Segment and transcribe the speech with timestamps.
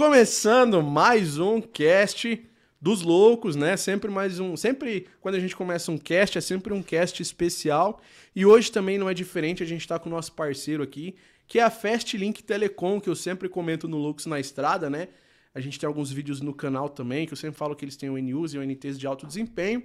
[0.00, 2.42] Começando mais um cast
[2.80, 3.76] dos loucos, né?
[3.76, 8.00] Sempre mais um, sempre quando a gente começa um cast é sempre um cast especial
[8.34, 11.16] e hoje também não é diferente, a gente tá com o nosso parceiro aqui,
[11.46, 15.08] que é a Fastlink Telecom, que eu sempre comento no Loucos na Estrada, né?
[15.54, 18.08] A gente tem alguns vídeos no canal também, que eu sempre falo que eles têm
[18.08, 19.82] o NUs e o NTs de alto desempenho.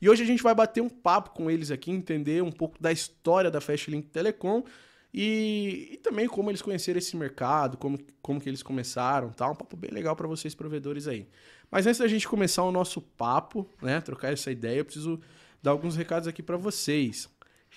[0.00, 2.90] E hoje a gente vai bater um papo com eles aqui, entender um pouco da
[2.90, 4.64] história da Fastlink Telecom
[5.12, 9.50] e, e também como eles conheceram esse mercado, como, como que eles começaram, tá?
[9.50, 11.26] Um papo bem legal para vocês provedores aí.
[11.70, 15.20] Mas antes da gente começar o nosso papo, né, trocar essa ideia, eu preciso
[15.62, 17.28] dar alguns recados aqui para vocês.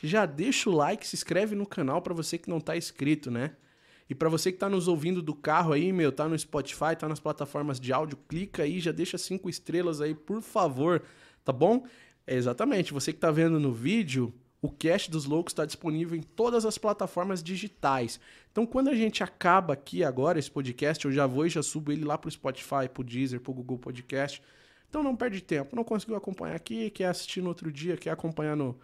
[0.03, 3.55] Já deixa o like, se inscreve no canal para você que não tá inscrito, né?
[4.09, 7.07] E para você que tá nos ouvindo do carro aí, meu, tá no Spotify, tá
[7.07, 11.01] nas plataformas de áudio, clica aí, já deixa cinco estrelas aí, por favor,
[11.45, 11.85] tá bom?
[12.27, 16.21] É exatamente, você que tá vendo no vídeo, o Cast dos Loucos está disponível em
[16.21, 18.19] todas as plataformas digitais.
[18.51, 21.91] Então, quando a gente acaba aqui agora esse podcast, eu já vou e já subo
[21.91, 24.41] ele lá pro Spotify, pro Deezer, pro Google Podcast.
[24.87, 25.75] Então, não perde tempo.
[25.75, 28.77] Não conseguiu acompanhar aqui, quer assistir no outro dia, quer acompanhar no,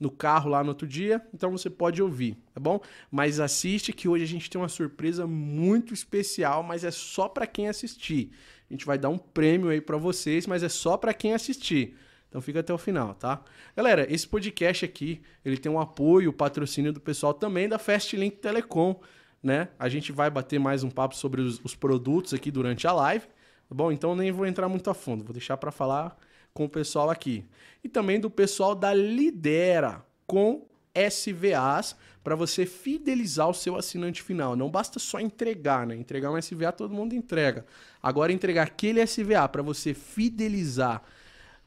[0.00, 2.80] no carro lá no outro dia, então você pode ouvir, tá bom?
[3.10, 7.46] Mas assiste que hoje a gente tem uma surpresa muito especial, mas é só para
[7.46, 8.30] quem assistir.
[8.70, 11.96] A gente vai dar um prêmio aí para vocês, mas é só para quem assistir.
[12.28, 13.40] Então fica até o final, tá?
[13.76, 18.36] Galera, esse podcast aqui, ele tem um apoio, o patrocínio do pessoal também da Fastlink
[18.36, 19.00] Telecom,
[19.42, 19.68] né?
[19.78, 23.26] A gente vai bater mais um papo sobre os, os produtos aqui durante a live,
[23.26, 23.90] tá bom?
[23.90, 26.18] Então nem vou entrar muito a fundo, vou deixar para falar
[26.52, 27.46] com o pessoal aqui.
[27.82, 34.56] E também do pessoal da Lidera com SVAs para você fidelizar o seu assinante final.
[34.56, 35.94] Não basta só entregar, né?
[35.94, 37.64] Entregar um SVA todo mundo entrega.
[38.02, 41.02] Agora entregar aquele SVA para você fidelizar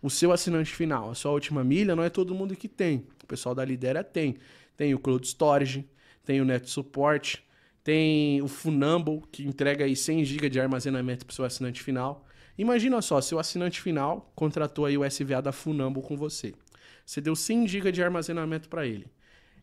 [0.01, 3.05] o seu assinante final, a sua última milha, não é todo mundo que tem.
[3.23, 4.37] O pessoal da Lidera tem.
[4.75, 5.87] Tem o Cloud Storage,
[6.23, 7.43] tem o Net Support,
[7.83, 12.25] tem o Funumble, que entrega aí 100 GB de armazenamento para o seu assinante final.
[12.57, 16.53] Imagina só, seu assinante final contratou aí o SVA da Funumble com você.
[17.05, 19.07] Você deu 100 GB de armazenamento para ele.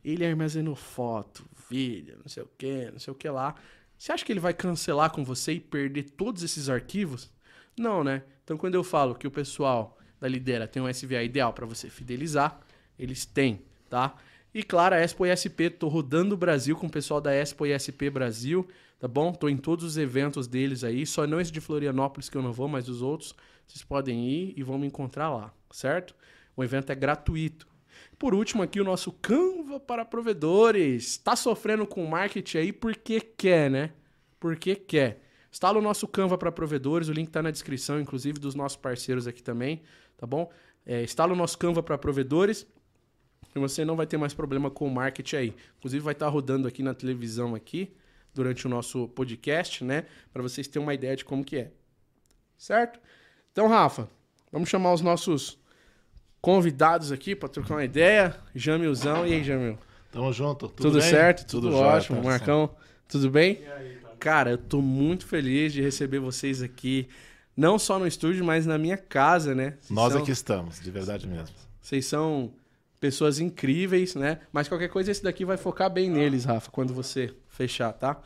[0.04, 3.54] Ele armazenou foto, vídeo, não sei o que, não sei o que lá.
[3.96, 7.30] Você acha que ele vai cancelar com você e perder todos esses arquivos?
[7.76, 8.22] Não, né?
[8.44, 11.88] Então quando eu falo que o pessoal da Lidera tem um SVA ideal para você
[11.88, 12.60] fidelizar,
[12.98, 14.14] eles têm, tá?
[14.52, 18.10] E claro, a Expo ISP, tô rodando o Brasil com o pessoal da Expo ISP
[18.10, 18.66] Brasil,
[18.98, 19.32] tá bom?
[19.32, 22.52] Tô em todos os eventos deles aí, só não esse de Florianópolis que eu não
[22.52, 23.34] vou, mas os outros
[23.66, 26.14] vocês podem ir e vão me encontrar lá, certo?
[26.56, 27.68] O evento é gratuito.
[28.18, 31.18] Por último aqui o nosso Canva para provedores.
[31.18, 33.92] Tá sofrendo com marketing aí porque quer, né?
[34.40, 35.27] Porque quer.
[35.50, 39.26] Instala o nosso Canva para provedores, o link está na descrição, inclusive dos nossos parceiros
[39.26, 39.82] aqui também,
[40.16, 40.50] tá bom?
[40.84, 42.66] É, instala o nosso Canva para provedores
[43.54, 45.54] e você não vai ter mais problema com o marketing aí.
[45.78, 47.94] Inclusive vai estar tá rodando aqui na televisão aqui
[48.34, 50.06] durante o nosso podcast, né?
[50.32, 51.72] Para vocês terem uma ideia de como que é.
[52.56, 53.00] Certo?
[53.52, 54.08] Então, Rafa,
[54.52, 55.58] vamos chamar os nossos
[56.40, 58.36] convidados aqui para trocar uma ideia.
[58.54, 59.78] Jamilzão, e aí, Jamil?
[60.12, 60.68] Tamo junto.
[60.68, 61.46] Tudo, tudo certo?
[61.46, 62.22] Tudo, tudo ótimo.
[62.22, 62.70] Jóia, Marcão,
[63.08, 63.60] tudo bem?
[63.60, 63.97] E aí, tá?
[64.18, 67.08] Cara, eu tô muito feliz de receber vocês aqui,
[67.56, 69.74] não só no estúdio, mas na minha casa, né?
[69.80, 70.22] Vocês Nós são...
[70.22, 71.54] aqui estamos, de verdade mesmo.
[71.80, 72.52] Vocês são
[73.00, 74.40] pessoas incríveis, né?
[74.52, 78.20] Mas qualquer coisa, esse daqui vai focar bem neles, Rafa, quando você fechar, tá?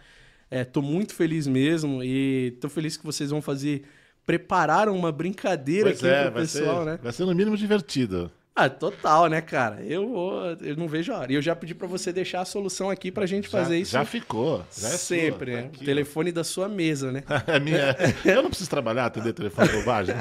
[0.50, 3.84] É, tô muito feliz mesmo e tô feliz que vocês vão fazer.
[4.26, 6.98] Prepararam uma brincadeira pois aqui é, pro pessoal, ser, né?
[7.02, 8.30] Vai ser no mínimo divertido.
[8.54, 9.82] Ah, total, né, cara?
[9.82, 11.32] Eu vou, eu não vejo a hora.
[11.32, 13.92] E eu já pedi para você deixar a solução aqui pra gente já, fazer isso.
[13.92, 14.62] Já ficou.
[14.76, 15.60] Já é sempre, né?
[15.60, 16.32] Aqui, o telefone ó.
[16.34, 17.24] da sua mesa, né?
[17.46, 17.96] é minha.
[18.24, 20.14] eu não preciso trabalhar, atender telefone bobagem.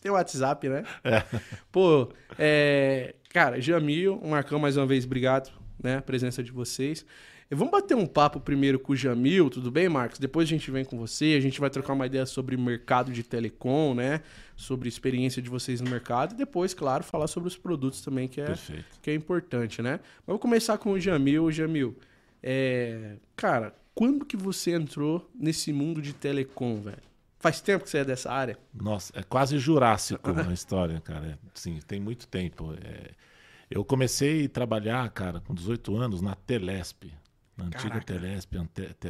[0.00, 0.84] Tem o WhatsApp, né?
[1.04, 1.22] É.
[1.70, 3.14] Pô, é...
[3.28, 5.50] cara, Jamil, Marcão, mais uma vez, obrigado,
[5.82, 5.98] né?
[5.98, 7.04] A presença de vocês.
[7.50, 10.18] Vamos bater um papo primeiro com o Jamil, tudo bem, Marcos?
[10.18, 13.22] Depois a gente vem com você, a gente vai trocar uma ideia sobre mercado de
[13.22, 14.22] telecom, né?
[14.56, 18.26] Sobre a experiência de vocês no mercado e depois, claro, falar sobre os produtos também,
[18.26, 18.54] que é,
[19.02, 20.00] que é importante, né?
[20.18, 21.52] Mas vou começar com o Jamil.
[21.52, 21.96] Jamil,
[22.42, 23.16] é...
[23.36, 27.02] cara, quando que você entrou nesse mundo de telecom, velho?
[27.38, 28.58] Faz tempo que você é dessa área?
[28.72, 31.38] Nossa, é quase jurássico a história, cara.
[31.52, 32.74] Sim, tem muito tempo.
[32.82, 33.10] É...
[33.70, 37.12] Eu comecei a trabalhar, cara, com 18 anos na Telesp
[37.56, 38.04] na antiga Caraca.
[38.04, 38.52] Telesp,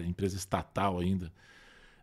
[0.06, 1.32] empresa estatal ainda.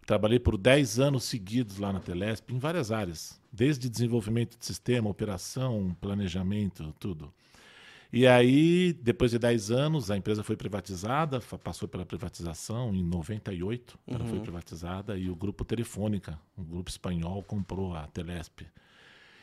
[0.05, 5.09] Trabalhei por 10 anos seguidos lá na Telesp, em várias áreas, desde desenvolvimento de sistema,
[5.09, 7.33] operação, planejamento, tudo.
[8.11, 13.97] E aí, depois de 10 anos, a empresa foi privatizada, passou pela privatização em 98,
[14.05, 14.15] uhum.
[14.15, 14.43] ela foi uhum.
[14.43, 18.67] privatizada, e o grupo Telefônica, um grupo espanhol, comprou a Telesp.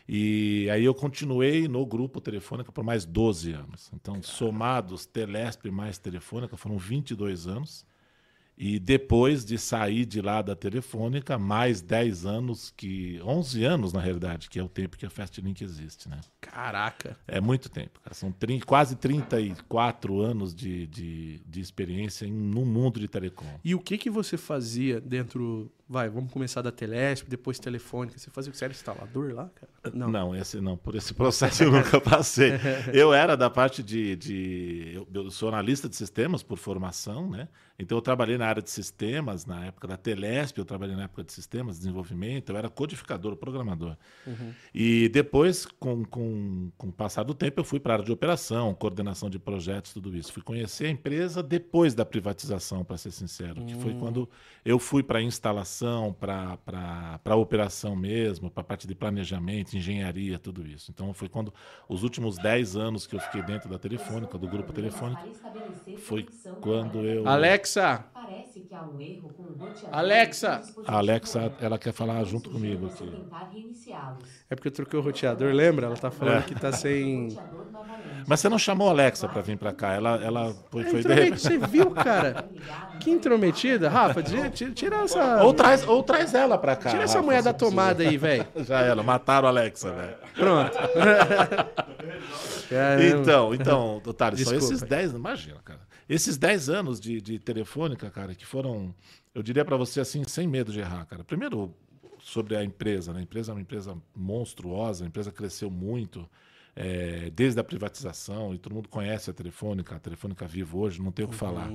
[0.08, 3.90] E aí eu continuei no grupo Telefônica por mais 12 anos.
[3.92, 7.84] Então, somados Telesp mais Telefônica, foram 22 anos.
[8.62, 14.00] E depois de sair de lá da Telefônica, mais 10 anos, que 11 anos na
[14.02, 16.20] realidade, que é o tempo que a Fastlink existe, né?
[16.42, 17.16] Caraca.
[17.26, 18.12] É muito tempo, cara.
[18.12, 23.46] São 30, quase 34 anos de, de, de experiência em, no mundo de telecom.
[23.64, 25.72] E o que que você fazia dentro...
[25.92, 28.16] Vai, vamos começar da Telesp, depois Telefônica.
[28.16, 28.58] Você fazia o que?
[28.58, 29.72] Você era instalador lá, cara?
[29.92, 30.08] Não.
[30.08, 30.76] não, esse não.
[30.76, 32.52] Por esse processo eu nunca passei.
[32.94, 34.14] Eu era da parte de...
[34.14, 37.48] de eu, sou analista de sistemas por formação, né?
[37.81, 41.25] Então eu trabalhei na área de sistemas, na época da Telesp, eu trabalhei na época
[41.25, 43.96] de sistemas, desenvolvimento, eu era codificador, programador.
[44.26, 44.52] Uhum.
[44.75, 48.12] E depois, com, com, com o passar do tempo, eu fui para a área de
[48.12, 50.31] operação, coordenação de projetos, tudo isso.
[50.31, 53.66] Fui conhecer a empresa depois da privatização, para ser sincero, uhum.
[53.66, 53.98] que foi hum.
[53.98, 54.28] quando
[54.62, 55.80] eu fui para a instalação,
[56.15, 56.59] para
[57.25, 60.91] a operação mesmo, para a parte de planejamento, engenharia, tudo isso.
[60.91, 61.53] Então foi quando
[61.88, 65.27] os últimos 10 anos que eu fiquei dentro da Telefônica, do grupo Telefônica,
[65.94, 66.27] foi
[66.61, 67.27] quando eu...
[67.27, 68.05] Alex, Alexa.
[68.31, 69.99] Parece que há um erro com o roteador.
[69.99, 70.65] Alexa.
[70.87, 73.12] A Alexa, ela quer falar junto comigo aqui.
[74.49, 75.87] É porque eu troquei o roteador, lembra?
[75.87, 76.43] Ela tá falando é.
[76.43, 77.37] que tá sem.
[78.27, 79.94] Mas você não chamou a Alexa para vir para cá?
[79.94, 82.49] Ela, ela foi, foi Você viu, cara?
[83.00, 83.88] Que intrometida.
[83.88, 85.43] Rafa, tira, tira essa.
[85.43, 86.91] Ou traz, ou traz ela para cá.
[86.91, 88.47] Tira essa Rafa, mulher da tomada aí, velho.
[88.65, 90.17] Já ela, mataram a Alexa, velho.
[90.37, 90.79] Pronto.
[93.20, 95.81] então, então, Otário, são esses 10, imagina, cara.
[96.08, 98.94] Esses 10 anos de, de telefônica, cara, que foram,
[99.34, 101.22] eu diria para você assim, sem medo de errar, cara.
[101.22, 101.75] Primeiro,
[102.20, 103.20] sobre a empresa, né?
[103.20, 106.28] A empresa é uma empresa monstruosa, a empresa cresceu muito.
[106.82, 111.12] É, desde a privatização, e todo mundo conhece a Telefônica, a Telefônica Vivo hoje, não
[111.12, 111.38] tem o que uhum.
[111.38, 111.71] falar.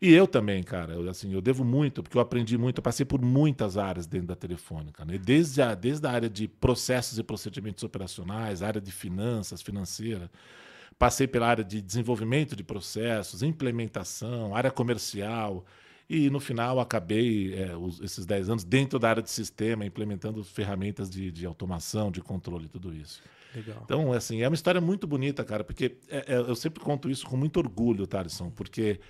[0.00, 3.06] E eu também, cara, eu, assim, eu devo muito, porque eu aprendi muito, eu passei
[3.06, 5.16] por muitas áreas dentro da Telefônica, né?
[5.16, 10.30] desde, a, desde a área de processos e procedimentos operacionais, área de finanças, financeira,
[10.98, 15.64] Passei pela área de desenvolvimento de processos, implementação, área comercial.
[16.14, 20.44] E no final acabei é, os, esses 10 anos dentro da área de sistema, implementando
[20.44, 23.22] ferramentas de, de automação, de controle, tudo isso.
[23.54, 23.80] Legal.
[23.82, 27.26] Então, assim, é uma história muito bonita, cara, porque é, é, eu sempre conto isso
[27.26, 29.00] com muito orgulho, Thaleson, porque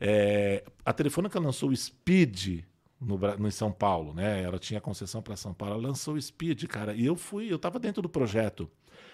[0.00, 2.64] é, a Telefônica lançou o Speed
[3.00, 4.42] no, no, em São Paulo, né?
[4.42, 7.56] Ela tinha concessão para São Paulo, ela lançou o Speed, cara, e eu fui, eu
[7.56, 8.68] estava dentro do projeto.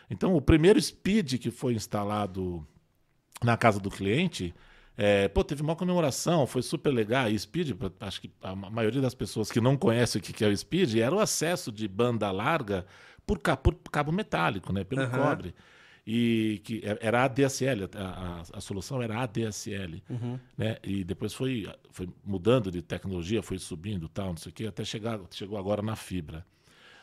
[0.09, 2.67] Então, o primeiro speed que foi instalado
[3.43, 4.55] na casa do cliente,
[4.97, 7.29] é, pô, teve uma comemoração, foi super legal.
[7.29, 10.57] E Speed, acho que a maioria das pessoas que não conhece o que é o
[10.57, 12.87] Speed, era o acesso de banda larga
[13.27, 15.11] por, por cabo metálico, né, pelo uhum.
[15.11, 15.55] cobre.
[16.07, 20.03] E que é, era ADSL, a, a, a solução era ADSL.
[20.09, 20.39] Uhum.
[20.57, 20.77] Né?
[20.85, 24.85] E depois foi, foi mudando de tecnologia, foi subindo tal, não sei o quê, até
[24.85, 26.47] chegar, chegou agora na fibra.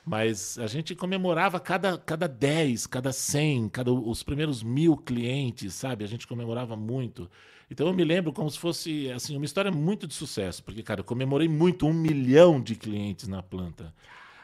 [0.06, 6.04] Mas a gente comemorava cada, cada 10, cada 100, cada, os primeiros mil clientes, sabe?
[6.04, 7.30] A gente comemorava muito.
[7.72, 11.00] Então eu me lembro como se fosse assim uma história muito de sucesso, porque, cara,
[11.00, 13.94] eu comemorei muito um milhão de clientes na planta.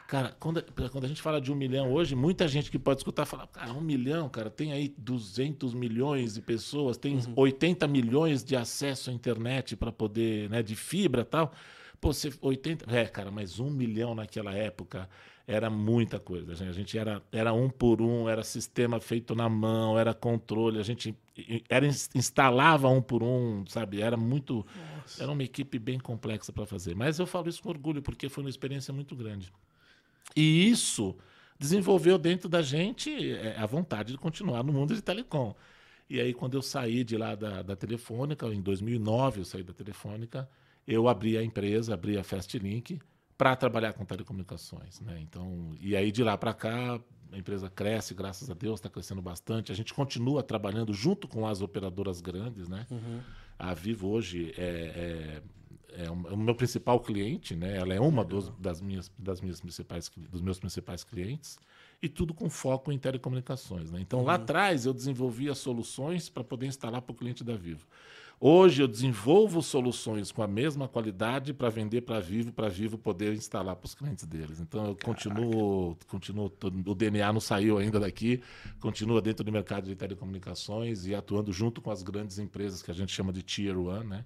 [0.08, 3.26] Cara, quando, quando a gente fala de um milhão hoje, muita gente que pode escutar
[3.26, 7.34] fala, cara, um milhão, cara, tem aí 200 milhões de pessoas, tem uhum.
[7.36, 11.52] 80 milhões de acesso à internet para poder, né, de fibra e tal.
[12.00, 12.86] Pô, você, 80.
[12.90, 15.06] É, cara, mas um milhão naquela época
[15.48, 16.52] era muita coisa.
[16.52, 20.82] A gente era, era um por um, era sistema feito na mão, era controle, a
[20.82, 21.16] gente
[21.70, 24.02] era instalava um por um, sabe?
[24.02, 24.66] Era muito.
[24.96, 25.22] Nossa.
[25.22, 26.94] Era uma equipe bem complexa para fazer.
[26.94, 29.50] Mas eu falo isso com orgulho, porque foi uma experiência muito grande.
[30.36, 31.16] E isso
[31.58, 35.54] desenvolveu dentro da gente é, a vontade de continuar no mundo de telecom.
[36.10, 39.72] E aí, quando eu saí de lá da, da Telefônica, em 2009 eu saí da
[39.72, 40.46] Telefônica,
[40.86, 42.98] eu abri a empresa, abri a Fastlink
[43.38, 45.20] para trabalhar com telecomunicações, né?
[45.22, 49.22] Então, e aí de lá para cá a empresa cresce, graças a Deus, está crescendo
[49.22, 49.70] bastante.
[49.70, 52.86] A gente continua trabalhando junto com as operadoras grandes, né?
[52.90, 53.20] Uhum.
[53.58, 55.42] A Vivo hoje é,
[55.92, 57.76] é, é, o meu principal cliente, né?
[57.76, 61.58] Ela é uma dos, das minhas, das minhas principais, dos meus principais clientes
[62.00, 64.00] e tudo com foco em telecomunicações, né?
[64.00, 64.26] Então uhum.
[64.26, 67.86] lá atrás eu desenvolvia soluções para poder instalar para o cliente da Vivo.
[68.40, 73.34] Hoje eu desenvolvo soluções com a mesma qualidade para vender para Vivo, para Vivo poder
[73.34, 74.60] instalar para os clientes deles.
[74.60, 76.52] Então eu continuo, continuo,
[76.86, 78.40] o DNA não saiu ainda daqui,
[78.78, 82.94] continua dentro do mercado de telecomunicações e atuando junto com as grandes empresas que a
[82.94, 84.24] gente chama de Tier One, né?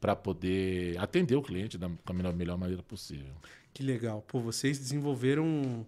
[0.00, 3.34] Para poder atender o cliente da melhor, melhor maneira possível.
[3.72, 4.20] Que legal.
[4.26, 5.86] Pô, vocês desenvolveram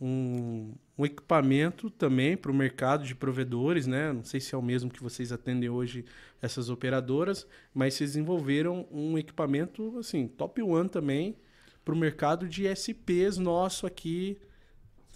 [0.00, 4.12] um, um equipamento também para o mercado de provedores, né?
[4.12, 6.04] Não sei se é o mesmo que vocês atendem hoje
[6.40, 11.36] essas operadoras, mas vocês desenvolveram um equipamento assim top one também
[11.84, 14.38] para o mercado de SPs nosso aqui,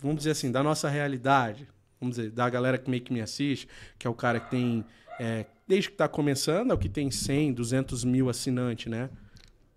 [0.01, 1.69] vamos dizer assim, da nossa realidade,
[2.01, 4.85] vamos dizer, da galera que meio que me assiste, que é o cara que tem
[5.21, 9.11] é, desde que está começando ao que tem 100, 200 mil assinantes, né?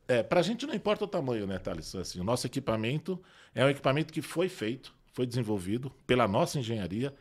[0.08, 1.94] É, para a gente não importa o tamanho, né, Thales?
[1.96, 3.22] Assim, o nosso equipamento
[3.54, 7.16] é um equipamento que foi feito, foi desenvolvido pela nossa engenharia,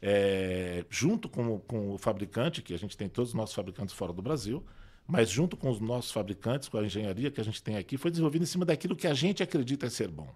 [0.00, 4.12] é, junto com, com o fabricante, que a gente tem todos os nossos fabricantes fora
[4.12, 4.64] do Brasil,
[5.08, 8.12] mas junto com os nossos fabricantes, com a engenharia que a gente tem aqui, foi
[8.12, 10.32] desenvolvido em cima daquilo que a gente acredita ser bom.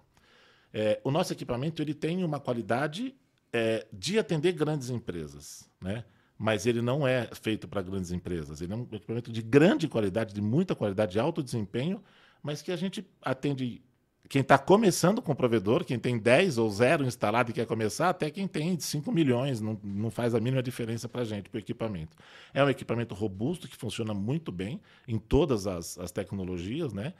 [0.73, 3.15] É, o nosso equipamento ele tem uma qualidade
[3.53, 6.03] é, de atender grandes empresas, né?
[6.37, 8.59] mas ele não é feito para grandes empresas.
[8.59, 12.03] Ele é um equipamento de grande qualidade, de muita qualidade, de alto desempenho,
[12.43, 13.81] mas que a gente atende
[14.29, 18.09] quem está começando com o provedor, quem tem 10 ou 0 instalado e quer começar,
[18.09, 21.57] até quem tem 5 milhões, não, não faz a mínima diferença para a gente, para
[21.57, 22.15] o equipamento.
[22.53, 27.13] É um equipamento robusto, que funciona muito bem em todas as, as tecnologias, né?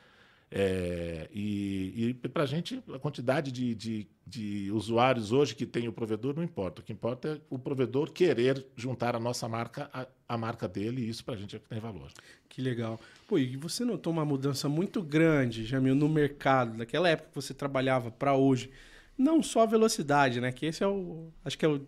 [0.50, 5.90] É, e, e para a gente, a quantidade de, de, de, usuários hoje que tem
[5.90, 6.82] o provedor não importa.
[6.82, 9.90] O que importa é o provedor querer juntar a nossa marca
[10.28, 12.10] à, marca dele, e isso para a gente é que tem valor.
[12.48, 13.00] Que legal.
[13.28, 17.54] Pô, e você notou uma mudança muito grande, Jamil, no mercado, daquela época que você
[17.54, 18.72] trabalhava para hoje?
[19.18, 20.52] Não só a velocidade, né?
[20.52, 21.28] Que esse é o.
[21.44, 21.84] Acho que é o.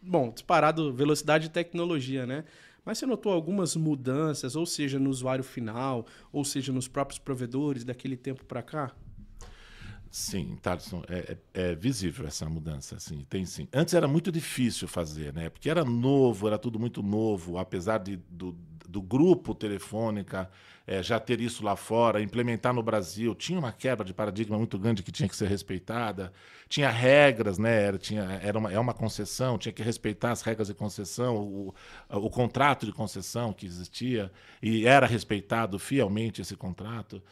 [0.00, 2.44] Bom, disparado velocidade e tecnologia, né?
[2.88, 7.84] Mas você notou algumas mudanças, ou seja, no usuário final, ou seja, nos próprios provedores
[7.84, 8.96] daquele tempo para cá?
[10.10, 13.68] Sim, Thaleson, é, é, é, visível essa mudança, assim, tem sim.
[13.72, 15.50] Antes era muito difícil fazer, né?
[15.50, 18.56] Porque era novo, era tudo muito novo, apesar de, do,
[18.88, 20.48] do grupo Telefônica
[20.86, 24.78] é, já ter isso lá fora, implementar no Brasil, tinha uma quebra de paradigma muito
[24.78, 26.32] grande que tinha que ser respeitada,
[26.66, 27.82] tinha regras, né?
[27.82, 31.74] Era, tinha, era uma, é uma concessão, tinha que respeitar as regras de concessão, o,
[32.08, 37.22] o contrato de concessão que existia, e era respeitado fielmente esse contrato.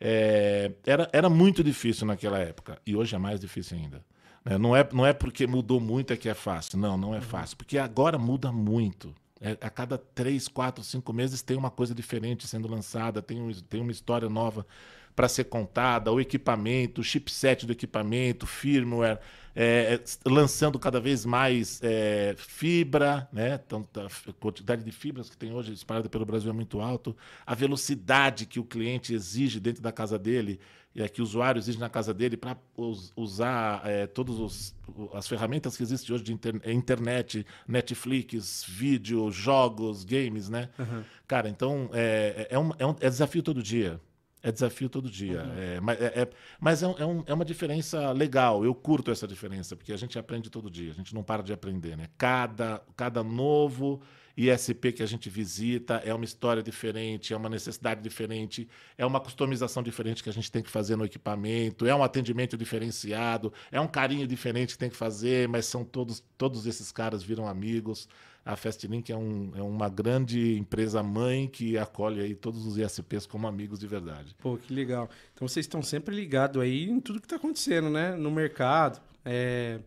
[0.00, 4.02] É, era, era muito difícil naquela época, e hoje é mais difícil ainda.
[4.44, 4.56] Né?
[4.56, 6.78] Não é, não é porque mudou muito é que é fácil.
[6.78, 7.22] Não, não é uhum.
[7.22, 7.56] fácil.
[7.56, 9.14] Porque agora muda muito.
[9.40, 13.50] É, a cada três, quatro, cinco meses tem uma coisa diferente sendo lançada, tem, um,
[13.52, 14.66] tem uma história nova
[15.14, 19.18] para ser contada, o equipamento, o chipset do equipamento, firmware,
[19.54, 23.60] é, é, lançando cada vez mais é, fibra, né?
[23.66, 27.54] Então, a quantidade de fibras que tem hoje espalhada pelo Brasil é muito alto, a
[27.54, 30.60] velocidade que o cliente exige dentro da casa dele
[30.94, 34.74] é, que o usuário exige na casa dele para us, usar é, todas
[35.14, 40.68] as ferramentas que existem hoje de inter, é, internet, Netflix, vídeo, jogos, games, né?
[40.78, 41.02] Uhum.
[41.26, 44.00] Cara, então é, é, um, é, um, é desafio todo dia.
[44.42, 45.42] É desafio todo dia.
[45.42, 45.52] Uhum.
[45.58, 48.64] É, mas é, é, mas é, um, é, uma diferença legal.
[48.64, 50.92] Eu curto essa diferença, porque a gente aprende todo dia.
[50.92, 51.96] A gente não para de aprender.
[51.96, 52.06] Né?
[52.16, 54.00] Cada, cada novo
[54.36, 59.20] ISP que a gente visita é uma história diferente, é uma necessidade diferente, é uma
[59.20, 63.80] customização diferente que a gente tem que fazer no equipamento, é um atendimento diferenciado, é
[63.80, 68.08] um carinho diferente que tem que fazer, mas são todos, todos esses caras viram amigos.
[68.44, 73.26] A Fastlink é, um, é uma grande empresa mãe que acolhe aí todos os ISPs
[73.26, 74.34] como amigos de verdade.
[74.38, 75.08] Pô, que legal.
[75.34, 78.16] Então vocês estão sempre ligados aí em tudo que está acontecendo, né?
[78.16, 79.00] No mercado.
[79.24, 79.80] É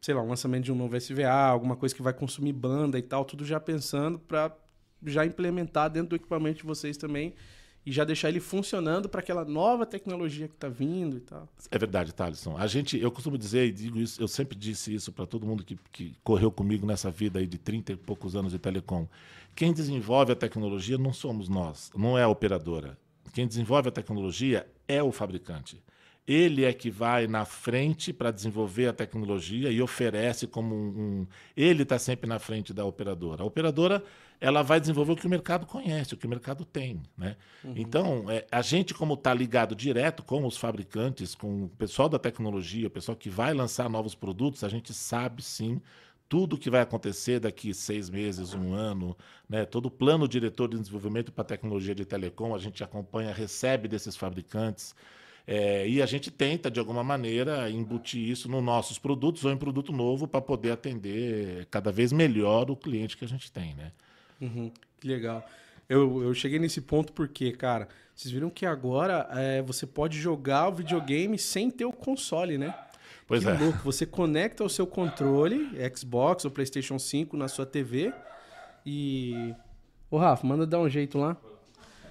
[0.00, 3.02] sei lá, um lançamento de um novo SVA, alguma coisa que vai consumir banda e
[3.02, 4.52] tal, tudo já pensando para
[5.04, 7.34] já implementar dentro do equipamento de vocês também
[7.86, 11.48] e já deixar ele funcionando para aquela nova tecnologia que está vindo e tal.
[11.70, 12.56] É verdade, Thaleson.
[12.56, 15.62] A gente, eu costumo dizer e digo isso, eu sempre disse isso para todo mundo
[15.62, 19.06] que, que correu comigo nessa vida aí de 30 e poucos anos de telecom.
[19.54, 22.98] Quem desenvolve a tecnologia não somos nós, não é a operadora.
[23.32, 25.80] Quem desenvolve a tecnologia é o fabricante.
[26.26, 30.88] Ele é que vai na frente para desenvolver a tecnologia e oferece como um.
[30.88, 33.42] um ele está sempre na frente da operadora.
[33.42, 34.02] A operadora
[34.40, 37.02] ela vai desenvolver o que o mercado conhece, o que o mercado tem.
[37.16, 37.36] Né?
[37.64, 37.72] Uhum.
[37.76, 42.18] Então, é, a gente, como está ligado direto com os fabricantes, com o pessoal da
[42.18, 45.80] tecnologia, o pessoal que vai lançar novos produtos, a gente sabe sim
[46.28, 49.16] tudo que vai acontecer daqui seis meses, um ano,
[49.48, 49.64] né?
[49.64, 54.16] todo o plano diretor de desenvolvimento para tecnologia de telecom, a gente acompanha, recebe desses
[54.16, 54.94] fabricantes.
[55.46, 59.56] É, e a gente tenta, de alguma maneira, embutir isso nos nossos produtos ou em
[59.56, 63.92] produto novo para poder atender cada vez melhor o cliente que a gente tem, né?
[64.40, 65.48] Uhum, que legal.
[65.88, 70.68] Eu, eu cheguei nesse ponto porque, cara, vocês viram que agora é, você pode jogar
[70.68, 72.74] o videogame sem ter o console, né?
[73.26, 73.52] Pois que é.
[73.52, 73.78] louco.
[73.84, 78.12] Você conecta o seu controle, Xbox ou PlayStation 5 na sua TV
[78.84, 79.54] e.
[80.10, 81.36] Ô, Rafa, manda dar um jeito lá.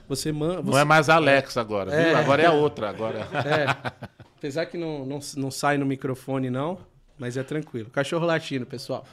[0.07, 0.61] Você manda.
[0.61, 2.17] Não é mais a Alexa agora, é, viu?
[2.17, 2.89] Agora é a outra.
[2.89, 3.27] Agora.
[3.33, 4.17] É.
[4.37, 6.77] Apesar que não, não, não sai no microfone, não,
[7.17, 7.89] mas é tranquilo.
[7.89, 9.05] Cachorro latino, pessoal.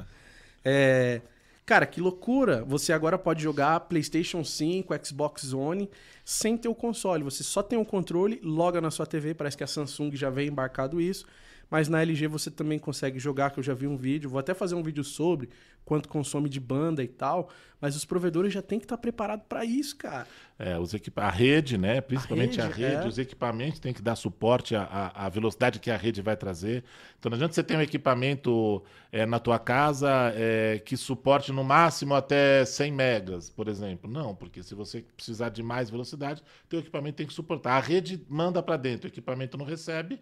[0.64, 1.22] é,
[1.64, 2.62] cara, que loucura!
[2.64, 5.88] Você agora pode jogar PlayStation 5, Xbox One
[6.24, 7.22] sem ter o console.
[7.24, 9.32] Você só tem o controle, loga na sua TV.
[9.32, 11.24] Parece que a Samsung já vem embarcado isso.
[11.70, 14.54] Mas na LG você também consegue jogar, que eu já vi um vídeo, vou até
[14.54, 15.48] fazer um vídeo sobre
[15.86, 17.48] quanto consome de banda e tal,
[17.80, 20.26] mas os provedores já tem que estar preparados para isso, cara.
[20.58, 22.00] É, os equipa a rede, né?
[22.00, 23.06] Principalmente a rede, rede, é.
[23.06, 26.82] os equipamentos têm que dar suporte à, à, à velocidade que a rede vai trazer.
[27.18, 28.82] Então não adianta você ter um equipamento
[29.12, 34.10] é, na tua casa é, que suporte no máximo até 100 megas, por exemplo.
[34.10, 37.76] Não, porque se você precisar de mais velocidade, teu equipamento tem que suportar.
[37.76, 40.18] A rede manda para dentro, o equipamento não recebe,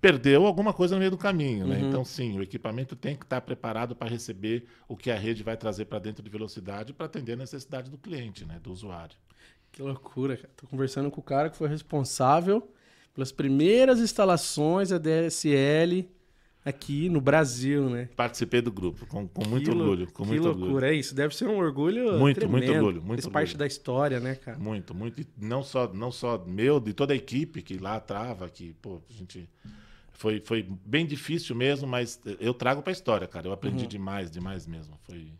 [0.00, 1.80] perdeu alguma coisa no meio do caminho, né?
[1.80, 5.56] Então sim, o equipamento tem que estar preparado para receber o que a rede vai
[5.56, 9.16] trazer para dentro de velocidade para atender a necessidade do cliente, né, do usuário.
[9.72, 10.50] Que loucura, cara.
[10.56, 12.68] Tô conversando com o cara que foi responsável
[13.14, 16.08] pelas primeiras instalações da DSL
[16.64, 18.08] aqui no Brasil, né?
[18.16, 20.06] Participei do grupo, com, com muito lou- orgulho.
[20.12, 20.84] Com que muito loucura, orgulho.
[20.86, 21.14] é isso.
[21.14, 22.56] Deve ser um orgulho Muito, tremendo.
[22.58, 23.58] muito orgulho, muito parte orgulho.
[23.58, 24.58] da história, né, cara?
[24.58, 25.20] Muito, muito.
[25.20, 29.00] E não só, não só meu, de toda a equipe que lá trava, que, pô,
[29.08, 29.48] a gente.
[30.20, 33.48] Foi, foi bem difícil mesmo, mas eu trago pra história, cara.
[33.48, 34.98] Eu aprendi demais, demais mesmo.
[35.06, 35.16] Foi.
[35.16, 35.32] E Uhum.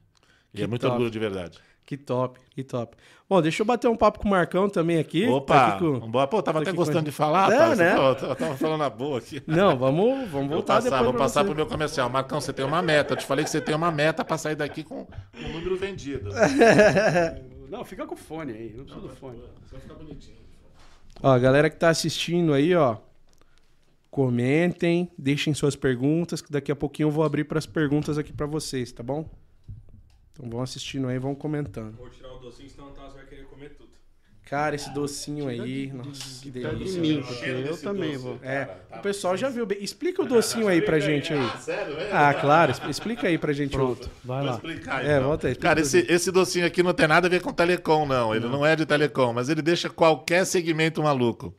[0.55, 0.93] Que é muito top.
[0.95, 1.59] orgulho de verdade.
[1.85, 2.97] Que top, que top.
[3.29, 5.27] Bom, deixa eu bater um papo com o Marcão também aqui.
[5.27, 5.67] Tá Opa!
[5.69, 6.27] aqui com- vambora.
[6.29, 7.79] Pô, tava tá até com a gostando de falar, É, rapaz.
[7.79, 7.95] né?
[7.95, 9.43] Pô, eu tava falando a boa aqui.
[9.47, 11.47] Não, vamos, vamos Vou voltar passar, depois vou passar você.
[11.49, 12.09] pro meu comercial.
[12.09, 13.13] Marcão, você tem uma meta.
[13.13, 16.31] Eu te falei que você tem uma meta pra sair daqui com o número vendido.
[17.69, 19.41] Não, fica com o fone aí, não precisa do fone.
[19.71, 20.37] Só ficar bonitinho.
[21.23, 22.97] Ó, a galera que tá assistindo aí, ó,
[24.25, 28.33] comentem, deixem suas perguntas, que daqui a pouquinho eu vou abrir para as perguntas aqui
[28.35, 29.27] para vocês, tá bom?
[30.33, 31.97] Então vão assistindo aí, vão comentando.
[31.97, 33.89] Vou tirar o docinho, senão o Tasso vai querer comer tudo.
[34.45, 37.01] Cara, esse docinho aí, nossa, que de delícia.
[37.01, 38.39] mim, porque cheiro eu também doce, vou.
[38.43, 39.65] É, cara, tá o pessoal já viu.
[39.65, 39.79] bem.
[39.83, 41.51] Explica o docinho aí pra gente aí.
[41.61, 42.11] Sério, é?
[42.13, 43.71] Ah, claro, explica aí pra gente.
[43.71, 44.55] Pronto, vai Vou lá.
[44.57, 45.29] explicar, É, então.
[45.29, 48.35] volta aí, Cara, esse, esse docinho aqui não tem nada a ver com telecom, não.
[48.35, 51.55] Ele não, é de telecom, mas ele deixa qualquer segmento maluco.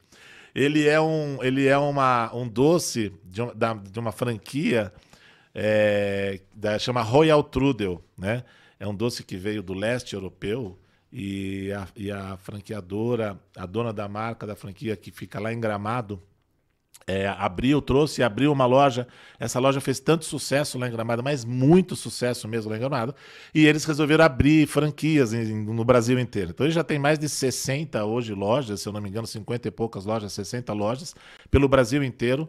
[0.53, 4.91] Ele é um, ele é uma, um doce de, um- da- de uma franquia
[5.53, 8.43] é, da, chama Royal Trudel, né?
[8.79, 10.77] É um doce que veio do leste europeu
[11.11, 15.59] e a, e a franqueadora, a dona da marca da franquia que fica lá em
[15.59, 16.21] Gramado,
[17.07, 19.07] é, abriu, trouxe, abriu uma loja.
[19.39, 23.13] Essa loja fez tanto sucesso lá em Gramado, mas muito sucesso mesmo lá em Gramado.
[23.53, 26.51] E eles resolveram abrir franquias em- no Brasil inteiro.
[26.51, 29.67] Então ele já tem mais de 60 hoje lojas, se eu não me engano, 50
[29.67, 31.15] e poucas lojas, 60 lojas,
[31.49, 32.47] pelo Brasil inteiro.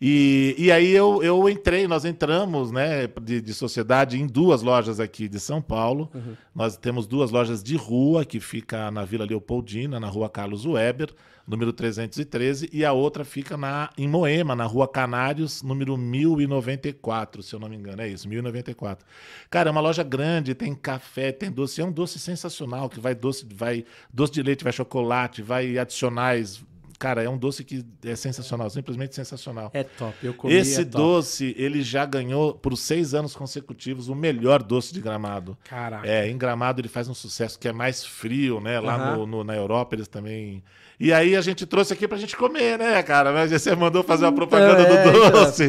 [0.00, 5.00] E, e aí eu, eu entrei, nós entramos né, de, de sociedade em duas lojas
[5.00, 6.08] aqui de São Paulo.
[6.54, 11.12] Nós temos duas lojas de rua, que fica na Vila Leopoldina, na rua Carlos Weber,
[11.48, 17.54] número 313, e a outra fica na, em Moema, na rua Canários, número 1094, se
[17.54, 18.02] eu não me engano.
[18.02, 19.04] É isso, 1094.
[19.50, 21.80] Cara, é uma loja grande, tem café, tem doce.
[21.80, 26.62] É um doce sensacional, que vai doce, vai doce de leite, vai chocolate, vai adicionais.
[26.98, 29.70] Cara, é um doce que é sensacional, simplesmente sensacional.
[29.72, 30.52] É top, eu comi.
[30.52, 35.56] Esse é doce, ele já ganhou por seis anos consecutivos o melhor doce de Gramado.
[35.64, 36.06] Caraca.
[36.08, 38.80] É, em Gramado ele faz um sucesso que é mais frio, né?
[38.80, 39.16] Lá Aham.
[39.18, 40.62] no, no- na Europa eles também.
[41.00, 43.32] E aí a gente trouxe aqui pra gente comer, né, cara?
[43.32, 45.30] Mas você mandou fazer uma propaganda É, do então.
[45.30, 45.64] doce.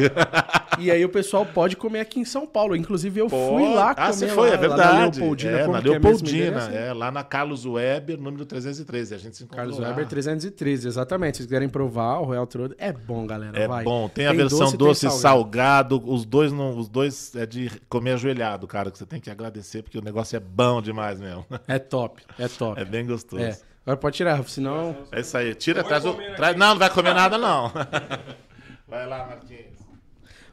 [0.80, 2.74] E aí o pessoal pode comer aqui em São Paulo.
[2.74, 5.20] Inclusive eu fui lá comer ah, você foi, lá, é lá na verdade.
[5.20, 5.52] Leopoldina.
[5.58, 9.14] é, na é Leopoldina, é, lá na Carlos Weber, número 313.
[9.14, 9.88] A gente se encontrou Carlos lá.
[9.90, 11.36] Weber 313, exatamente.
[11.36, 13.56] Se vocês quiserem provar, o Royal Trode é bom, galera.
[13.56, 13.84] É vai.
[13.84, 16.02] bom, tem a Tem versão doce doce, tem salgado.
[16.04, 19.82] os dois não, os dois é de comer ajoelhado, cara, que você tem que agradecer
[19.82, 21.44] porque o negócio é bom demais mesmo.
[21.68, 22.80] É top, é top.
[22.80, 23.42] É bem gostoso.
[23.42, 23.56] É.
[23.84, 24.96] Agora pode tirar, senão.
[25.10, 25.54] É isso aí.
[25.54, 26.12] Tira, traz o.
[26.12, 27.72] comer traz- não, não vai comer nada, não.
[28.86, 29.66] Vai lá, Marquinhos.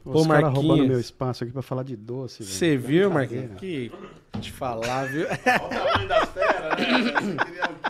[0.04, 2.44] Pô, Os caras roubando meu espaço aqui pra falar de doce.
[2.44, 2.54] velho.
[2.54, 3.58] Você viu, Marquinhos?
[3.58, 3.90] Que
[4.40, 5.26] te falar, viu?
[5.26, 6.78] Olha o tamanho das feras,
[7.24, 7.36] né?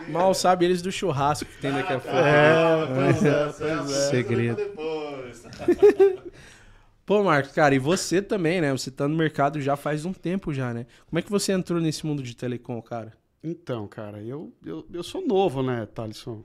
[0.07, 2.17] Mal sabe eles do churrasco que tem daqui a pouco.
[2.17, 4.09] É, pois é, pois é.
[4.09, 4.59] Segredo.
[7.05, 8.71] Pô, Marcos, cara, e você também, né?
[8.71, 10.85] Você tá no mercado já faz um tempo já, né?
[11.07, 13.13] Como é que você entrou nesse mundo de telecom, cara?
[13.43, 16.43] Então, cara, eu, eu, eu sou novo, né, Thalisson?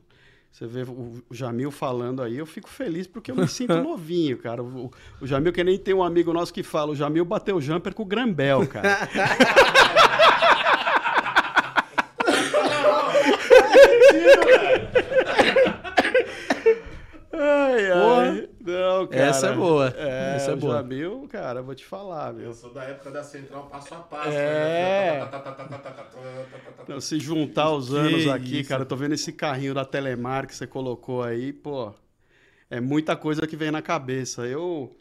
[0.51, 4.39] Você vê o o Jamil falando aí, eu fico feliz porque eu me sinto novinho,
[4.39, 4.63] cara.
[4.63, 4.89] O,
[5.21, 7.93] o Jamil, que nem tem um amigo nosso que fala, o Jamil bateu o jumper
[7.93, 9.09] com o Grambel, cara.
[17.33, 18.14] ai, ai.
[18.65, 19.23] Não, cara.
[19.27, 19.95] Essa é boa.
[19.95, 20.77] É, Essa é o boa.
[20.77, 22.47] Jamil, cara, eu vou te falar, meu.
[22.47, 24.31] Eu sou da época da central passo a passo.
[24.31, 25.21] É.
[25.21, 25.31] né?
[26.89, 28.69] Não, se juntar os anos aqui, isso.
[28.71, 31.93] cara, eu tô vendo esse carrinho da Telemar que você colocou aí, pô,
[32.71, 34.47] é muita coisa que vem na cabeça.
[34.47, 34.97] Eu,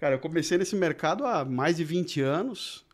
[0.00, 2.84] cara, eu comecei nesse mercado há mais de 20 anos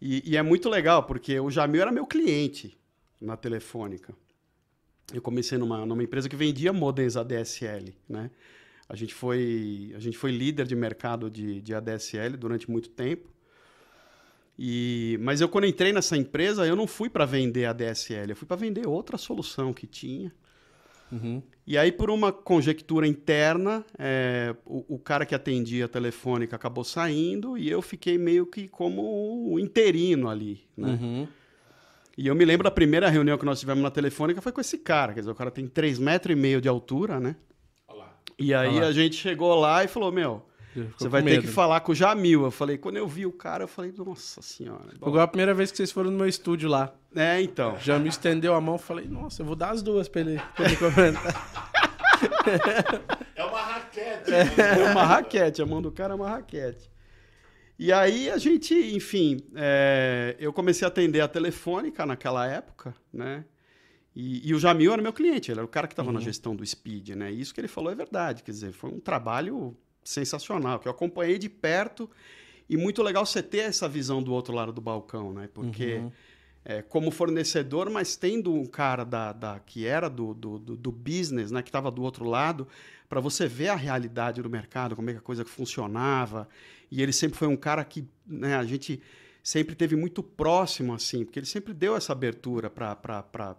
[0.00, 2.76] e, e é muito legal, porque o Jamil era meu cliente
[3.20, 4.12] na Telefônica.
[5.14, 8.30] Eu comecei numa, numa empresa que vendia modems ADSL, né?
[8.90, 13.28] A gente foi, a gente foi líder de mercado de, de ADSL durante muito tempo.
[14.58, 18.48] E, mas eu, quando entrei nessa empresa, eu não fui para vender ADSL, eu fui
[18.48, 20.32] para vender outra solução que tinha.
[21.12, 21.40] Uhum.
[21.64, 26.82] E aí, por uma conjectura interna, é, o, o, cara que atendia a telefônica acabou
[26.82, 30.98] saindo e eu fiquei meio que como um interino ali, né?
[31.00, 31.28] Uhum.
[32.18, 34.78] E eu me lembro da primeira reunião que nós tivemos na telefônica foi com esse
[34.78, 35.14] cara.
[35.14, 37.36] Quer dizer, o cara tem 3,5 metros e meio de altura, né?
[38.40, 38.86] E aí Olá.
[38.86, 41.42] a gente chegou lá e falou, meu, Ficou você vai ter medo.
[41.42, 42.44] que falar com o Jamil.
[42.44, 44.84] Eu falei, quando eu vi o cara, eu falei, nossa senhora.
[44.98, 46.92] Foi igual a primeira vez que vocês foram no meu estúdio lá.
[47.14, 47.76] É, então.
[47.78, 50.40] Já me estendeu a mão e falei, nossa, eu vou dar as duas pra ele,
[50.56, 51.70] pra ele comentar.
[53.34, 54.30] É uma raquete.
[54.34, 56.90] É uma raquete, a mão do cara é uma raquete.
[57.78, 63.44] E aí a gente, enfim, é, eu comecei a atender a telefônica naquela época, né?
[64.14, 66.54] E, e o Jamil era meu cliente, ele era o cara que estava na gestão
[66.56, 67.32] do Speed, né?
[67.32, 70.92] E isso que ele falou é verdade, quer dizer, foi um trabalho sensacional, que eu
[70.92, 72.10] acompanhei de perto
[72.68, 75.48] e muito legal você ter essa visão do outro lado do balcão, né?
[75.52, 76.12] Porque Uhum.
[76.64, 80.92] é, como fornecedor, mas tendo um cara da, da- que era do, do, do- do
[80.92, 82.66] business, né, que estava do outro lado,
[83.08, 86.48] para você ver a realidade do mercado, como é que a coisa funcionava.
[86.90, 89.00] E ele sempre foi um cara que né, a gente
[89.42, 93.56] sempre teve muito próximo, assim, porque ele sempre deu essa abertura para.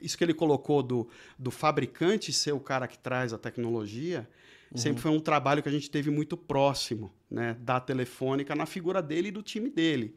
[0.00, 4.28] Isso que ele colocou do, do fabricante ser o cara que traz a tecnologia,
[4.74, 9.02] sempre foi um trabalho que a gente teve muito próximo né, da telefônica na figura
[9.02, 10.14] dele e do time dele.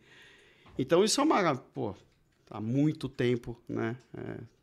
[0.78, 1.96] Então isso é uma, pô,
[2.50, 3.96] há muito tempo, né?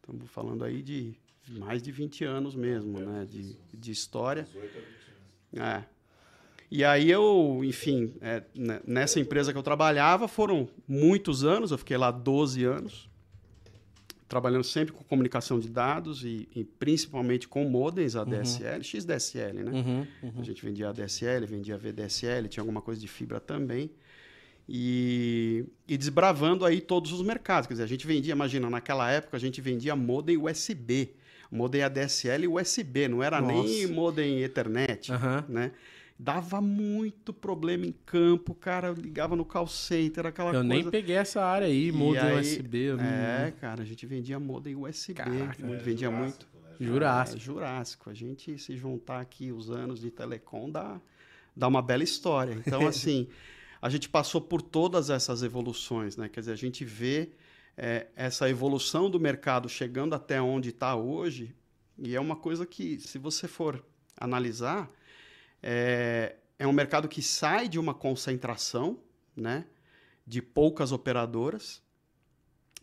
[0.00, 1.16] Estamos falando aí de
[1.48, 3.26] mais de 20 anos mesmo, né?
[3.28, 4.46] De, de história.
[5.52, 5.84] É.
[6.70, 11.78] E aí eu, enfim, é, né, nessa empresa que eu trabalhava foram muitos anos, eu
[11.78, 13.09] fiquei lá 12 anos,
[14.30, 19.72] trabalhando sempre com comunicação de dados e, e principalmente com modems ADSL, XDSL, né?
[19.72, 20.40] Uhum, uhum.
[20.40, 23.90] A gente vendia ADSL, vendia VDSL, tinha alguma coisa de fibra também.
[24.68, 27.66] E, e desbravando aí todos os mercados.
[27.66, 31.10] Quer dizer, a gente vendia, imagina, naquela época a gente vendia modem USB.
[31.50, 33.92] Modem ADSL e USB, não era nem Nossa.
[33.92, 35.10] modem Ethernet,
[35.48, 35.72] né?
[36.22, 40.68] Dava muito problema em campo, cara, eu ligava no call center, aquela Eu coisa...
[40.68, 42.76] nem peguei essa área aí, E modem USB.
[42.90, 46.46] eu não- É, cara, a gente vendia modem USB, Caraca, muito- vendia muito.
[46.78, 47.38] Jurássico.
[47.38, 48.10] É, Jurássico.
[48.10, 51.00] A gente, se juntar aqui os anos de telecom, dá,
[51.56, 52.52] dá uma bela história.
[52.66, 53.26] Então, assim,
[53.80, 56.28] a gente passou por todas essas evoluções, né?
[56.28, 57.30] Quer dizer, a gente vê
[57.78, 61.54] é, essa evolução do mercado chegando até onde está hoje,
[61.98, 63.82] e é uma coisa que, se você for
[64.18, 64.90] analisar,
[65.62, 68.98] é, é um mercado que sai de uma concentração,
[69.36, 69.64] né?
[70.26, 71.82] De poucas operadoras,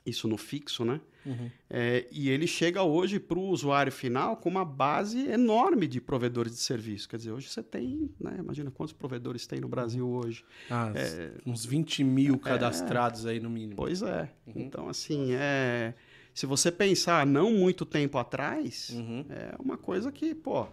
[0.06, 1.02] isso no fixo, né?
[1.26, 1.52] Uhum.
[1.70, 6.54] É, e ele chega hoje para o usuário final com uma base enorme de provedores
[6.54, 7.10] de serviço.
[7.10, 10.46] Quer dizer, hoje você tem, né, imagina quantos provedores tem no Brasil hoje.
[10.70, 11.32] Ah, É.
[11.46, 13.76] uns 20 mil cadastrados aí no mínimo.
[13.76, 14.32] Pois é.
[14.48, 14.54] Uhum.
[14.56, 15.94] Então, assim, é,
[16.34, 19.26] se você pensar não muito tempo atrás, Uhum.
[19.30, 20.66] é uma coisa que, pô,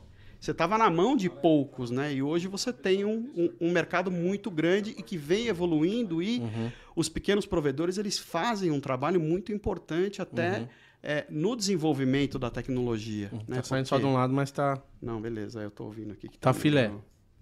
[0.44, 2.12] você estava na mão de poucos, né?
[2.14, 6.38] E hoje você tem um, um- um mercado muito grande e que vem evoluindo e
[6.40, 6.70] Uhum.
[6.96, 10.68] os pequenos provedores eles fazem um trabalho muito importante até Uhum.
[11.02, 13.30] é, no desenvolvimento da tecnologia.
[13.48, 13.56] né?
[13.56, 14.80] Tá saindo só de Porque- um lado, mas tá.
[15.02, 16.28] Não, beleza, eu tô ouvindo aqui.
[16.28, 16.90] Que Tá meio- filé.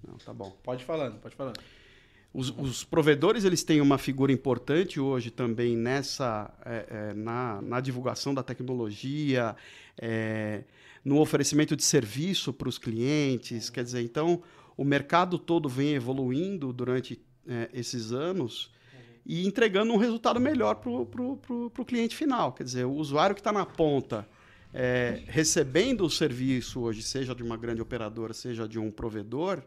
[0.06, 0.50] Não, tá bom.
[0.64, 1.58] Pode falando, pode falando.
[2.34, 7.78] Os, os provedores eles têm uma figura importante hoje também nessa é, é, na, na
[7.80, 9.54] divulgação da tecnologia,
[10.00, 10.64] é,
[11.04, 13.70] no oferecimento de serviço para os clientes.
[13.70, 14.42] Quer dizer, então
[14.76, 18.70] o mercado todo vem evoluindo durante é, esses anos
[19.24, 22.52] e entregando um resultado melhor para o cliente final.
[22.52, 24.28] Quer dizer, o usuário que está na ponta
[24.72, 29.62] é, recebendo o serviço hoje, seja de uma grande operadora, seja de um provedor,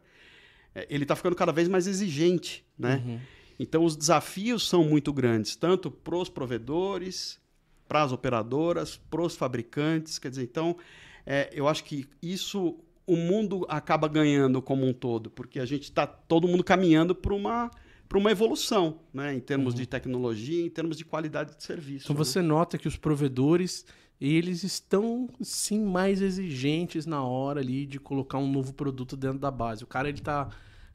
[0.74, 3.02] é, ele está ficando cada vez mais exigente, né?
[3.06, 3.20] Uhum.
[3.58, 7.40] Então os desafios são muito grandes, tanto para os provedores,
[7.88, 10.20] para as operadoras, para os fabricantes.
[10.20, 10.76] Quer dizer, então
[11.26, 15.84] é, eu acho que isso o mundo acaba ganhando como um todo, porque a gente
[15.84, 17.72] está todo mundo caminhando para uma
[18.08, 19.34] para uma evolução, né?
[19.34, 22.06] Em termos de tecnologia, em termos de qualidade de serviço.
[22.06, 22.24] Então né?
[22.24, 23.84] você nota que os provedores,
[24.22, 29.50] eles estão sim mais exigentes na hora ali de colocar um novo produto dentro da
[29.50, 29.84] base.
[29.84, 30.50] O cara ele tá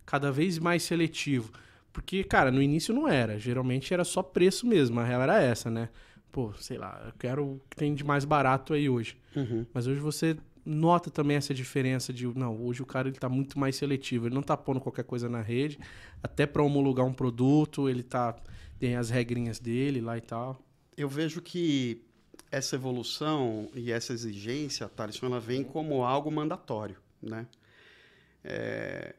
[0.07, 1.53] cada vez mais seletivo.
[1.93, 3.39] Porque, cara, no início não era.
[3.39, 5.01] Geralmente era só preço mesmo.
[5.01, 5.89] A real era essa, né?
[6.33, 9.17] Pô, sei lá, eu quero o que tem de mais barato aí hoje.
[9.35, 9.67] Uhum.
[9.73, 13.59] Mas hoje você nota também essa diferença de, não, hoje o cara ele tá muito
[13.59, 15.79] mais seletivo, ele não tá pondo qualquer coisa na rede,
[16.23, 18.37] até para homologar um produto, ele tá
[18.79, 20.59] tem as regrinhas dele lá e tal.
[20.97, 22.03] Eu vejo que
[22.51, 27.47] essa evolução e essa exigência, Thaleson, ela vem como algo mandatório, né?
[28.43, 29.15] É,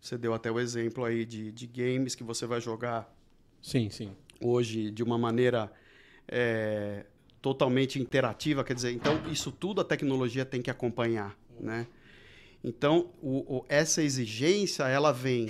[0.00, 3.12] você deu até o exemplo aí de, de games que você vai jogar
[3.60, 4.12] Sim, sim.
[4.40, 5.70] hoje de uma maneira
[6.30, 7.04] é,
[7.42, 11.86] totalmente interativa, quer dizer, então isso tudo a tecnologia tem que acompanhar, né?
[12.62, 15.48] Então, o- o- essa exigência, ela vem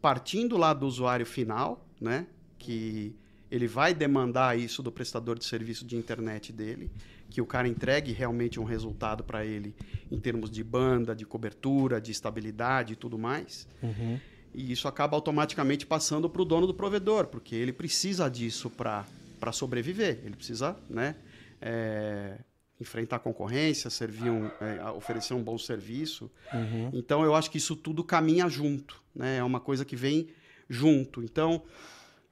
[0.00, 2.26] partindo lá do usuário final, né?
[2.58, 3.14] Que
[3.50, 6.90] ele vai demandar isso do prestador de serviço de internet dele,
[7.30, 9.74] que o cara entregue realmente um resultado para ele
[10.10, 13.68] em termos de banda, de cobertura, de estabilidade e tudo mais.
[13.82, 14.18] Uhum.
[14.54, 19.06] E isso acaba automaticamente passando para o dono do provedor, porque ele precisa disso para
[19.50, 20.20] sobreviver.
[20.24, 21.16] Ele precisa né,
[21.60, 22.38] é,
[22.80, 26.30] enfrentar a concorrência, servir um, é, oferecer um bom serviço.
[26.52, 26.90] Uhum.
[26.92, 29.02] Então, eu acho que isso tudo caminha junto.
[29.14, 29.38] Né?
[29.38, 30.28] É uma coisa que vem
[30.68, 31.22] junto.
[31.22, 31.62] Então,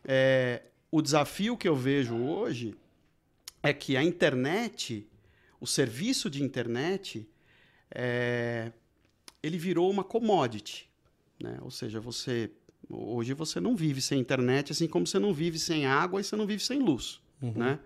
[0.04, 2.74] é, o desafio que eu vejo hoje
[3.62, 5.06] é que a internet,
[5.60, 7.28] o serviço de internet,
[7.90, 8.72] é,
[9.42, 10.88] ele virou uma commodity.
[11.40, 11.58] Né?
[11.62, 12.50] Ou seja, você
[12.90, 16.36] hoje você não vive sem internet, assim como você não vive sem água e você
[16.36, 17.20] não vive sem luz.
[17.40, 17.78] Né?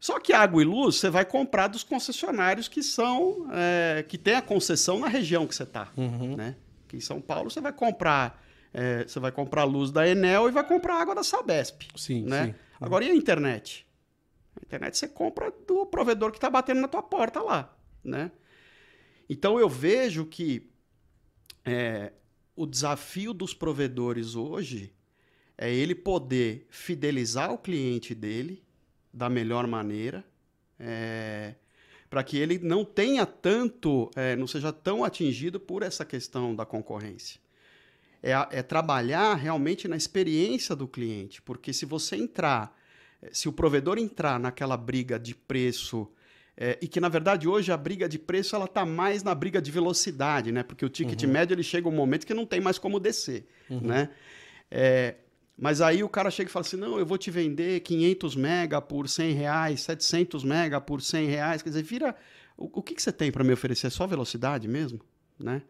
[0.00, 4.34] Só que água e luz você vai comprar dos concessionários que são é, que tem
[4.34, 5.90] a concessão na região que você está.
[5.96, 6.36] Uhum.
[6.36, 6.56] Né?
[6.86, 10.52] Aqui em São Paulo você vai comprar é, você vai comprar luz da Enel e
[10.52, 11.88] vai comprar água da Sabesp.
[11.96, 12.46] Sim, né?
[12.46, 12.54] sim.
[12.80, 13.86] Agora e a internet?
[14.56, 18.30] A internet você compra do provedor que está batendo na tua porta lá, né?
[19.28, 20.70] Então eu vejo que
[21.64, 22.12] é,
[22.58, 24.92] o desafio dos provedores hoje
[25.56, 28.64] é ele poder fidelizar o cliente dele
[29.12, 30.24] da melhor maneira,
[32.10, 36.66] para que ele não tenha tanto, é, não seja tão atingido por essa questão da
[36.66, 37.40] concorrência.
[38.20, 42.76] É, é trabalhar realmente na experiência do cliente, porque se você entrar,
[43.30, 46.10] se o provedor entrar naquela briga de preço,
[46.60, 49.62] eh, e que na verdade hoje a briga de preço ela está mais na briga
[49.62, 50.62] de velocidade, né?
[50.64, 54.10] Porque o ticket médio ele chega um momento que não tem mais como descer, né?
[54.70, 55.14] É,
[55.56, 58.80] mas aí o cara chega e fala assim, não, eu vou te vender 500 mega
[58.80, 62.14] por 100 reais, 700 mega por 100 reais, quer dizer, vira...
[62.56, 63.86] O, o que, que você tem para me oferecer?
[63.86, 65.00] É só velocidade mesmo,
[65.38, 65.62] né?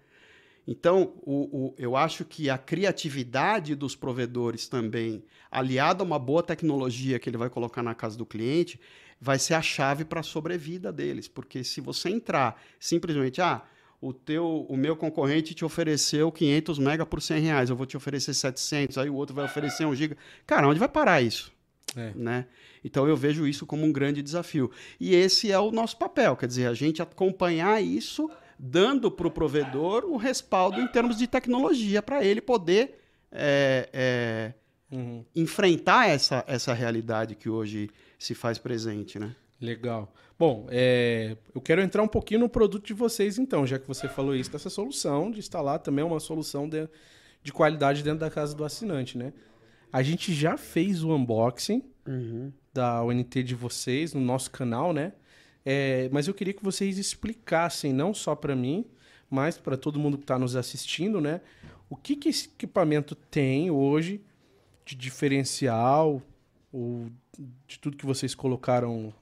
[0.66, 6.42] Então, o, o- eu acho que a criatividade dos provedores também, aliada a uma boa
[6.42, 8.78] tecnologia que ele vai colocar na casa do cliente,
[9.20, 11.28] vai ser a chave para a sobrevida deles.
[11.28, 13.62] Porque se você entrar simplesmente, ah,
[14.00, 17.96] o, teu, o meu concorrente te ofereceu 500 mega por 100 reais, eu vou te
[17.96, 20.16] oferecer 700, aí o outro vai oferecer 1 giga.
[20.46, 21.52] Cara, onde vai parar isso?
[21.96, 22.12] É.
[22.14, 22.46] né?
[22.84, 24.70] Então eu vejo isso como um grande desafio.
[25.00, 29.30] E esse é o nosso papel, quer dizer, a gente acompanhar isso, dando para o
[29.30, 33.00] provedor o respaldo em termos de tecnologia para ele poder
[33.32, 34.54] é, é,
[34.90, 35.22] Uhum.
[35.36, 39.34] enfrentar essa, essa realidade que hoje se faz presente, né?
[39.60, 40.12] Legal.
[40.38, 44.08] Bom, é, eu quero entrar um pouquinho no produto de vocês, então, já que você
[44.08, 46.88] falou isso, dessa solução de instalar também uma solução de,
[47.42, 49.32] de qualidade dentro da casa do assinante, né?
[49.92, 51.82] A gente já fez o unboxing
[52.72, 55.12] da UNT de vocês no nosso canal, né?
[55.64, 58.86] É, mas eu queria que vocês explicassem, não só para mim,
[59.28, 61.40] mas para todo mundo que está nos assistindo, né?
[61.90, 64.20] O que, que esse equipamento tem hoje
[64.84, 66.22] de diferencial
[66.72, 67.08] ou
[67.66, 69.12] de tudo que vocês colocaram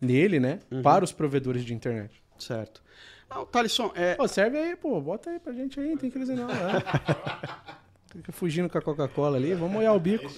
[0.00, 0.60] nele, né?
[0.82, 2.22] Para os provedores de internet.
[2.38, 2.82] Certo.
[3.28, 5.00] Não, Thalisson, é, Pô, serve aí, pô.
[5.00, 6.46] Bota aí pra gente aí, não tem crise não.
[6.46, 6.54] né?
[8.10, 10.30] Fica fugindo com a Coca-Cola ali, vamos molhar o bico.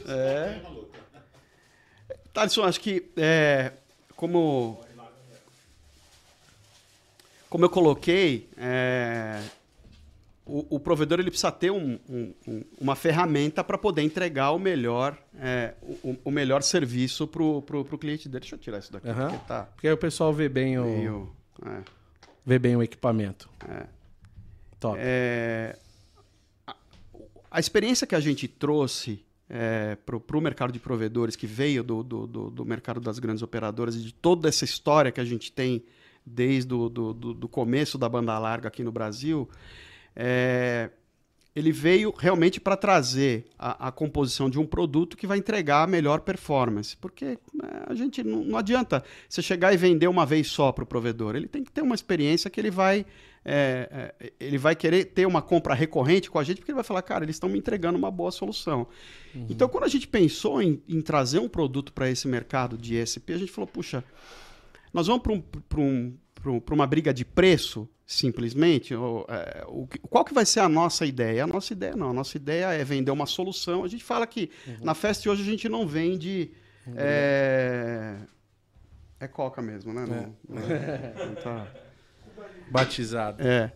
[2.33, 3.73] Thalisson, acho que é,
[4.17, 4.81] como,
[7.49, 9.41] como eu coloquei, é,
[10.53, 14.59] o, o provedor ele precisa ter um- um- um- uma ferramenta para poder entregar o
[14.59, 18.41] melhor, é, o, o melhor serviço para o cliente dele.
[18.41, 19.29] Deixa eu tirar isso daqui, Aham.
[19.31, 21.33] porque tá Porque aí o pessoal vê bem o, meio...
[21.65, 21.83] é.
[22.45, 23.49] vê bem o equipamento.
[24.81, 24.99] Top.
[25.01, 25.77] É,
[26.67, 26.75] a,
[27.51, 29.25] a experiência que a gente trouxe
[30.07, 33.97] para o mercado de provedores, que veio do, do, do- do mercado das grandes operadoras
[33.97, 35.83] e de toda essa história que a gente tem
[36.25, 39.49] desde o do, do, do começo da banda larga aqui no Brasil,
[40.15, 40.91] é,
[41.55, 45.87] ele veio realmente para trazer a, a composição de um produto que vai entregar a
[45.87, 46.97] melhor performance.
[46.97, 47.39] Porque é,
[47.87, 51.35] a gente não, não adianta você chegar e vender uma vez só para o provedor.
[51.35, 53.05] Ele tem que ter uma experiência que ele vai.
[53.45, 56.85] é, é, ele vai querer ter uma compra recorrente com a gente, porque ele vai
[56.85, 58.87] falar, cara, eles estão me entregando uma boa solução.
[59.49, 63.33] Então, quando a gente pensou em, em trazer um produto para esse mercado de ESP,
[63.33, 64.05] a gente falou, puxa,
[64.93, 68.95] nós vamos para um, pra um, pra um- uma briga de preço, simplesmente?
[68.95, 71.45] Ou, é, o qual que vai ser a nossa ideia?
[71.45, 72.11] A nossa ideia não.
[72.11, 73.85] A nossa ideia é vender uma solução.
[73.85, 74.51] A gente fala que
[74.83, 76.51] na festa de hoje a gente não vende.
[76.97, 78.17] É,
[79.21, 80.05] é coca mesmo, né?
[80.07, 80.69] Não, não-
[81.27, 81.67] não tá-
[82.71, 83.43] Batizado.
[83.43, 83.73] é.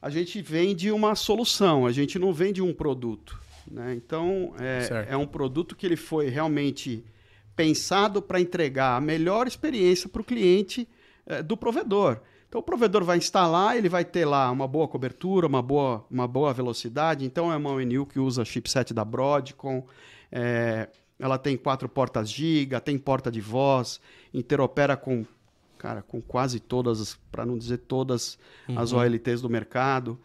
[0.00, 3.40] a gente vende uma solução, a gente não vende um produto.
[3.70, 3.94] Né?
[3.94, 7.04] Então, é, é um produto que ele foi realmente
[7.54, 10.88] pensado para entregar a melhor experiência para o cliente
[11.26, 12.20] eh, do provedor.
[12.48, 16.28] Então, o provedor vai instalar, ele vai ter lá uma boa cobertura, uma boa, uma
[16.28, 17.24] boa velocidade.
[17.24, 19.86] Então, é uma ONU que usa chipset da Broadcom.
[20.30, 20.88] eh,
[21.18, 24.00] ela tem quatro portas giga, tem porta de voz,
[24.34, 25.24] interopera com,
[25.78, 28.36] cara, com quase todas, para não dizer todas,
[28.76, 30.18] as OLTs do mercado.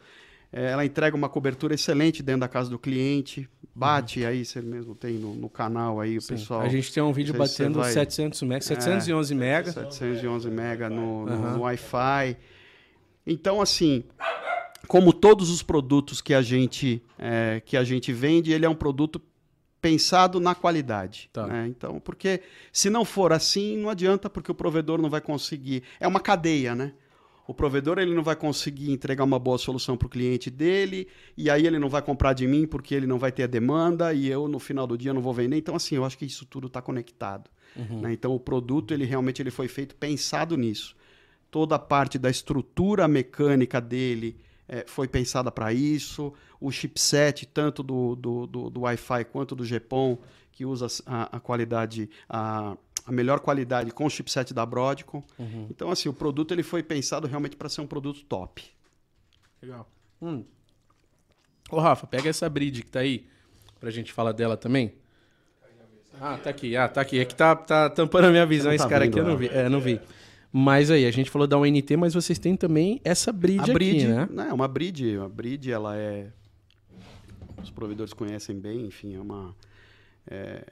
[0.51, 3.49] Eh, ela entrega uma cobertura excelente dentro da casa do cliente.
[3.75, 6.29] Bate aí, você mesmo tem no, no canal aí, o Sim.
[6.36, 6.62] pessoal.
[6.62, 9.71] A gente tem um vídeo batendo vai- 700 mega, 711 mega.
[9.71, 11.53] 711 mega no, no- Aham.
[11.57, 12.38] no Wi-Fi.
[13.25, 14.03] Então, assim,
[14.88, 18.75] como todos os produtos que a gente, é, que a gente vende, ele é um
[18.75, 19.21] produto
[19.79, 21.29] pensado na qualidade.
[21.31, 21.45] Tá.
[21.45, 21.67] né?
[21.67, 25.83] Então, porque se não for assim, não adianta, porque o provedor não vai conseguir.
[25.99, 26.93] É uma cadeia, né?
[27.47, 31.07] O provedor ele não vai conseguir entregar uma boa solução para o cliente dele,
[31.38, 34.13] e aí ele não vai comprar de mim porque ele não vai ter a demanda,
[34.13, 35.55] e eu no final do dia não vou vender.
[35.55, 37.49] Então, assim, eu acho que isso tudo está conectado.
[38.01, 38.12] né?
[38.12, 40.95] Então, o produto ele realmente ele foi feito pensado nisso.
[41.49, 44.36] Toda a parte da estrutura mecânica dele
[44.67, 46.33] eh, foi pensada para isso.
[46.60, 50.17] O chipset, tanto do, do, do, do Wi-Fi quanto do GPON,
[50.51, 52.75] que usa a, a qualidade, a,
[53.08, 55.24] a melhor qualidade com o chipset da Broadcom.
[55.70, 58.62] Então, assim, o produto ele foi pensado realmente para ser um produto top.
[59.62, 59.89] Legal.
[60.22, 60.43] Hum.
[61.72, 63.26] Ô, Rafa, pega essa bridge que tá aí,
[63.80, 64.93] pra gente falar dela também.
[66.20, 66.76] Ah, tá aqui.
[66.76, 67.20] Ah, tá aqui.
[67.20, 69.24] É que tá, tá tampando a minha visão não esse tá cara vendo aqui, eu
[69.24, 69.39] não ela.
[69.39, 69.48] vi.
[69.48, 70.02] É, não vi.
[70.52, 74.12] Mas aí, a gente falou da UNT, mas vocês têm também essa bridge, a bridge,
[74.12, 74.48] aqui, né?
[74.50, 76.28] é uma bridge, a bridge ela é
[77.62, 79.56] os provedores conhecem bem, enfim, é uma
[80.26, 80.63] é,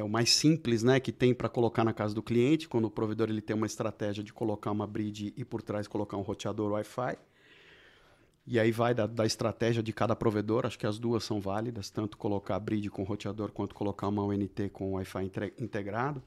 [0.00, 2.90] é o mais simples, né, que tem para colocar na casa do cliente, quando o
[2.90, 6.72] provedor ele tem uma estratégia de colocar uma bridge e por trás colocar um roteador
[6.72, 7.16] Wi-Fi.
[8.46, 11.90] E aí vai da, da estratégia de cada provedor, acho que as duas são válidas,
[11.90, 16.22] tanto colocar a bridge com roteador quanto colocar uma UNT com Wi-Fi integrado.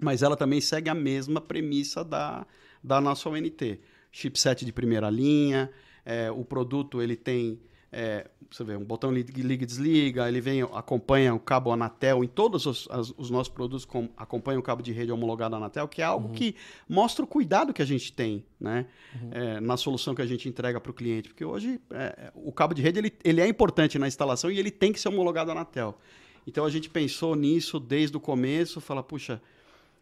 [0.00, 2.46] Mas ela também segue a mesma premissa da,
[2.82, 3.80] da nossa ONT.
[4.12, 5.70] Chipset de primeira linha,
[6.04, 7.60] é, o produto ele tem,
[7.92, 12.28] é, você vê, um botão liga e desliga, ele vem, acompanha o cabo Anatel, em
[12.28, 16.00] todos os, as- os nossos produtos com, acompanha o cabo de rede homologado Anatel, que
[16.00, 16.54] é algo que
[16.88, 18.86] mostra o cuidado que a gente tem né,
[19.32, 21.28] é, na solução que a gente entrega para o cliente.
[21.30, 24.70] Porque hoje é, o cabo de rede ele, ele é importante na instalação e ele
[24.70, 25.98] tem que ser homologado Anatel.
[26.46, 29.40] Então a gente pensou nisso desde o começo, fala, puxa,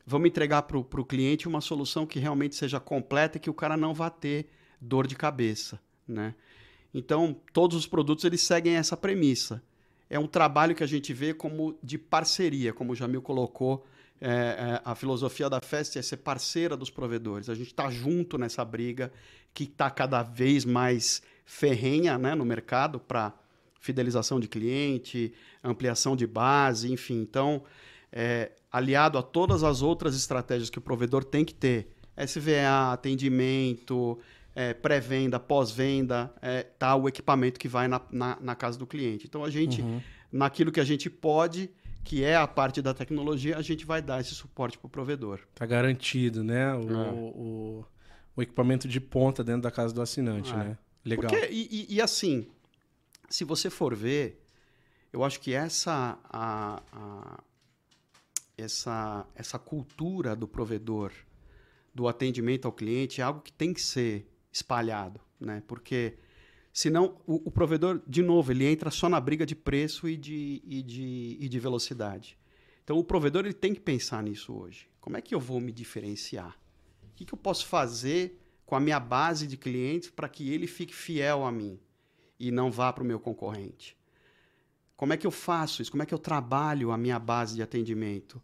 [0.07, 3.77] vamos entregar para o cliente uma solução que realmente seja completa e que o cara
[3.77, 4.47] não vá ter
[4.81, 6.35] dor de cabeça, né?
[6.93, 9.63] Então, todos os produtos eles seguem essa premissa.
[10.09, 13.85] É um trabalho que a gente vê como de parceria, como o Jamil colocou,
[14.21, 17.49] é, é, a filosofia da festa é ser parceira dos provedores.
[17.49, 19.13] A gente está junto nessa briga
[19.55, 23.33] que está cada vez mais ferrenha né, no mercado para
[23.81, 27.21] fidelização de cliente, ampliação de base, enfim.
[27.21, 27.63] Então,
[28.11, 34.19] é, aliado a todas as outras estratégias que o provedor tem que ter, SVA, atendimento,
[34.55, 39.27] é, pré-venda, pós-venda, é, tá o equipamento que vai na, na, na casa do cliente.
[39.27, 39.85] Então, a gente,
[40.33, 41.71] naquilo que a gente pode,
[42.05, 45.41] que é a parte da tecnologia, a gente vai dar esse suporte para o provedor.
[45.55, 46.75] Tá garantido, né?
[46.75, 47.11] O, É.
[47.13, 47.85] o,
[48.37, 50.57] o equipamento de ponta dentro da casa do assinante, É.
[50.57, 50.79] né?
[51.05, 51.31] Legal.
[51.31, 52.47] Porque, e, e- e assim,
[53.29, 54.45] se você for ver,
[55.13, 57.43] eu acho que essa, a- a-
[58.57, 61.13] essa, essa cultura do provedor,
[61.95, 65.63] do atendimento ao cliente, é algo que tem que ser espalhado, né?
[65.67, 66.19] Porque
[66.73, 70.63] senão o, o provedor, de novo, ele entra só na briga de preço e de,
[70.65, 72.39] e de, e de velocidade.
[72.85, 74.89] Então o provedor ele tem que pensar nisso hoje.
[75.01, 76.59] Como é que eu vou me diferenciar?
[77.03, 80.67] O que, que eu posso fazer com a minha base de clientes para que ele
[80.67, 81.79] fique fiel a mim
[82.39, 83.97] e não vá para o meu concorrente?
[84.97, 85.91] Como é que eu faço isso?
[85.91, 88.43] Como é que eu trabalho a minha base de atendimento?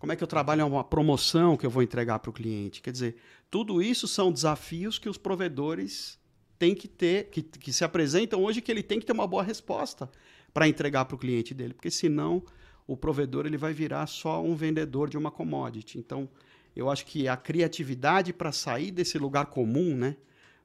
[0.00, 2.80] Como é que eu trabalho uma promoção que eu vou entregar para o cliente?
[2.80, 3.16] Quer dizer,
[3.50, 6.18] tudo isso são desafios que os provedores
[6.58, 9.42] têm que ter, que, que se apresentam hoje, que ele tem que ter uma boa
[9.42, 10.10] resposta
[10.54, 12.42] para entregar para o cliente dele, porque senão
[12.86, 15.98] o provedor ele vai virar só um vendedor de uma commodity.
[15.98, 16.30] Então,
[16.74, 20.16] eu acho que a criatividade para sair desse lugar comum, né,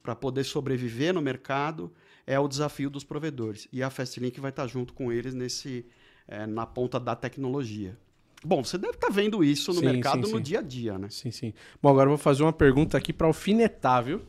[0.02, 1.92] para poder sobreviver no mercado,
[2.26, 3.68] é o desafio dos provedores.
[3.70, 5.86] E a Fastlink vai estar junto com eles nesse
[6.26, 7.98] eh, na ponta da tecnologia.
[8.46, 10.44] Bom, você deve estar vendo isso no Sim, mercado sim, no sim.
[10.44, 11.08] dia a dia, né?
[11.10, 11.54] Sim, sim.
[11.82, 14.22] Bom, agora eu vou fazer uma pergunta aqui para alfinetar, viu?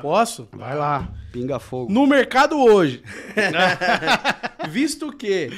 [0.00, 0.48] Posso?
[0.52, 1.92] Vai lá, pinga fogo.
[1.92, 3.02] No mercado hoje.
[4.70, 5.50] Visto que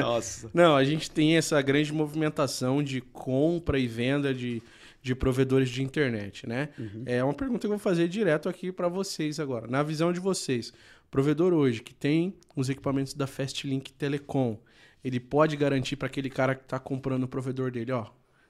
[0.00, 0.48] Nossa.
[0.54, 4.62] Não, a gente tem essa grande movimentação de compra e venda de,
[5.02, 6.68] de provedores de internet, né?
[6.78, 7.02] Uhum.
[7.06, 9.66] É uma pergunta que eu vou fazer direto aqui para vocês agora.
[9.66, 10.72] Na visão de vocês,
[11.10, 14.58] provedor hoje que tem os equipamentos da Fastlink Telecom,
[15.06, 18.06] ele pode garantir para aquele cara que está comprando o provedor dele, ó,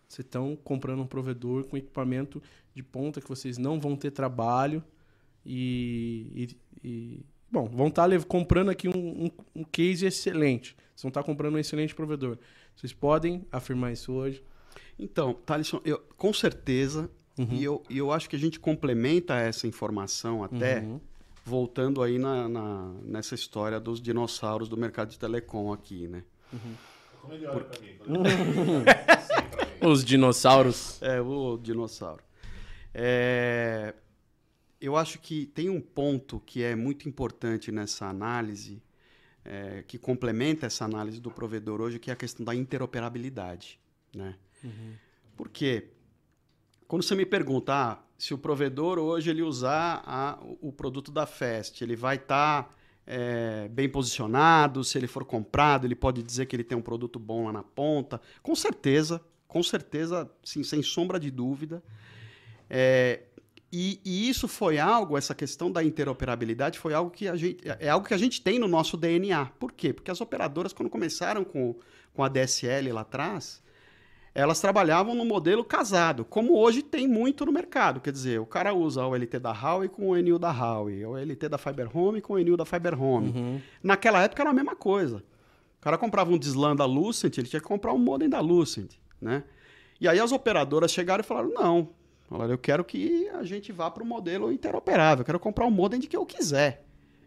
[0.09, 2.42] vocês estão comprando um provedor com equipamento
[2.74, 4.82] de ponta que vocês não vão ter trabalho
[5.44, 6.48] e,
[6.82, 10.74] e, e bom, vão estar tá comprando aqui um, um, um, case excelente.
[10.94, 12.38] Vocês vão estar tá comprando um excelente provedor.
[12.74, 14.42] Vocês podem afirmar isso hoje?
[14.98, 17.48] Então, Thaleson, eu, com certeza, uhum.
[17.50, 20.98] e eu, eu acho que a gente complementa essa informação até uhum.
[21.44, 26.24] voltando aí na, na, nessa história dos dinossauros do mercado de telecom aqui, né?
[26.53, 26.74] Uhum.
[27.20, 27.66] Por...
[29.88, 31.01] Os dinossauros.
[31.03, 32.22] É, o dinossauro.
[32.94, 33.94] É...
[34.80, 38.82] Eu acho que tem um ponto que é muito importante nessa análise,
[39.44, 43.80] é, que complementa essa análise do provedor hoje, que é a questão da interoperabilidade.
[44.14, 44.36] Né?
[44.62, 44.94] Uhum.
[45.36, 45.88] Por quê?
[46.86, 51.26] Quando você me pergunta ah, se o provedor hoje ele usar a, o produto da
[51.26, 52.74] Fest, ele vai estar tá,
[53.07, 57.18] é, bem posicionado, se ele for comprado, ele pode dizer que ele tem um produto
[57.18, 58.20] bom lá na ponta.
[58.42, 61.82] Com certeza, com certeza, sim, sem sombra de dúvida.
[62.68, 63.22] É,
[63.72, 67.88] e, e, isso foi algo, essa questão da interoperabilidade foi algo que a gente é
[67.88, 69.46] algo que a gente tem no nosso DNA.
[69.59, 69.92] Por quê?
[69.92, 71.76] Porque as operadoras, quando começaram com,
[72.12, 73.62] com a DSL lá atrás,
[74.37, 78.03] elas trabalhavam no modelo casado, como hoje tem muito no mercado.
[78.03, 81.16] Quer dizer, o cara usa o LT da Huawei com o Enil da Huawei, o
[81.16, 83.30] LT da Fiber Home com o Enil da Fiber Home.
[83.30, 83.61] Uhum.
[83.82, 85.24] Naquela época era a mesma coisa.
[85.78, 88.91] O cara comprava um Dislan da Lucent, ele tinha que comprar um modem da Lucent,
[89.18, 89.43] né?
[89.99, 91.89] E aí as operadoras chegaram e falaram, não,
[92.51, 95.99] eu quero que a gente vá para o modelo interoperável, eu quero comprar um modem
[95.99, 96.84] de quem eu quiser.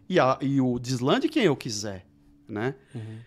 [0.08, 2.06] E, a, e o Dislan de quem eu quiser,
[2.48, 2.76] né?
[2.94, 3.18] Uhum.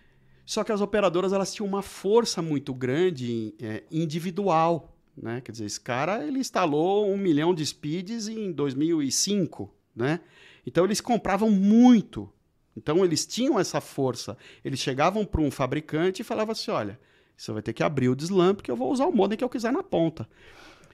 [0.45, 4.95] Só que as operadoras elas tinham uma força muito grande é, individual.
[5.15, 5.41] Né?
[5.41, 9.73] Quer dizer, esse cara ele instalou um milhão de speeds em 2005.
[9.95, 10.19] Né?
[10.65, 12.29] Então eles compravam muito.
[12.75, 14.37] Então eles tinham essa força.
[14.63, 16.99] Eles chegavam para um fabricante e falavam assim: olha,
[17.37, 19.49] você vai ter que abrir o deslamp porque eu vou usar o modem que eu
[19.49, 20.27] quiser na ponta.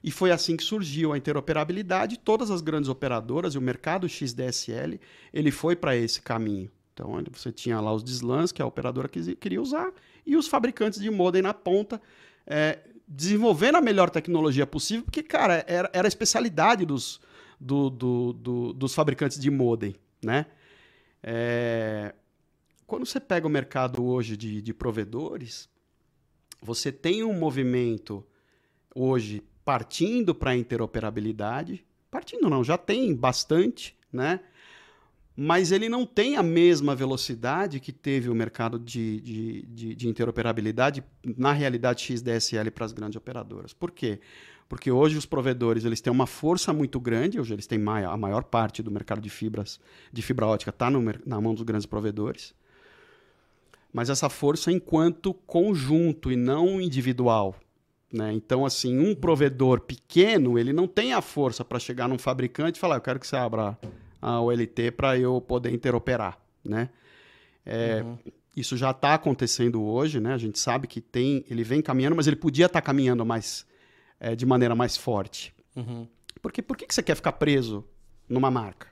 [0.02, 2.18] E foi assim que surgiu a interoperabilidade.
[2.18, 4.98] Todas as grandes operadoras e o mercado XDSL
[5.32, 6.70] ele foi para esse caminho.
[6.92, 9.92] Então, você tinha lá os DSLANs, que a operadora queria usar,
[10.26, 12.00] e os fabricantes de modem na ponta,
[12.46, 17.20] é, desenvolvendo a melhor tecnologia possível, porque, cara, era, era a especialidade dos,
[17.58, 20.46] do, do, do, dos fabricantes de modem, né?
[21.22, 22.14] É,
[22.86, 25.68] quando você pega o mercado hoje de, de provedores,
[26.60, 28.24] você tem um movimento
[28.94, 34.40] hoje partindo para a interoperabilidade, partindo não, já tem bastante, né?
[35.42, 40.06] Mas ele não tem a mesma velocidade que teve o mercado de, de, de, de
[40.06, 43.72] interoperabilidade na realidade XDSL para as grandes operadoras.
[43.72, 44.20] Por quê?
[44.68, 48.44] Porque hoje os provedores eles têm uma força muito grande, hoje eles têm a maior
[48.44, 49.80] parte do mercado de fibras,
[50.12, 52.52] de fibra ótica está na mão dos grandes provedores.
[53.90, 57.56] Mas essa força enquanto conjunto e não individual.
[58.12, 58.30] Né?
[58.34, 62.80] Então, assim, um provedor pequeno, ele não tem a força para chegar num fabricante e
[62.80, 63.78] falar, eu quero que você abra
[64.20, 66.90] a OLT para eu poder interoperar, né?
[67.64, 68.18] É, uhum.
[68.56, 70.34] Isso já está acontecendo hoje, né?
[70.34, 73.66] A gente sabe que tem, ele vem caminhando, mas ele podia estar tá caminhando mais
[74.18, 75.54] é, de maneira mais forte.
[75.76, 76.06] Uhum.
[76.42, 77.84] Porque por que, que você quer ficar preso
[78.28, 78.88] numa marca,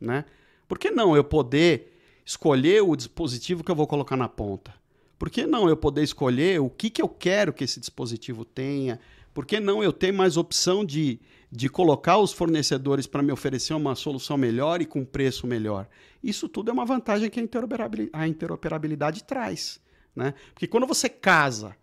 [0.00, 0.24] né?
[0.66, 4.74] Por que não eu poder escolher o dispositivo que eu vou colocar na ponta?
[5.18, 8.98] Por que não eu poder escolher o que, que eu quero que esse dispositivo tenha?
[9.32, 11.20] Por que não eu ter mais opção de,
[11.54, 15.86] de colocar os fornecedores para me oferecer uma solução melhor e com preço melhor?
[16.24, 19.78] Isso tudo é uma vantagem que a interoperabilidade, a interoperabilidade traz.
[20.16, 20.32] Né?
[20.54, 21.76] Porque quando você casa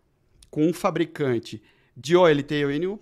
[0.49, 1.61] com um fabricante
[1.95, 2.99] de OLT e ONU,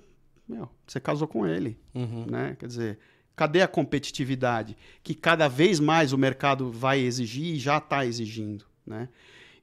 [0.48, 1.80] meu, você casou com ele.
[1.96, 2.26] Uhum.
[2.26, 2.58] Né?
[2.60, 3.00] Quer dizer,
[3.34, 8.66] cadê a competitividade que cada vez mais o mercado vai exigir e já está exigindo?
[8.86, 9.08] Né?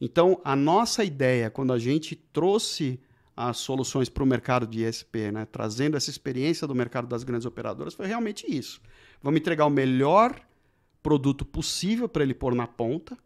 [0.01, 2.99] Então, a nossa ideia, quando a gente trouxe
[3.37, 5.47] as soluções para o mercado de ISP, né?
[5.51, 8.81] trazendo essa experiência do mercado das grandes operadoras, foi realmente isso.
[9.23, 10.41] Vamos entregar o melhor
[11.03, 13.19] produto possível para ele pôr na ponta,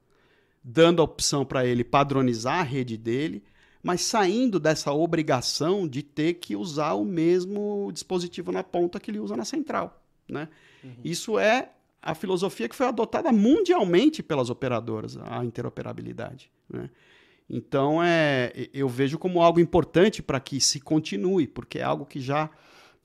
[0.64, 3.44] dando a opção para ele padronizar a rede dele,
[3.82, 9.20] mas saindo dessa obrigação de ter que usar o mesmo dispositivo na ponta que ele
[9.20, 10.02] usa na central.
[10.28, 10.48] Né?
[10.82, 10.96] Uhum.
[11.04, 11.70] Isso é
[12.02, 16.50] a filosofia que foi adotada mundialmente pelas operadoras, a interoperabilidade.
[16.68, 16.90] Né?
[17.48, 22.20] Então, é, eu vejo como algo importante para que se continue, porque é algo que
[22.20, 22.50] já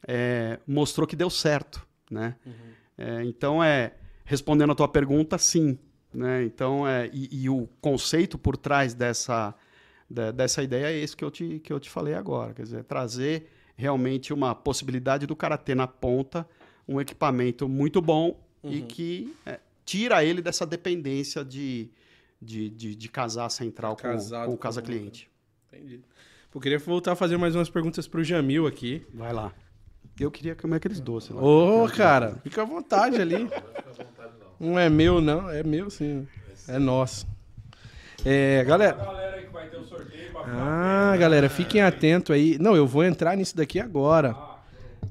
[0.08, 1.86] é, mostrou que deu certo.
[2.12, 2.36] Né?
[2.46, 2.54] Uhum.
[2.98, 3.94] É, então, é,
[4.26, 5.78] respondendo a tua pergunta, sim.
[6.14, 6.44] Né?
[6.44, 9.56] Então, é, e, e, o conceito por trás dessa,
[10.36, 12.54] dessa ideia é esse que eu te, que eu te falei agora.
[12.54, 16.48] Quer dizer, trazer realmente uma possibilidade do cara ter na ponta
[16.88, 18.88] um equipamento muito bom e Uhum.
[18.88, 21.89] que é, tira ele dessa dependência de,
[22.44, 25.30] de, de, de casar central com, com o com casa o- cliente.
[25.72, 26.02] Entendi.
[26.54, 29.04] Eu queria voltar a fazer mais umas perguntas pro Jamil aqui.
[29.14, 29.52] Vai lá.
[30.20, 31.41] Eu queria comer aqueles doces lá.
[31.41, 33.50] Ô, cara, fica à vontade ali.
[34.60, 35.50] Não é meu, não.
[35.50, 36.28] É meu, sim.
[36.68, 37.26] É nosso.
[38.24, 38.94] É, galera.
[38.96, 42.58] galera aí que vai ter o sorteio pra Ah, galera, fiquem atentos aí.
[42.60, 44.36] Não, eu vou entrar nisso daqui agora.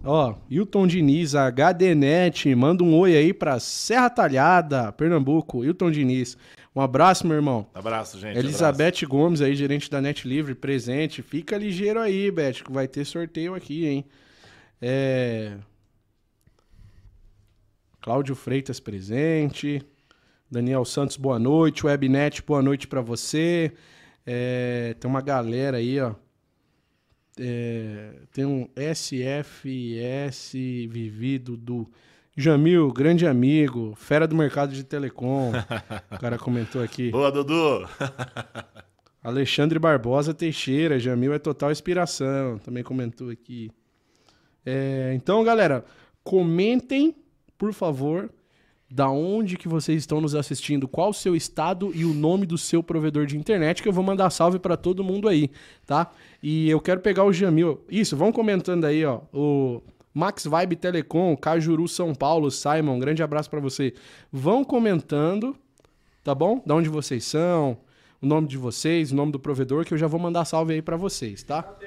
[0.04, 5.64] Ó, Hilton Diniz, HDNet, manda um oi aí pra Serra Talhada, Pernambuco.
[5.64, 6.36] Hilton Diniz.
[6.74, 7.66] Um abraço, meu irmão.
[7.72, 8.36] Abraço, gente.
[8.36, 11.22] Elizabeth Gomes aí, gerente da Net Livre, presente.
[11.22, 14.04] Fica ligeiro aí, Beth, que vai ter sorteio aqui, hein?
[14.80, 15.52] É...
[18.00, 19.80] Cláudio Freitas presente.
[20.50, 21.86] Daniel Santos, boa noite.
[21.86, 23.72] Webnet, boa noite pra você.
[24.26, 26.14] É, Tem uma galera aí, ó.
[27.38, 30.52] É, Tem um SFS
[30.88, 31.88] Vivido do
[32.36, 35.52] Jamil, grande amigo, fera do mercado de telecom.
[36.10, 37.10] o cara comentou aqui.
[37.10, 37.86] Boa, Dudu.
[39.22, 43.70] Alexandre Barbosa Teixeira, Jamil é total inspiração, também comentou aqui.
[44.66, 45.84] É, então, galera,
[46.24, 47.14] comentem,
[47.56, 48.30] por favor,
[48.94, 52.58] da onde que vocês estão nos assistindo, qual o seu estado e o nome do
[52.58, 55.50] seu provedor de internet, que eu vou mandar salve para todo mundo aí,
[55.86, 56.10] tá?
[56.42, 57.80] E eu quero pegar o Jamil.
[57.88, 59.20] Isso, vão comentando aí, ó.
[59.32, 59.80] O
[60.12, 63.94] Max Vibe Telecom, Cajuru São Paulo, Simon, grande abraço para você.
[64.30, 65.56] Vão comentando,
[66.22, 66.62] tá bom?
[66.66, 67.78] Da onde vocês são,
[68.20, 70.82] o nome de vocês, o nome do provedor, que eu já vou mandar salve aí
[70.82, 71.78] pra vocês, tá?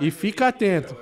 [0.00, 0.96] E fica atento.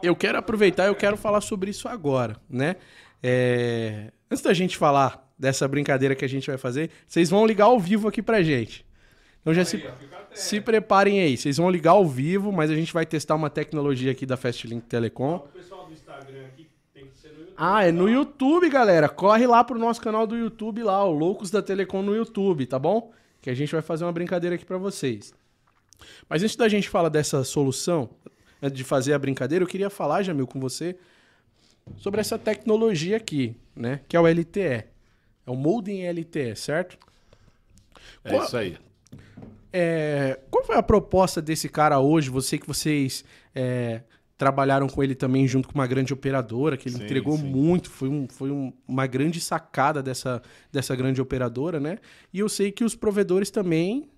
[0.00, 2.76] Eu quero aproveitar, eu quero falar sobre isso agora, né?
[3.22, 7.66] É, Antes da gente falar dessa brincadeira que a gente vai fazer, vocês vão ligar
[7.66, 8.84] ao vivo aqui pra gente.
[9.40, 9.84] Então já se,
[10.34, 14.10] se preparem aí, vocês vão ligar ao vivo, mas a gente vai testar uma tecnologia
[14.10, 15.36] aqui da Fastlink Telecom.
[15.36, 17.54] O pessoal do Instagram aqui tem que ser no YouTube.
[17.56, 19.08] Ah, é no YouTube, galera.
[19.08, 22.80] Corre lá pro nosso canal do YouTube lá, o Loucos da Telecom no YouTube, tá
[22.80, 23.12] bom?
[23.40, 25.32] Que a gente vai fazer uma brincadeira aqui pra vocês.
[26.28, 28.10] Mas antes da gente falar dessa solução,
[28.60, 30.98] antes de fazer a brincadeira, eu queria falar, Jamil, com você
[31.96, 34.00] sobre essa tecnologia aqui, né?
[34.08, 34.60] Que é o LTE.
[34.60, 36.98] É o Modem LTE, certo?
[38.24, 38.76] É Qual- isso aí.
[39.72, 42.30] É, qual foi a proposta desse cara hoje?
[42.30, 43.24] Você que vocês
[43.54, 44.00] é,
[44.38, 47.44] trabalharam com ele também junto com uma grande operadora, que ele Sim, entregou sim.
[47.44, 51.98] muito, foi, um- foi um- uma grande sacada dessa, dessa grande operadora, né?
[52.32, 54.08] E eu sei que os provedores também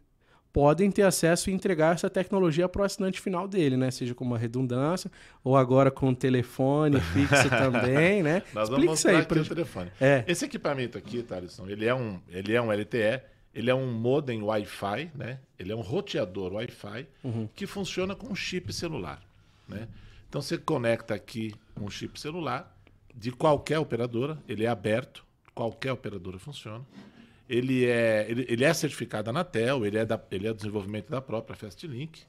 [0.53, 3.91] podem ter acesso e entregar essa tecnologia para o assinante final dele, né?
[3.91, 5.11] Seja com uma redundância,
[5.45, 8.43] ou agora com telefone fixo também, né?
[8.55, 9.91] Nós vamos Explica mostrar pra o telefone.
[10.01, 10.25] É.
[10.27, 13.21] Esse equipamento aqui, Thaleson, ele é um, ele é um LTE,
[13.55, 15.41] ele é um modem Wi-Fi, né?
[15.59, 17.49] Ele é um roteador Wi-Fi Uhum.
[17.55, 19.21] que funciona com um chip celular,
[19.69, 19.89] né?
[20.29, 22.77] Então você conecta aqui um chip celular
[23.15, 25.25] de qualquer operadora, ele é aberto,
[25.55, 26.85] qualquer operadora funciona.
[27.49, 31.21] Ele é, ele, ele é certificado da Anatel, ele é, da, ele é desenvolvimento da
[31.21, 32.23] própria Fastlink.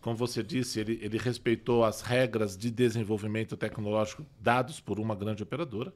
[0.00, 5.42] Como você disse, ele, ele respeitou as regras de desenvolvimento tecnológico dados por uma grande
[5.42, 5.92] operadora.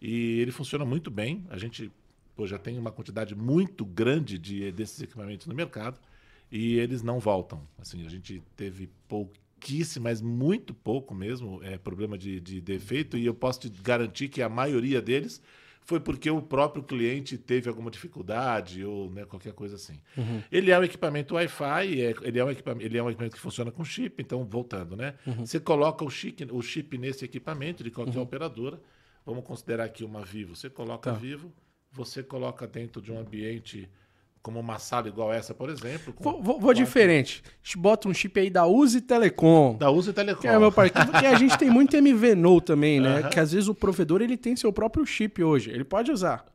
[0.00, 1.44] E ele funciona muito bem.
[1.50, 1.92] A gente
[2.34, 6.00] pô, já tem uma quantidade muito grande de, desses equipamentos no mercado
[6.50, 7.66] e eles não voltam.
[7.78, 13.26] Assim, a gente teve pouquíssimo, mas muito pouco mesmo, é, problema de, de defeito, e
[13.26, 15.42] eu posso te garantir que a maioria deles
[15.88, 19.98] foi porque o próprio cliente teve alguma dificuldade ou né, qualquer coisa assim.
[20.52, 23.40] Ele é um equipamento Wi-Fi, é- ele, é um equipamento, ele é um equipamento que
[23.40, 25.14] funciona com chip, então voltando, né?
[25.38, 28.78] Você coloca o chip, o chip nesse equipamento de qualquer operadora.
[29.24, 30.54] Vamos considerar aqui uma Vivo.
[30.54, 31.16] Você coloca Tá.
[31.18, 31.50] Vivo,
[31.90, 33.88] você coloca dentro de um ambiente
[34.48, 36.14] como uma sala igual essa, por exemplo.
[36.18, 37.42] Vou, vou- vou diferente.
[37.46, 39.76] A gente bota um chip aí da Uzi Telecom.
[39.76, 40.40] Da Uzi Telecom.
[40.40, 40.98] Que é meu parque.
[41.04, 43.18] Porque a gente tem muito MVNO também, né?
[43.20, 43.28] Aham.
[43.28, 45.70] Que às vezes o provedor ele tem seu próprio chip hoje.
[45.70, 46.46] Ele pode usar.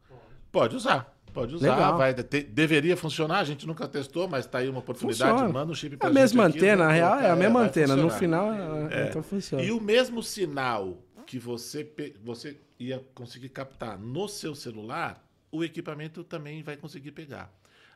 [0.51, 1.13] Pode usar.
[1.31, 1.71] Pode usar.
[1.75, 1.97] Legal.
[1.97, 5.31] Vai, te- deveria funcionar, a gente nunca testou, mas tá aí uma oportunidade.
[5.31, 5.53] Funciona.
[5.53, 7.59] Manda um chip É pra a mesma aqui, antena, na real, é a colocar, mesma
[7.59, 7.95] vai antena.
[7.95, 8.53] No final,
[8.91, 9.63] é, então funciona.
[9.63, 11.87] E o mesmo sinal que você,
[12.23, 17.51] você ia conseguir captar no seu celular, o equipamento também vai conseguir pegar.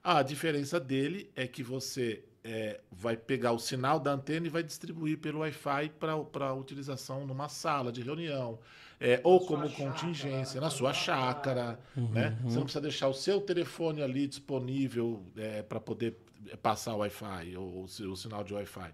[0.10, 4.64] A diferença dele é que você é, vai pegar o sinal da antena e vai
[4.64, 8.58] distribuir pelo Wi-Fi para utilização numa sala de reunião,
[9.02, 11.78] é, ou como contingência, na sua chácara.
[11.94, 12.40] Né?
[12.46, 15.26] Você não precisa deixar o seu telefone ali disponível
[15.68, 16.16] para poder
[16.48, 18.94] é, passar o Wi-Fi ou o sinal de Wi-Fi.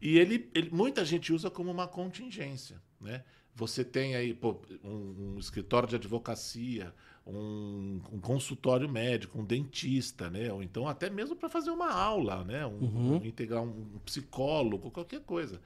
[0.00, 3.22] E ele, ele- muita gente usa como uma contingência, né?
[3.54, 6.94] Você tem aí pô, um, um escritório de advocacia,
[7.28, 10.52] um, um consultório médico, um dentista, né?
[10.52, 12.64] Ou então até mesmo para fazer uma aula, né?
[12.66, 15.60] Um, um- integrar um psicólogo, qualquer coisa.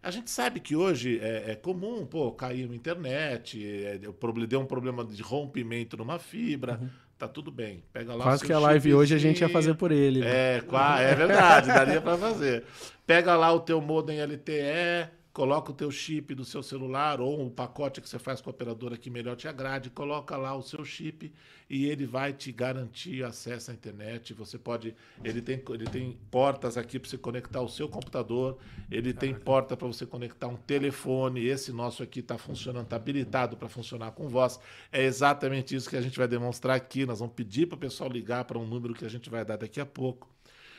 [0.00, 4.64] A gente sabe que hoje é, é comum, pô, cair na internet, é, deu um
[4.66, 6.80] problema de rompimento numa fibra,
[7.18, 7.82] tá tudo bem.
[7.92, 10.20] Pega lá Quase que a live hoje a gente ia fazer por ele.
[10.20, 10.58] né?
[10.58, 10.60] é,
[11.02, 12.62] é verdade, daria para fazer.
[13.04, 17.50] Pega lá o teu modem LTE, coloca o teu chip do seu celular ou um
[17.50, 20.84] pacote que você faz com a operadora que melhor te agrade, coloca lá o seu
[20.84, 21.32] chip
[21.70, 24.32] e ele vai te garantir acesso à internet.
[24.34, 28.58] Você pode, ele tem, ele tem portas aqui para você conectar o seu computador,
[28.90, 31.46] ele tem porta para você conectar um telefone.
[31.46, 34.58] Esse nosso aqui está funcionando, está habilitado para funcionar com voz.
[34.90, 37.04] É exatamente isso que a gente vai demonstrar aqui.
[37.04, 39.56] Nós vamos pedir para o pessoal ligar para um número que a gente vai dar
[39.56, 40.28] daqui a pouco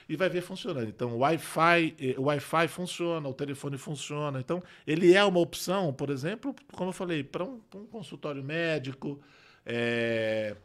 [0.09, 0.89] e vai ver funcionando.
[0.89, 4.39] Então, o Wi-Fi, eh, o Wi-Fi funciona, o telefone funciona.
[4.39, 9.21] Então, ele é uma opção, por exemplo, como eu falei, para um, um consultório médico.
[9.65, 10.55] é,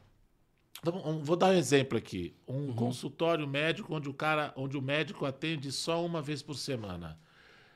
[0.81, 2.35] então, um- vou dar um exemplo aqui.
[2.47, 7.19] Um consultório médico onde o cara, onde o médico atende só uma vez por semana.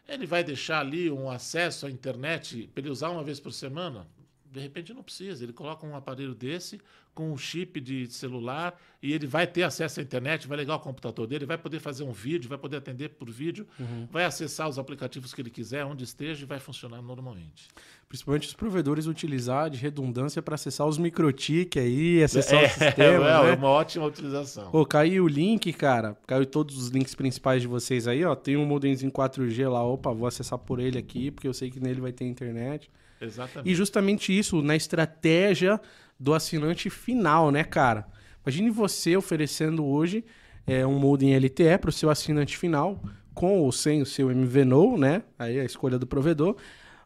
[0.08, 4.06] Ele vai deixar ali um acesso à internet para ele usar uma vez por semana?
[4.50, 5.44] De repente não precisa.
[5.44, 6.80] Ele coloca um aparelho desse
[7.18, 10.78] com um chip de celular e ele vai ter acesso à internet, vai ligar o
[10.78, 13.66] computador dele, vai poder fazer um vídeo, vai poder atender por vídeo,
[14.08, 17.66] vai acessar os aplicativos que ele quiser, onde esteja e vai funcionar normalmente.
[18.08, 23.28] Principalmente os provedores utilizar de redundância para acessar os microtik aí, acessar o é, sistema,
[23.28, 23.56] é né?
[23.56, 24.70] uma ótima utilização.
[24.70, 26.16] Pô, caiu o link, cara.
[26.24, 28.36] Caiu todos os links principais de vocês aí, ó.
[28.36, 31.80] Tem um modemzinho 4G lá, opa, vou acessar por ele aqui, porque eu sei que
[31.80, 32.88] nele vai ter internet.
[33.20, 33.70] Exatamente.
[33.70, 35.80] E justamente isso, na estratégia
[36.18, 38.06] do assinante final, né, cara?
[38.44, 40.24] Imagine você oferecendo hoje
[40.66, 43.02] é, um modem LTE para o seu assinante final,
[43.34, 45.22] com ou sem o seu MVNO, né?
[45.38, 46.56] Aí a escolha do provedor.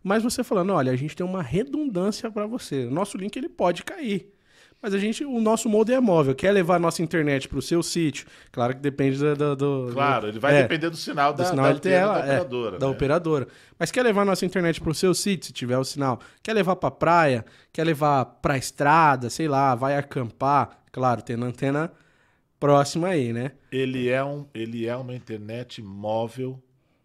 [0.03, 2.87] Mas você falando, olha, a gente tem uma redundância para você.
[2.87, 4.32] Nosso link ele pode cair.
[4.83, 6.35] Mas a gente, o nosso modem é móvel.
[6.35, 8.27] Quer levar a nossa internet para o seu sítio?
[8.51, 9.37] Claro que depende do.
[9.37, 9.57] do-
[9.87, 12.07] do- Claro, ele vai é, depender do sinal da, do sinal da LTE da é,
[12.09, 12.79] operadora.
[12.81, 12.93] da né?
[12.93, 13.49] operadora.
[13.79, 16.19] Mas quer levar nossa internet pro seu sítio, se tiver o sinal?
[16.43, 17.45] Quer levar pra praia?
[17.73, 19.31] Quer levar pra estrada?
[19.31, 20.83] Sei lá, vai acampar?
[20.91, 21.93] Claro, tendo antena
[22.59, 23.53] próxima aí, né?
[23.71, 26.61] Ele é, um, ele é uma internet móvel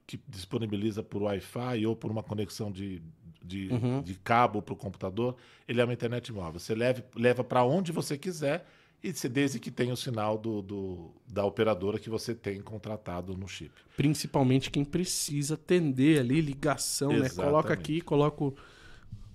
[0.05, 3.01] que disponibiliza por Wi-Fi ou por uma conexão de,
[3.47, 4.01] de, Uhum.
[4.01, 5.35] de cabo para o computador.
[5.67, 6.59] Ele é uma internet móvel.
[6.59, 8.65] Você leva, leva para onde você quiser
[9.03, 13.47] e desde que tenha o sinal do, do- da operadora que você tem contratado no
[13.47, 13.71] chip.
[13.95, 17.17] Principalmente quem precisa atender ali, ligação, né?
[17.19, 17.45] Exatamente.
[17.45, 18.55] Coloca aqui, coloca o,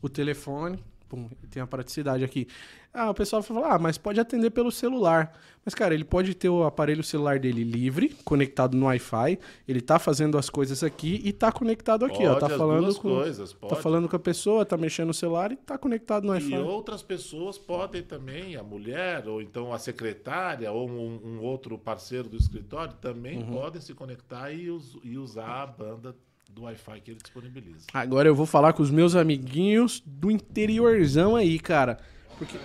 [0.02, 2.46] o telefone, pum, tem a praticidade aqui.
[2.92, 5.32] Ah, o pessoal fala, ah, mas pode atender pelo celular.
[5.64, 9.38] Mas, cara, ele pode ter o aparelho celular dele livre, conectado no Wi-Fi,
[9.68, 12.30] ele tá fazendo as coisas aqui e tá conectado aqui, ó.
[12.34, 13.08] Pode Tá as falando duas com.
[13.10, 16.42] coisas, Tá falando com a pessoa, tá mexendo no celular e tá conectado no E
[16.42, 16.58] Wi-Fi.
[16.58, 22.28] outras pessoas podem também, a mulher, ou então a secretária, ou um, um outro parceiro
[22.28, 23.52] do escritório, também Uhum.
[23.52, 26.16] podem se conectar e, us- e usar a banda
[26.50, 27.86] do Wi-Fi que ele disponibiliza.
[27.94, 31.98] Agora eu vou falar com os meus amiguinhos do interiorzão aí, cara.
[32.36, 32.58] Porque...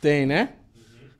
[0.00, 0.54] Tem, né?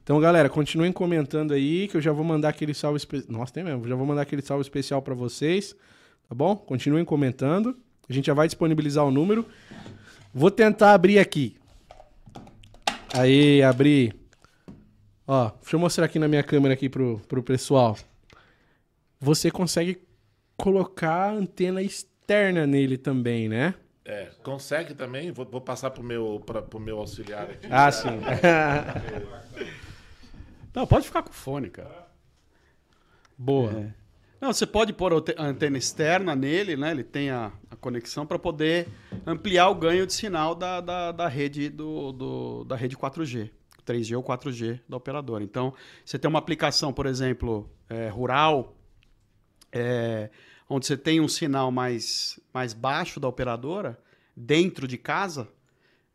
[0.06, 3.28] Então, galera, continuem comentando aí que eu já vou mandar aquele salve especial.
[3.28, 3.88] Nossa, tem mesmo.
[3.88, 5.74] Já vou mandar aquele salve especial pra vocês.
[6.28, 6.54] Tá bom?
[6.54, 7.76] Continuem comentando.
[8.08, 9.44] A gente já vai disponibilizar o número.
[10.32, 11.56] Vou tentar abrir aqui.
[13.12, 14.12] Aí, abri.
[15.26, 17.98] Ó, deixa eu mostrar aqui na minha câmera aqui pro, pro pessoal.
[19.18, 20.00] Você consegue
[20.56, 23.74] colocar antena externa nele também, né?
[24.04, 27.66] É, consegue também, vou, vou passar pro meu, pra, pro meu auxiliar aqui.
[27.68, 28.06] Ah, sim.
[30.76, 32.06] Não, pode ficar com fone, cara.
[33.36, 33.72] Boa.
[33.72, 33.94] É.
[34.40, 36.90] Não, você pode pôr a ante- a antena externa nele, né?
[36.90, 38.86] Ele tem a, a conexão para poder
[39.26, 43.50] ampliar o ganho de sinal da, da, da rede do, do- da rede 4G,
[43.86, 45.42] 3G ou 4G da operadora.
[45.42, 45.72] Então,
[46.04, 48.76] você tem uma aplicação, por exemplo, é, rural,
[49.72, 50.28] é,
[50.68, 53.98] onde você tem um sinal mais, mais baixo da operadora,
[54.36, 55.48] dentro de casa,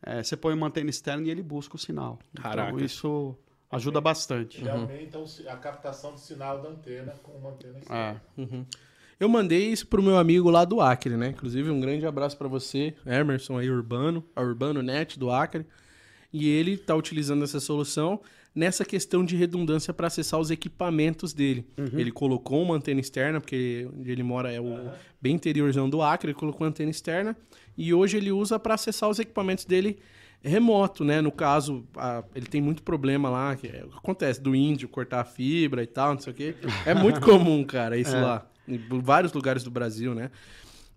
[0.04, 2.20] é, você põe uma antena externa e ele busca o sinal.
[2.36, 2.72] Caraca.
[2.72, 3.36] Então, isso
[3.72, 4.60] ajuda bastante.
[4.62, 8.22] Ele aumenta o si- a captação de sinal da antena com uma antena externa.
[8.38, 8.66] É.
[9.20, 11.30] Eu mandei isso pro meu amigo lá do Acre, né?
[11.30, 15.66] Inclusive, um grande abraço pra você, Emerson aí, Urbano, a Urbano Net do Acre.
[16.34, 18.20] E ele tá utilizando essa solução
[18.56, 21.66] nessa questão de redundância para acessar os equipamentos dele.
[22.00, 24.90] Ele colocou uma antena externa, porque onde ele mora é o
[25.22, 27.38] bem interiorzão do Acre, ele colocou uma antena externa
[27.78, 30.00] e hoje ele usa para acessar os equipamentos dele
[30.44, 31.22] remoto, né?
[31.22, 35.26] No caso, a- ele tem muito problema lá, que é- acontece do índio cortar a
[35.26, 36.56] fibra e tal, não sei o quê.
[36.86, 38.48] É muito comum, cara, isso lá.
[38.68, 40.32] Em vários lugares do Brasil, né?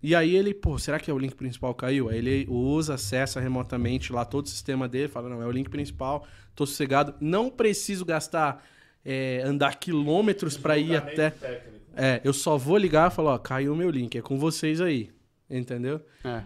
[0.01, 2.09] E aí ele, pô, será que é o link principal caiu?
[2.09, 5.69] Aí ele usa, acessa remotamente lá todo o sistema dele, fala, não, é o link
[5.69, 6.25] principal,
[6.55, 8.63] tô sossegado, não preciso gastar,
[9.03, 11.31] é, andar quilômetros para ir até...
[11.31, 11.75] técnico.
[11.97, 14.79] É, eu só vou ligar e falar, ó, caiu o meu link, é com vocês
[14.81, 15.09] aí.
[15.49, 16.01] Entendeu?
[16.23, 16.43] É.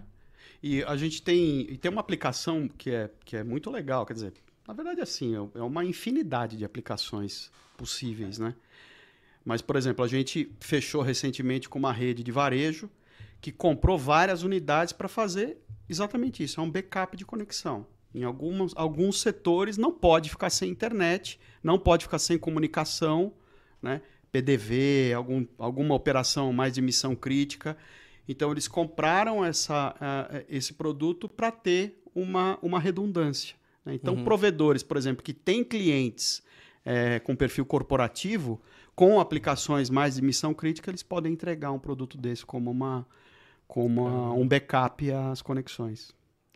[0.61, 4.33] E a gente tem, tem uma aplicação que é, que é muito legal, quer dizer,
[4.67, 8.53] na verdade assim, é uma infinidade de aplicações possíveis, né?
[9.45, 12.89] Mas, por exemplo, a gente fechou recentemente com uma rede de varejo
[13.41, 15.57] que comprou várias unidades para fazer
[15.87, 17.87] exatamente isso, é um backup de conexão.
[18.13, 23.33] Em algumas, alguns setores não pode ficar sem internet, não pode ficar sem comunicação,
[23.81, 24.01] né?
[24.31, 27.75] PDV, algum, alguma operação mais de missão crítica.
[28.31, 33.55] Então, eles compraram essa, uh, esse produto para ter uma, uma redundância.
[33.83, 33.95] Né?
[33.95, 34.23] Então, Uhum.
[34.23, 36.41] provedores, por exemplo, que têm clientes
[36.85, 38.61] eh, com perfil corporativo,
[38.95, 43.05] com aplicações mais de missão crítica, eles podem entregar um produto desse como, uma,
[43.67, 46.11] como uma- um backup às conexões.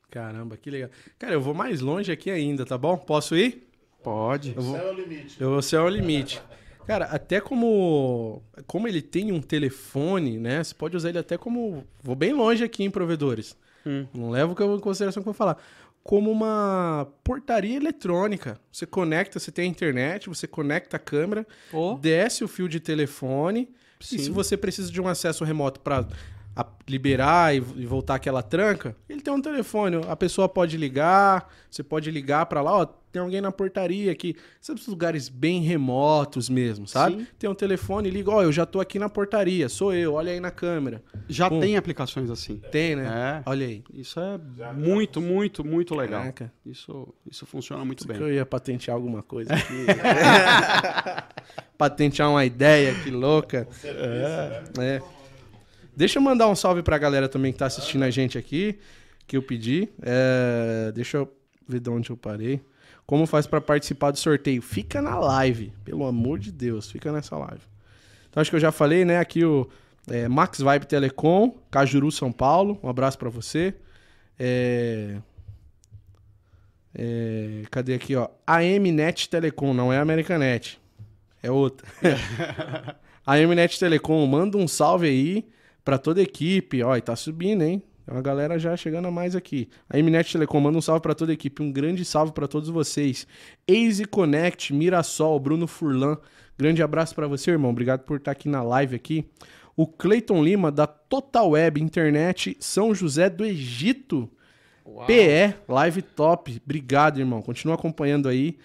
[0.09, 0.89] Caramba, que legal.
[1.19, 2.95] Cara, eu vou mais longe aqui ainda, tá bom?
[2.97, 3.67] Posso ir?
[4.01, 4.53] Pode.
[4.55, 4.77] Eu vou...
[4.77, 5.39] é o limite.
[5.43, 6.41] Vou ser o limite.
[6.85, 10.63] Cara, até como como ele tem um telefone, né?
[10.63, 11.83] Você pode usar ele até como.
[12.01, 13.55] Vou bem longe aqui em provedores.
[13.85, 14.05] Hum.
[14.13, 15.57] Não levo o em consideração que eu vou falar.
[16.03, 18.59] Como uma portaria eletrônica.
[18.71, 22.79] Você conecta, você tem a internet, você conecta a câmera, Oh, desce o fio de
[22.79, 23.69] telefone.
[24.01, 24.17] Sim.
[24.17, 26.05] E se você precisa de um acesso remoto para
[26.87, 30.01] liberar e, e voltar aquela tranca, ele tem um telefone.
[30.07, 34.35] A pessoa pode ligar, você pode ligar para lá, ó, tem alguém na portaria aqui.
[34.61, 37.17] Esses lugares bem remotos mesmo, sabe?
[37.17, 37.27] Sim.
[37.37, 40.39] Tem um telefone, liga, ó, eu já tô aqui na portaria, sou eu, olha aí
[40.39, 41.01] na câmera.
[41.29, 41.59] já Pum.
[41.59, 42.59] tem aplicações assim.
[42.71, 43.41] Tem, né?
[43.45, 43.49] É.
[43.49, 43.83] Olha aí.
[43.93, 44.39] Isso é
[44.73, 46.21] muito, muito, muito legal.
[46.21, 46.51] Caraca.
[46.65, 48.17] Isso, isso funciona muito Isso bem.
[48.17, 49.85] que eu ia patentear alguma coisa aqui.
[51.77, 53.67] patentear uma ideia, que louca.
[53.83, 54.63] É.
[55.95, 58.79] Deixa eu mandar um salve pra galera também que tá assistindo a gente aqui,
[59.27, 59.89] que eu pedi.
[60.01, 61.33] É, Deixa eu
[61.67, 62.61] ver de onde eu parei.
[63.05, 64.61] Como faz pra participar do sorteio?
[64.61, 67.61] Fica na live, pelo amor de Deus, fica nessa live.
[68.29, 69.19] Então acho que eu já falei, né?
[69.19, 69.69] Aqui o
[70.09, 72.79] é, Max Vibe Telecom, Cajuru, São Paulo.
[72.81, 73.75] Um abraço pra você.
[74.39, 75.17] É...
[76.95, 78.29] É, cadê aqui, ó?
[78.45, 80.79] AMNet Telecom, não é Americanet.
[81.41, 81.87] É outra.
[83.25, 85.45] AMNet Telecom, manda um salve aí
[85.83, 86.81] pra toda a equipe.
[86.83, 87.81] Ó, e tá subindo, hein?
[88.05, 89.69] Tem uma galera já chegando a mais aqui.
[89.89, 91.61] A Mnet Telecom manda um salve pra toda a equipe.
[91.61, 93.25] Um grande salve pra todos vocês.
[93.67, 96.17] Easy Connect, Mirassol, Bruno Furlan.
[96.57, 97.71] Grande abraço pra você, irmão.
[97.71, 99.25] Obrigado por estar aqui na live aqui.
[99.75, 104.29] O Cleiton Lima, da Total Web Internet São José do Egito.
[105.07, 106.61] PE, live top.
[106.63, 107.41] Obrigado, irmão.
[107.41, 108.57] Continua acompanhando aí.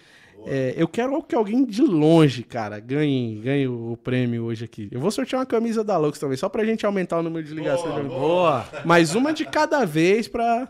[0.45, 4.87] É, eu quero que alguém de longe, cara, ganhe, ganhe o prêmio hoje aqui.
[4.91, 7.53] Eu vou sortear uma camisa da Lux também, só pra gente aumentar o número de
[7.53, 8.07] ligações.
[8.07, 8.65] Boa!
[8.85, 10.67] Mas uma de cada vez pra.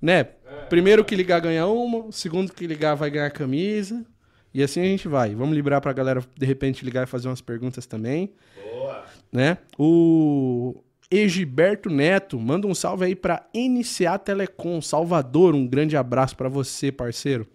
[0.00, 0.24] Né?
[0.68, 4.04] Primeiro que ligar ganha uma, segundo que ligar vai ganhar a camisa.
[4.52, 5.34] E assim a gente vai.
[5.34, 8.32] Vamos liberar pra galera de repente ligar e fazer umas perguntas também.
[8.62, 9.04] Boa.
[9.32, 9.58] Né?
[9.76, 10.76] O
[11.10, 15.54] Egiberto Neto manda um salve aí pra NCA Telecom Salvador.
[15.54, 17.48] Um grande abraço pra você, parceiro.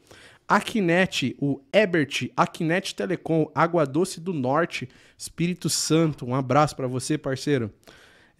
[0.49, 6.25] Aquinet, o Ebert, Aquinet Telecom, Água Doce do Norte, Espírito Santo.
[6.25, 7.71] Um abraço pra você, parceiro.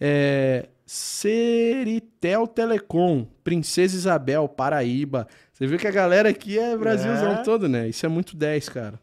[0.00, 5.28] É, Seritel Telecom, Princesa Isabel, Paraíba.
[5.52, 7.42] Você viu que a galera aqui é Brasilzão É.
[7.42, 7.88] todo, né?
[7.88, 9.00] Isso é muito 10, cara.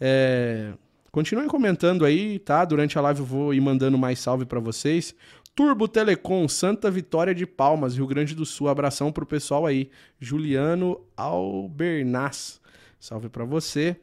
[0.00, 0.72] É,
[1.10, 2.62] Continuem comentando aí, tá?
[2.66, 5.14] Durante a live eu vou ir mandando mais salve pra vocês.
[5.56, 8.68] Turbo Telecom, Santa Vitória de Palmas, Rio Grande do Sul.
[8.68, 9.88] Abração pro pessoal aí.
[10.20, 12.60] Juliano Albernaz.
[13.00, 13.96] Salve pra você.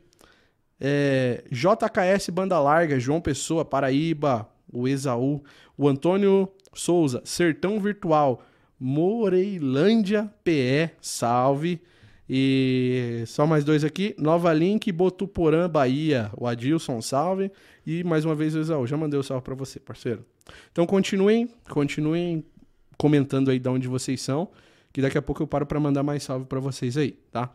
[0.81, 5.43] É, JKS Banda Larga, João Pessoa, Paraíba, o Exaú,
[5.77, 8.43] o Antônio Souza, Sertão Virtual,
[8.79, 11.79] Moreilândia PE, salve.
[12.27, 17.51] E só mais dois aqui, Nova Link, Botuporã, Bahia, o Adilson, salve.
[17.85, 20.25] E mais uma vez o Exaú, já mandei o salve pra você, parceiro.
[20.71, 22.43] Então continuem, continuem
[22.97, 24.49] comentando aí de onde vocês são,
[24.91, 27.49] que daqui a pouco eu paro pra mandar mais salve pra vocês aí, tá?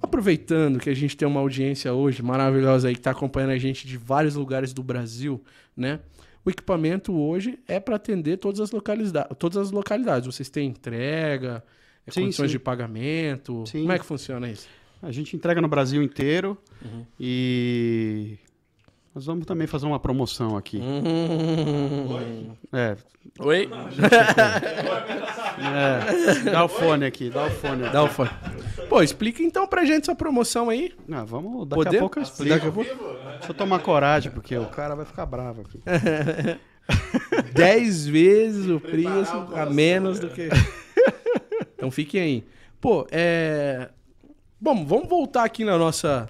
[0.00, 3.86] Aproveitando que a gente tem uma audiência hoje maravilhosa aí que está acompanhando a gente
[3.86, 5.42] de vários lugares do Brasil,
[5.76, 6.00] né?
[6.44, 10.26] O equipamento hoje é para atender todas as, localidades, todas as localidades.
[10.26, 11.62] Vocês têm entrega,
[12.04, 12.56] é, Sim, condições sim.
[12.56, 13.64] de pagamento.
[13.66, 13.82] Sim.
[13.82, 14.66] Como é que funciona isso?
[15.00, 17.06] A gente entrega no Brasil inteiro Uhum.
[17.18, 18.38] e
[19.14, 20.78] nós vamos também fazer uma promoção aqui.
[20.78, 22.54] Hum.
[22.72, 22.96] É,
[23.38, 23.68] Oi?
[25.60, 27.88] é, dá o fone aqui, dá o fone.
[27.90, 28.30] Dá o fone.
[28.88, 30.94] Pô, explica então pra gente essa promoção aí.
[31.10, 31.96] Ah, vamos, daqui Poder?
[31.96, 32.54] a pouco eu explico.
[32.54, 32.90] Daqui a pouco?
[32.90, 35.80] Deixa eu tomar coragem, porque o cara vai ficar bravo aqui.
[37.52, 40.48] 10 vezes o preço a menos do que.
[41.74, 42.44] Então fiquem aí.
[42.80, 43.88] Pô, é.
[44.60, 46.28] Bom, vamos voltar aqui na nossa.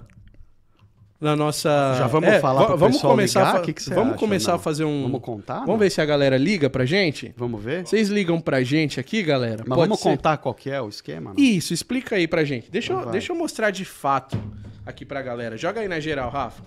[1.23, 1.95] Na nossa.
[1.97, 3.61] Já vamos É, falar pro vamos começar a ligar?
[3.61, 4.55] O que que Vamos acha, começar não?
[4.57, 5.03] a fazer um.
[5.03, 5.59] Vamos contar?
[5.65, 7.33] Vamos ver se a galera liga pra gente.
[7.37, 7.85] Vamos ver?
[7.87, 9.63] Vocês ligam pra gente aqui, galera?
[9.65, 10.09] Mas Pode vamos ser?
[10.09, 11.33] contar qual que é o esquema?
[11.33, 11.43] não?
[11.43, 12.69] Isso, explica aí pra gente.
[12.69, 14.37] Deixa, eu, Então deixa eu mostrar de fato
[14.85, 15.57] aqui pra galera.
[15.57, 16.61] Joga aí na geral, Rafa.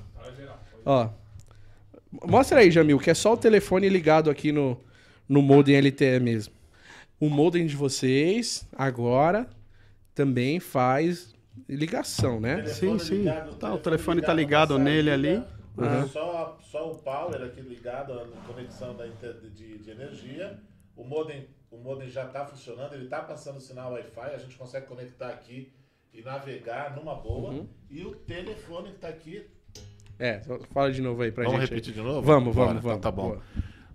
[0.85, 1.09] Ó.
[2.27, 4.81] Mostra aí, Jamil, que é só o telefone ligado aqui no,
[5.29, 6.55] no modem LTE mesmo.
[7.21, 9.47] O modem de vocês agora
[10.15, 11.35] também faz
[11.69, 12.65] ligação, né?
[12.67, 13.19] Sim, sim.
[13.19, 15.43] ligado, Tá, o telefone tá ligado nele ali.
[15.77, 20.59] saída, Só, só o power aqui ligado na conexão da inter- de, de energia.
[20.97, 24.87] O modem, o modem já está funcionando, ele está passando sinal Wi-Fi, a gente consegue
[24.87, 25.73] conectar aqui
[26.15, 27.51] e navegar numa boa.
[27.51, 27.69] Uhum.
[27.91, 29.47] E o telefone que está aqui.
[30.19, 30.41] É,
[30.73, 31.69] fala de novo aí pra vamos gente.
[31.69, 32.23] repetir de novo?
[32.23, 33.03] Vamos, Bora, vamos, então vamos.
[33.03, 33.29] Tá bom.
[33.29, 33.43] Boa.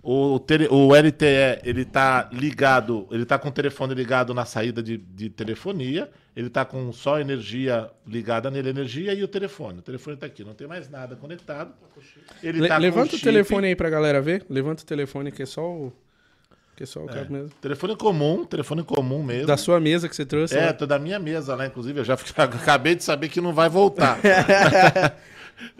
[0.03, 4.81] O, tele- o LTE, ele tá ligado, ele tá com o telefone ligado na saída
[4.81, 9.77] de, de telefonia, ele tá com só energia ligada nele, energia e o telefone.
[9.77, 11.71] O telefone tá aqui, não tem mais nada conectado.
[12.41, 13.23] Ele Le- tá levanta o chip.
[13.23, 14.43] telefone aí pra galera ver.
[14.49, 15.93] Levanta o telefone que é só o.
[16.75, 17.49] Que é só o cara mesmo.
[17.61, 19.45] Telefone comum, telefone comum mesmo.
[19.45, 20.57] Da sua mesa que você trouxe.
[20.57, 20.73] É, né?
[20.73, 21.99] da minha mesa lá, inclusive.
[21.99, 24.17] Eu já fiquei- acabei de saber que não vai voltar.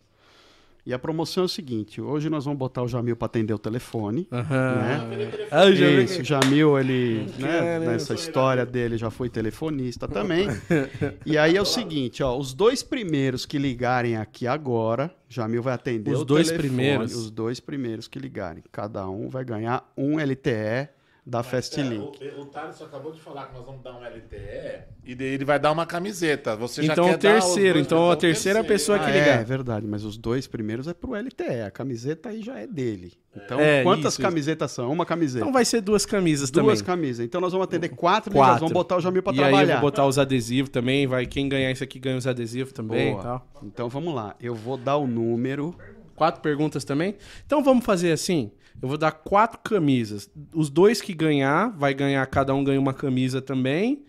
[0.89, 3.59] E a promoção é o seguinte, hoje nós vamos botar o Jamil para atender o
[3.59, 4.27] telefone.
[4.31, 4.75] Aham.
[4.75, 5.31] Né?
[5.51, 10.47] Ah, já vi Isso, o Jamil, ele, né, nessa história dele, já foi telefonista também.
[11.27, 15.75] e aí é o seguinte, ó, os dois primeiros que ligarem aqui agora, Jamil vai
[15.75, 17.15] atender Os o dois telefone, primeiros?
[17.15, 18.63] Os dois primeiros que ligarem.
[18.71, 20.89] Cada um vai ganhar um LTE
[21.25, 22.17] da Fastlink.
[22.23, 25.27] É, o, o Thales acabou de falar que nós vamos dar um LTE e daí
[25.27, 26.55] ele vai dar uma camiseta.
[26.55, 29.03] Você já Então quer o terceiro, dar os dois- então a o terceira pessoa Ah,
[29.05, 29.39] que é, ligar.
[29.39, 31.61] é verdade, mas os dois primeiros é pro LTE.
[31.65, 33.13] A camiseta aí já é dele.
[33.35, 34.91] Então, É, quantas isso, camisetas são?
[34.91, 35.41] Uma camiseta.
[35.45, 36.85] Então vai ser duas camisas Duas também.
[36.85, 37.25] camisas.
[37.25, 38.51] Então nós vamos atender quatro, Quatro.
[38.53, 39.73] nós vamos botar o Jamil pra e aí eu trabalhar.
[39.75, 41.05] vou botar os adesivos também.
[41.05, 43.15] Vai, quem ganhar isso aqui ganha os adesivos também.
[43.61, 44.35] Então vamos lá.
[44.41, 45.75] Eu vou dar o número.
[46.15, 47.15] Quatro perguntas também.
[47.45, 48.51] Então vamos fazer assim.
[48.81, 50.29] Eu vou dar quatro camisas.
[50.53, 54.03] Os dois que ganhar, vai ganhar, cada um ganha uma camisa também,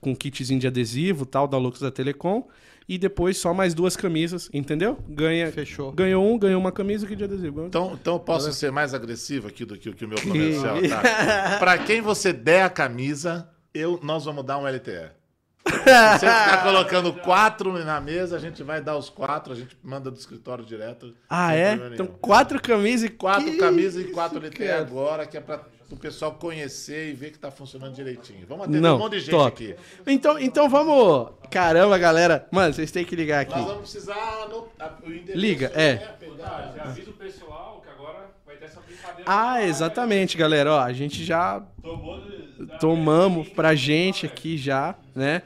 [0.00, 2.46] com kitzinho de adesivo, tal, da Lux da Telecom.
[2.86, 4.98] E depois só mais duas camisas, entendeu?
[5.08, 5.90] Ganha, Fechou.
[5.90, 7.64] ganhou um, ganhou uma camisa, kit de adesivo.
[7.66, 10.76] Então, então eu posso ser mais agressivo aqui do que, o que o meu comercial,
[10.82, 11.58] tá?
[11.58, 15.10] Pra quem você der a camisa, eu, nós vamos dar um LTE.
[15.66, 19.76] Se você ficar colocando quatro na mesa, a gente vai dar os quatro, a gente
[19.82, 21.14] manda do escritório direto.
[21.28, 21.74] Ah, é?
[21.92, 24.78] Então quatro camisas e Quatro Que camisas e quatro LTE cara.
[24.80, 25.60] agora, que é pra
[25.90, 28.44] o pessoal conhecer e ver que tá funcionando direitinho.
[28.48, 29.48] Vamos atender Não, um monte de gente top.
[29.48, 29.76] aqui.
[30.06, 31.30] Então, então vamos.
[31.50, 32.46] Caramba, galera.
[32.50, 33.54] Mano, vocês têm que ligar aqui.
[33.56, 34.66] Nós vamos precisar no,
[35.34, 35.94] Liga, é.
[35.94, 36.08] né,
[36.42, 39.24] Ah, já avisa o pessoal que agora vai ter essa brincadeira.
[39.26, 40.72] Ah, exatamente, galera.
[40.72, 42.43] Ó, a gente já Tomou de-
[42.80, 45.42] tomamos pra gente aqui já, né?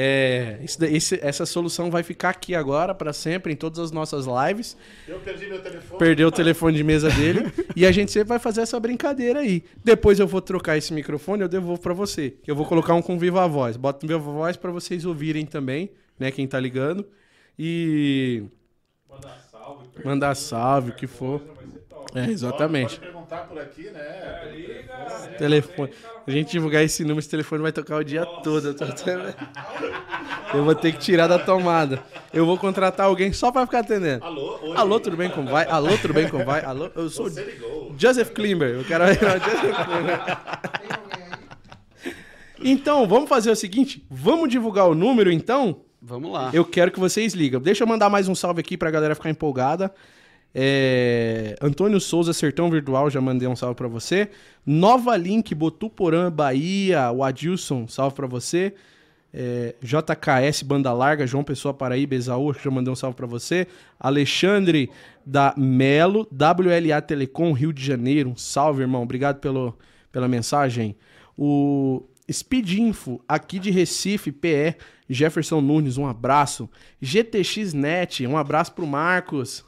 [0.00, 4.76] É, esse- essa solução vai ficar aqui agora pra sempre em todas as nossas lives.
[5.08, 5.98] Eu perdi meu telefone.
[5.98, 7.40] Perdeu o telefone de mesa dele
[7.74, 9.64] e a gente sempre vai fazer essa brincadeira aí.
[9.82, 12.34] Depois eu vou trocar esse microfone, eu devolvo pra você.
[12.46, 13.76] Eu vou colocar um com viva voz.
[13.76, 17.04] Bota viva voz pra vocês ouvirem também, né, quem tá ligando.
[17.58, 18.44] E
[19.08, 19.88] Mandar salve.
[20.04, 21.42] mandar salve, o que for.
[22.14, 22.98] É, exatamente.
[22.98, 24.00] pode perguntar por aqui, né?
[24.00, 24.92] É, liga.
[24.92, 25.90] é, Telefone.
[26.26, 28.68] A gente divulgar esse número, esse telefone vai tocar o dia todo.
[28.68, 28.84] Eu, tô
[30.54, 32.02] Eu vou ter que tirar da tomada.
[32.32, 34.24] Eu vou contratar alguém só pra ficar atendendo.
[34.24, 34.76] Alô, oi.
[34.76, 35.66] Alô, tudo bem como vai?
[35.66, 36.64] Alô, tudo bem como vai?
[36.64, 37.94] Alô, eu sou Você ligou.
[37.98, 38.70] Joseph Klimber.
[38.70, 40.20] Eu quero Joseph Klimber.
[42.60, 45.82] Então, vamos fazer o seguinte, vamos divulgar o número então?
[46.00, 46.50] Vamos lá.
[46.52, 47.60] Eu quero que vocês ligam.
[47.60, 49.92] Deixa eu mandar mais um salve aqui pra galera ficar empolgada.
[50.54, 54.30] É, Antônio Souza, Sertão Virtual, já mandei um salve pra você.
[54.66, 58.74] Nova Link, Botuporã, Bahia, o Adilson, salve pra você.
[59.32, 63.66] é, JKS Banda Larga, João Pessoa Paraíba, Exaú, já mandei um salve pra você.
[64.00, 64.90] Alexandre
[65.24, 68.30] da Melo, WLA Telecom, Rio de Janeiro.
[68.30, 69.02] Um salve, irmão.
[69.02, 69.76] Obrigado pelo,
[70.10, 70.96] pela mensagem.
[71.36, 74.74] O Speed Info, aqui de Recife, PE.
[75.10, 76.68] Jefferson Nunes, um abraço.
[77.00, 79.64] GTX Net, um abraço pro Marcos.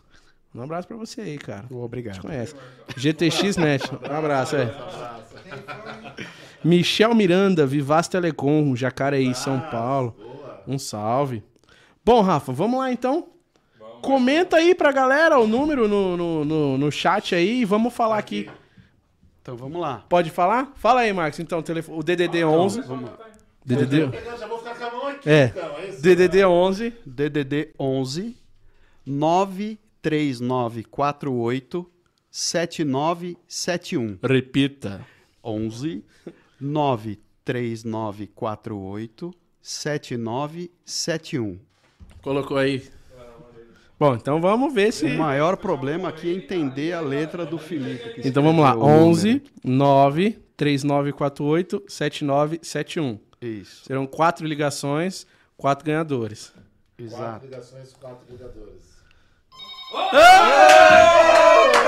[0.55, 1.65] Um abraço pra você aí, cara.
[1.69, 2.21] Te Obrigado.
[2.21, 2.55] conhece.
[2.97, 3.85] GTX Net.
[3.93, 4.75] Um abraço, é.
[6.65, 10.17] Michel Miranda, Vivaz Telecom, Jacareí, São Paulo.
[10.67, 11.43] Um salve.
[12.05, 13.29] Bom, Rafa, vamos lá então.
[14.03, 18.19] Comenta aí pra galera o número no, no, no, no chat aí e vamos falar
[18.19, 18.51] aqui.
[19.43, 20.05] Então vamos lá.
[20.09, 20.73] Pode falar?
[20.77, 21.39] Fala aí, Marcos.
[21.41, 22.83] Então, o, telefone, o DDD 11.
[23.65, 25.45] DDD, Já vou ficar com a mão aqui, É.
[25.47, 26.03] então, é isso?
[26.03, 26.95] DDD 11.
[27.07, 28.37] DDD 11
[30.03, 31.91] 93948
[32.31, 34.19] 7971.
[34.23, 35.05] Repita.
[35.45, 36.03] 11
[36.61, 41.59] 93948 7971.
[42.23, 42.89] Colocou aí.
[43.99, 45.05] Bom, então vamos ver se.
[45.05, 48.15] O maior problema aqui é entender a letra do Felipe.
[48.15, 48.71] que Então vamos lá.
[48.71, 49.11] escreveu o número.
[49.11, 53.19] 11 9 3948 7971.
[53.43, 55.27] Isso, Serão quatro ligações,
[55.57, 56.53] quatro ganhadores.
[56.99, 57.45] exato.
[57.47, 58.27] ligações, quatro
[59.93, 61.81] ligadores.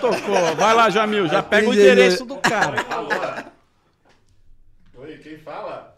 [0.00, 0.56] Tocou.
[0.56, 3.52] Vai lá, Jamil, já pega o endereço do cara.
[4.96, 5.92] Oi, quem fala?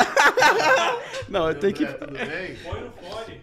[1.29, 1.87] Não, eu tenho que.
[1.87, 2.57] Tudo bem?
[2.63, 3.41] Põe no fone.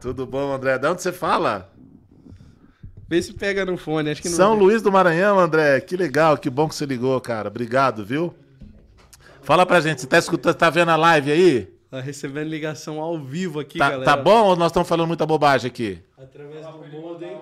[0.00, 0.78] Tudo bom, André?
[0.78, 1.70] De onde você fala?
[3.08, 4.36] Vê se pega no fone, acho que não.
[4.36, 5.80] São Luís do Maranhão, André.
[5.80, 7.48] Que legal, que bom que você ligou, cara.
[7.48, 8.34] Obrigado, viu?
[9.42, 11.79] Fala pra gente, você tá escutando, tá vendo a live aí?
[11.90, 14.04] Tá recebendo ligação ao vivo aqui, Tá, galera.
[14.04, 15.98] tá bom ou nós estamos falando muita bobagem aqui?
[16.16, 17.36] Através do modem.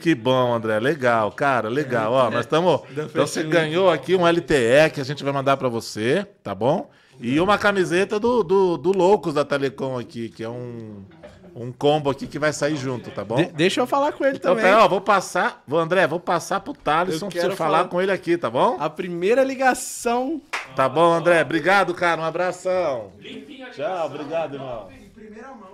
[0.00, 0.80] Que bom, André.
[0.80, 2.12] Legal, cara, legal.
[2.12, 2.80] Ó, nós estamos.
[2.90, 6.90] Então você ganhou aqui um LTE que a gente vai mandar pra você, tá bom?
[7.20, 11.04] E uma camiseta do, do, do Loucos da Telecom aqui, que é um,
[11.54, 13.36] um combo aqui que vai sair junto, tá bom?
[13.36, 14.72] De- deixa eu falar com ele Então, também.
[14.72, 15.62] ó, vou passar.
[15.66, 18.76] Vou, André, vou passar pro Thaleson pra você falar falar- com ele aqui, tá bom?
[18.80, 20.40] A primeira ligação.
[20.74, 21.42] Tá bom, André.
[21.42, 22.20] Obrigado, cara.
[22.20, 23.12] Um abração.
[23.72, 24.88] Tchau, obrigado, irmão.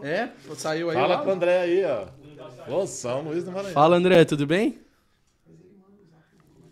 [0.03, 0.29] É?
[0.57, 0.97] Saiu aí.
[0.97, 1.25] Fala áudio?
[1.25, 2.07] com o André aí, ó.
[2.73, 3.73] Ô, São Luís do Maranhão.
[3.73, 4.79] Fala, André, tudo bem?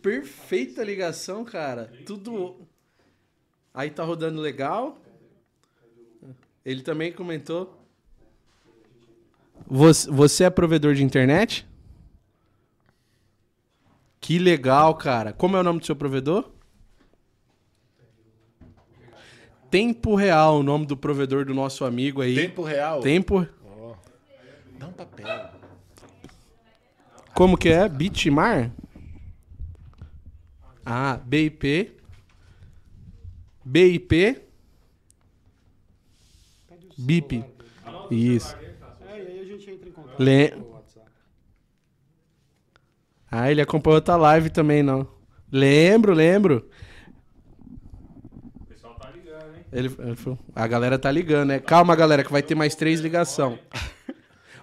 [0.02, 1.90] Perfeita ligação, cara.
[2.07, 2.57] Tudo.
[3.74, 4.96] Aí tá rodando legal.
[6.64, 7.75] Ele também comentou.
[9.68, 11.66] Você, você é provedor de internet?
[14.20, 15.32] Que legal, cara.
[15.32, 16.50] Como é o nome do seu provedor?
[19.70, 22.34] Tempo Real, o nome do provedor do nosso amigo aí.
[22.34, 23.00] Tempo real.
[23.00, 23.46] Tempo.
[24.78, 25.50] Dá um papel.
[27.34, 27.88] Como que é?
[27.88, 28.70] Bitmar?
[30.84, 31.92] Ah, BIP.
[33.64, 34.40] BIP.
[36.96, 37.44] BIP.
[38.10, 38.56] Isso.
[38.56, 40.52] É, e aí a gente entra em contato Le-.
[43.30, 45.06] Ah, ele acompanhou outra live também, não.
[45.50, 46.68] Lembro, lembro.
[48.60, 49.64] O pessoal tá ligando, hein?
[49.72, 51.58] Ele, ele falou, a galera tá ligando, né?
[51.58, 53.58] Calma, galera, que vai ter mais três ligação.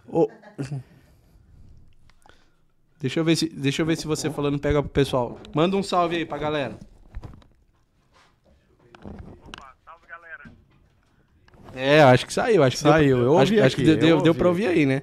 [0.07, 0.27] Ô,
[3.03, 5.37] Deixa eu ver se, deixa eu ver se você falando pega pro pessoal.
[5.53, 6.79] Manda um salve aí pra galera.
[11.75, 13.99] É, acho que saiu, acho que Saiu, deu, eu acho, ouvi acho que aqui, deu,
[13.99, 15.01] deu, eu deu pra ouvir aí, né?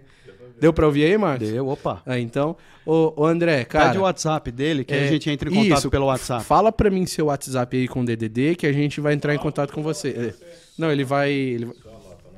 [0.61, 1.49] Deu pra ouvir aí, Marcos?
[1.49, 2.03] Deu, opa.
[2.05, 5.49] Ah, então, ô, ô André, cara, Pede o WhatsApp dele, que é, a gente entra
[5.49, 6.45] em contato isso, pelo WhatsApp.
[6.45, 9.39] Fala pra mim seu WhatsApp aí com o DDD que a gente vai entrar em
[9.39, 10.35] contato com você.
[10.41, 10.61] É.
[10.79, 11.31] Não, ele vai.
[11.33, 11.65] Ele...
[11.67, 11.75] vai-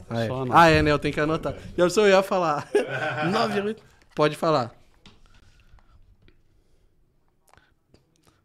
[0.09, 0.27] Ah, é.
[0.29, 0.59] Só anota.
[0.61, 0.91] Ah, é, né?
[0.93, 1.55] Eu tenho que anotar.
[1.77, 2.69] Eu sou eu ia falar.
[4.15, 4.75] Pode falar.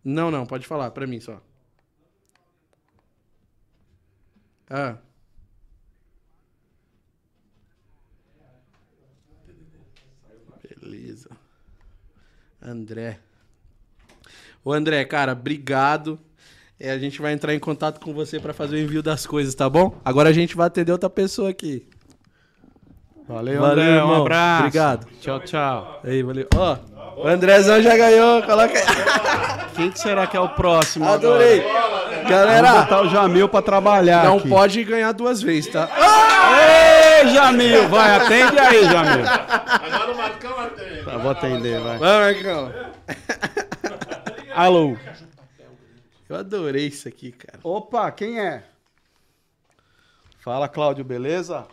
[0.04, 1.42] Não, não, pode falar pra mim só.
[4.70, 4.96] Ah.
[10.92, 11.30] Beleza.
[12.62, 13.20] André.
[14.64, 16.18] Ô André, cara, obrigado.
[16.80, 19.54] É, a gente vai entrar em contato com você pra fazer o envio das coisas,
[19.54, 20.00] tá bom?
[20.06, 21.88] Agora a gente vai atender outra pessoa aqui.
[23.28, 23.92] Valeu, Valeu, André.
[23.92, 24.22] Um irmão.
[24.22, 24.60] abraço.
[24.64, 25.08] Obrigado.
[25.20, 26.00] Tchau, tchau.
[26.06, 26.48] Aí, valeu.
[26.56, 26.78] Ó,
[27.18, 28.42] o Andrezão já ganhou.
[28.44, 28.86] Coloca aí.
[29.76, 31.60] Quem que será que é o próximo Adorei.
[31.60, 32.08] agora?
[32.16, 34.50] Vamos Galera, botar o Jamil pra trabalhar não aqui.
[34.50, 35.90] pode ganhar duas vezes, tá?
[37.22, 39.26] Ei, Jamil, vai, atende aí, Jamil.
[39.28, 40.77] Agora o Marcão atende.
[41.28, 41.98] Vou atender, vai.
[41.98, 42.72] Vai, Marcão.
[44.56, 44.98] Alô.
[46.30, 47.60] Eu adorei isso aqui, cara.
[47.64, 48.64] Opa, quem é?
[50.40, 51.68] Fala, Cláudio, beleza?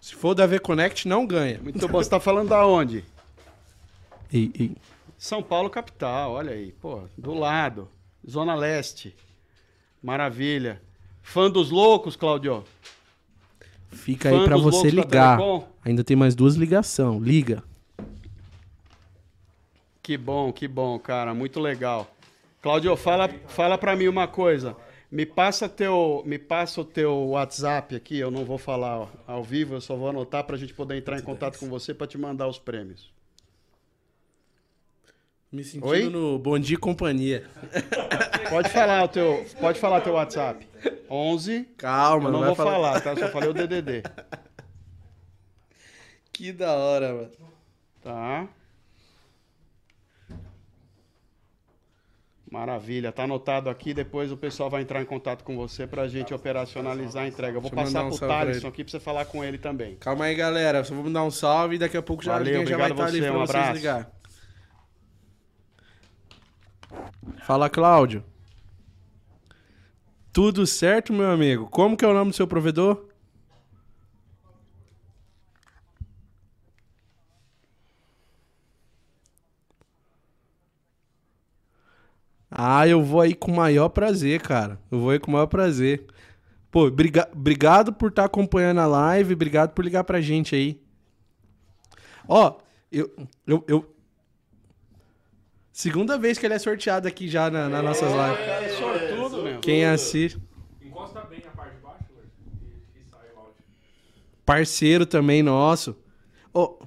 [0.00, 1.58] Se for da V-Connect, não ganha.
[1.60, 1.98] Muito bom.
[1.98, 3.04] Você tá falando da onde?
[4.32, 4.76] Ei, ei.
[5.18, 6.70] São Paulo, capital, olha aí.
[6.70, 7.90] Pô, do lado.
[8.28, 9.16] Zona Leste.
[10.00, 10.80] Maravilha.
[11.20, 12.62] Fã dos loucos, Claudio?
[13.90, 15.38] Fica aí Fã pra dos você ligar.
[15.84, 17.20] Ainda tem mais duas ligação.
[17.20, 17.62] Liga.
[20.02, 22.10] Que bom, que bom, cara, muito legal.
[22.62, 24.76] Claudio, fala, fala para mim uma coisa.
[25.10, 28.18] Me passa teu, me passa o teu WhatsApp aqui.
[28.18, 31.18] Eu não vou falar ao vivo, eu só vou anotar para a gente poder entrar
[31.18, 33.10] em contato com você para te mandar os prêmios.
[35.52, 36.08] Me sentindo Oi?
[36.08, 37.44] no Bom Dia e Companhia.
[38.48, 40.66] Pode falar o teu, pode falar teu WhatsApp.
[41.10, 41.64] 11.
[41.76, 42.70] Calma, Eu não vai vou falar.
[42.72, 43.16] falar, tá?
[43.16, 44.02] Só falei o DDD.
[46.32, 47.30] Que da hora, mano.
[48.00, 48.48] Tá?
[52.48, 53.92] Maravilha, tá anotado aqui.
[53.92, 57.56] Depois o pessoal vai entrar em contato com você pra gente operacionalizar a entrega.
[57.58, 59.96] Eu vou Deixa passar um pro Thaleson aqui pra você falar com ele também.
[59.96, 60.82] Calma aí, galera.
[60.84, 63.04] Só vou dar um salve e daqui a pouco já, Valeu, já vai obrigado estar
[63.06, 63.74] ali você, pra um vocês abraço.
[63.76, 64.19] ligar.
[67.44, 68.24] Fala, Cláudio.
[70.32, 71.66] Tudo certo, meu amigo?
[71.68, 73.04] Como que é o nome do seu provedor?
[82.50, 84.78] Ah, eu vou aí com o maior prazer, cara.
[84.90, 86.04] Eu vou aí com o maior prazer.
[86.70, 90.80] Pô, briga- obrigado por estar acompanhando a live, obrigado por ligar pra gente aí.
[92.28, 92.54] Ó,
[92.92, 93.10] eu,
[93.46, 93.94] eu, eu-
[95.80, 98.46] Segunda vez que ele é sorteado aqui já na, nas nossas lives.
[98.46, 99.60] É sortudo, meu.
[99.60, 100.38] Quem assiste.
[100.82, 102.04] Encosta bem a parte de baixo,
[102.60, 103.54] e, e sai o áudio.
[104.44, 105.96] Parceiro também nosso.
[106.52, 106.80] Ô,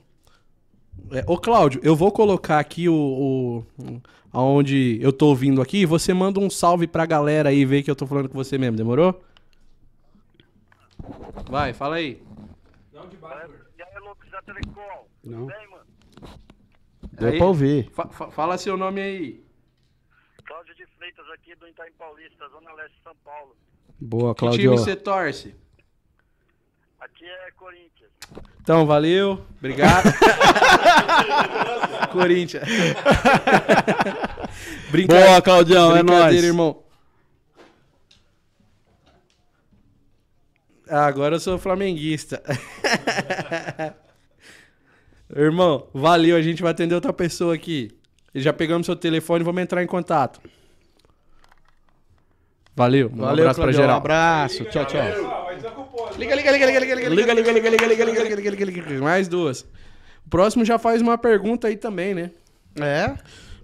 [1.11, 4.01] é, ô Cláudio, eu vou colocar aqui o, o.
[4.31, 5.77] Aonde eu tô ouvindo aqui.
[5.79, 8.59] e Você manda um salve pra galera aí ver que eu tô falando com você
[8.59, 9.23] mesmo, demorou?
[11.49, 12.21] Vai, fala aí.
[12.93, 13.53] Não, de baixo.
[13.75, 15.07] E aí, loucos da Telecom?
[15.23, 15.47] Não.
[15.47, 15.83] Tudo bem, mano?
[17.13, 17.37] Deu Aí.
[17.37, 17.89] pra ouvir.
[17.91, 19.43] Fa- fa- fala seu nome aí.
[20.45, 23.55] Cláudio de Freitas aqui do Itaim Paulista, Zona Leste de São Paulo.
[23.99, 24.59] Boa, Que Claudio.
[24.71, 25.55] time você torce?
[26.99, 28.11] Aqui é Corinthians.
[28.61, 29.45] Então, valeu.
[29.59, 30.09] Obrigado.
[32.11, 32.63] Corinthians.
[34.91, 36.43] Brinca- Boa, Claudião, é Brincadeira, nóis.
[36.43, 36.83] irmão.
[40.89, 42.43] Ah, agora eu sou flamenguista.
[45.35, 46.35] irmão, valeu.
[46.35, 47.91] A gente vai atender outra pessoa aqui.
[48.35, 50.41] Já pegamos seu telefone e vamos entrar em contato.
[52.75, 53.11] Valeu.
[53.13, 53.69] Um Valeu, abraço pra Claudião.
[53.69, 53.97] Um geral.
[53.97, 54.65] abraço.
[54.65, 55.01] Tchau, tchau.
[55.01, 58.89] Ah, liga, liga, liga, liga, liga, liga, liga, liga, liga, liga, liga, liga, liga, liga,
[58.89, 59.01] liga.
[59.01, 59.61] Mais duas.
[60.25, 62.31] O próximo já faz uma pergunta aí também, né?
[62.75, 63.15] É?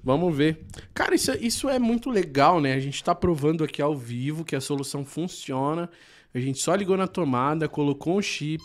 [0.04, 0.60] Vamos ver.
[0.94, 2.74] Cara, isso, isso é muito legal, né?
[2.74, 5.90] A gente tá provando aqui ao vivo que a solução funciona.
[6.34, 8.62] A gente só ligou na tomada, colocou um chip.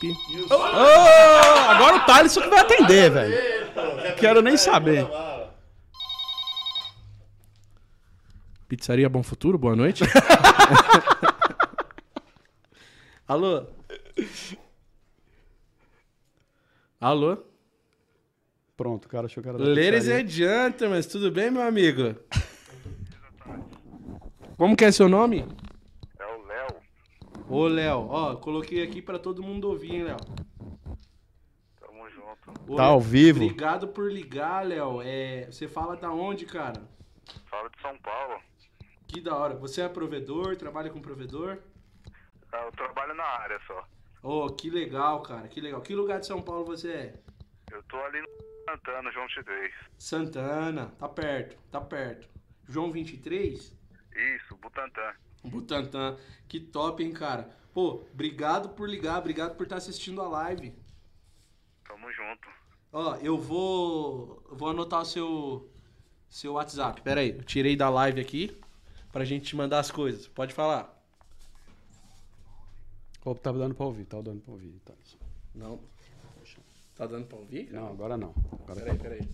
[0.51, 0.55] Ô,
[1.71, 3.35] agora o Thaleson que vai atender, velho.
[4.17, 5.07] Quero nem saber.
[8.69, 10.05] Pizzaria Bom Futuro, boa noite.
[13.27, 13.67] Alô?
[17.01, 17.39] Alô?
[18.77, 22.15] Pronto, o cara achou que era da Ladies and gentlemen, tudo bem, meu amigo?
[24.59, 25.47] Como que é seu nome?
[27.49, 30.17] Ô, Léo, ó, coloquei aqui pra todo mundo ouvir, hein, Léo.
[31.79, 32.51] Tamo junto.
[32.73, 33.45] Ô, Tá Léo, ao vivo?
[33.45, 35.01] Obrigado por ligar, Léo.
[35.03, 36.83] É, você fala da onde, cara?
[37.51, 38.41] Fala de São Paulo.
[39.07, 39.55] Que da hora.
[39.57, 41.59] Você é provedor, trabalha com provedor?
[42.53, 43.87] Ah, Eu trabalho na área só.
[44.23, 45.83] Oh, que legal, cara, que legal.
[45.83, 47.15] Que lugar de São Paulo você é?
[47.71, 48.29] Eu tô ali no
[48.71, 49.71] Santana, João X3.
[49.99, 52.27] Santana, tá perto, tá perto.
[52.67, 53.77] João 23?
[54.17, 55.13] Isso, Butantã.
[55.45, 56.17] Butantã.
[56.49, 57.51] Que top, hein, cara.
[57.73, 60.75] Pô, obrigado por ligar, obrigado por estar assistindo a live.
[61.87, 62.49] Tamo junto.
[62.93, 64.43] Ó, eu vou.
[64.51, 65.71] Vou anotar o seu.
[66.29, 67.03] Seu WhatsApp.
[67.03, 68.59] Pera aí, eu tirei da live aqui
[69.13, 70.27] pra gente te mandar as coisas.
[70.27, 70.93] Pode falar.
[73.23, 74.81] Pô, tá dando pra ouvir, tá dando pra ouvir.
[74.85, 75.19] Thaleson.
[75.55, 75.81] Não.
[76.97, 77.73] Tá dando pra ouvir?
[77.73, 78.35] Não, agora não.
[78.53, 79.29] Agora Peraí, peraí.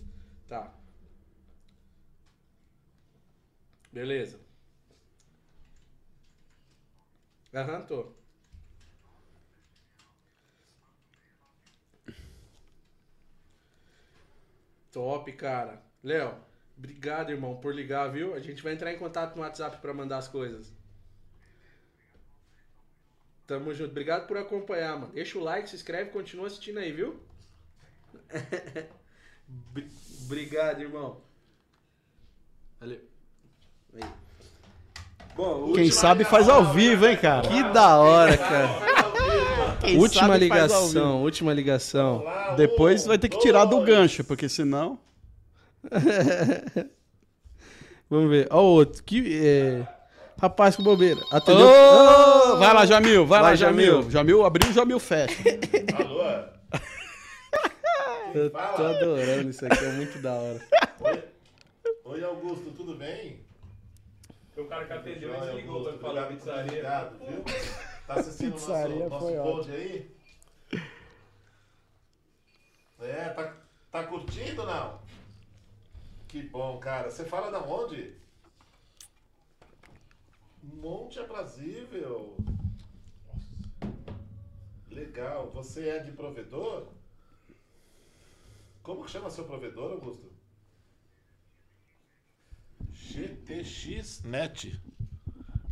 [0.47, 0.73] Tá.
[3.91, 4.39] Beleza.
[7.53, 8.13] Aham, tô.
[14.91, 15.81] Top, cara.
[16.03, 16.35] Léo,
[16.77, 18.33] obrigado, irmão, por ligar, viu?
[18.33, 20.71] A gente vai entrar em contato no WhatsApp pra mandar as coisas.
[23.45, 23.91] Tamo junto.
[23.91, 25.13] Obrigado por acompanhar, mano.
[25.13, 27.19] Deixa o like, se inscreve, continua assistindo aí, viu?
[29.73, 29.89] Bri-
[30.25, 31.21] Obrigado, irmão.
[32.79, 33.01] Valeu.
[33.95, 34.20] Aí.
[35.41, 37.47] Bom, Quem sabe faz ao vivo, hein, cara?
[37.47, 38.69] Que da hora, cara.
[39.79, 42.23] Quem última ligação, última ligação.
[42.55, 44.99] Depois vai ter que tirar do gancho, porque senão.
[48.07, 48.47] Vamos ver.
[48.51, 49.01] Ó, o outro.
[49.03, 49.87] Que, é...
[50.39, 51.19] Rapaz, que bobeira.
[51.31, 51.65] Atendeu.
[51.65, 53.93] Ô, vai lá, Jamil, vai, lá, Vai, Jamil.
[53.93, 54.11] Jamil.
[54.11, 55.41] Jamil abriu, Jamil fecha.
[55.97, 56.21] Alô?
[58.35, 60.61] Eu tô adorando isso aqui, é muito da hora.
[60.99, 61.23] Oi?
[62.05, 63.39] Oi, Augusto, tudo bem?
[64.53, 66.71] Foi o cara que atendeu e desligou pra falar obrigado pizzaria.
[66.71, 67.43] ligado, viu?
[68.05, 70.15] Tá assistindo o Pizzaria nosso, nosso foi pod aí?
[72.99, 73.57] É, tá,
[73.89, 75.01] tá curtindo ou não?
[76.27, 77.09] Que bom, cara.
[77.09, 78.15] Você fala da onde?
[80.61, 82.35] Monte Aprazível.
[84.89, 85.49] Legal.
[85.51, 86.87] Você é de provedor?
[88.83, 90.30] Como que chama seu provedor, Augusto?
[93.11, 94.79] GTX Net.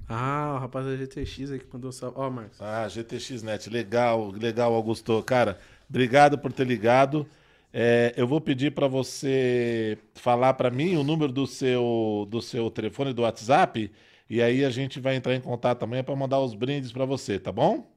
[0.09, 2.17] Ah, o rapaz da GTX aí que mandou salve.
[2.19, 2.61] Ó, Marcos.
[2.61, 5.23] Ah, GTX Net, legal, legal, Augusto.
[5.23, 5.57] Cara,
[5.89, 7.25] obrigado por ter ligado.
[7.71, 12.69] É, eu vou pedir para você falar para mim o número do seu, do seu
[12.69, 13.91] telefone do WhatsApp
[14.29, 17.39] e aí a gente vai entrar em contato também para mandar os brindes para você,
[17.39, 17.87] tá bom?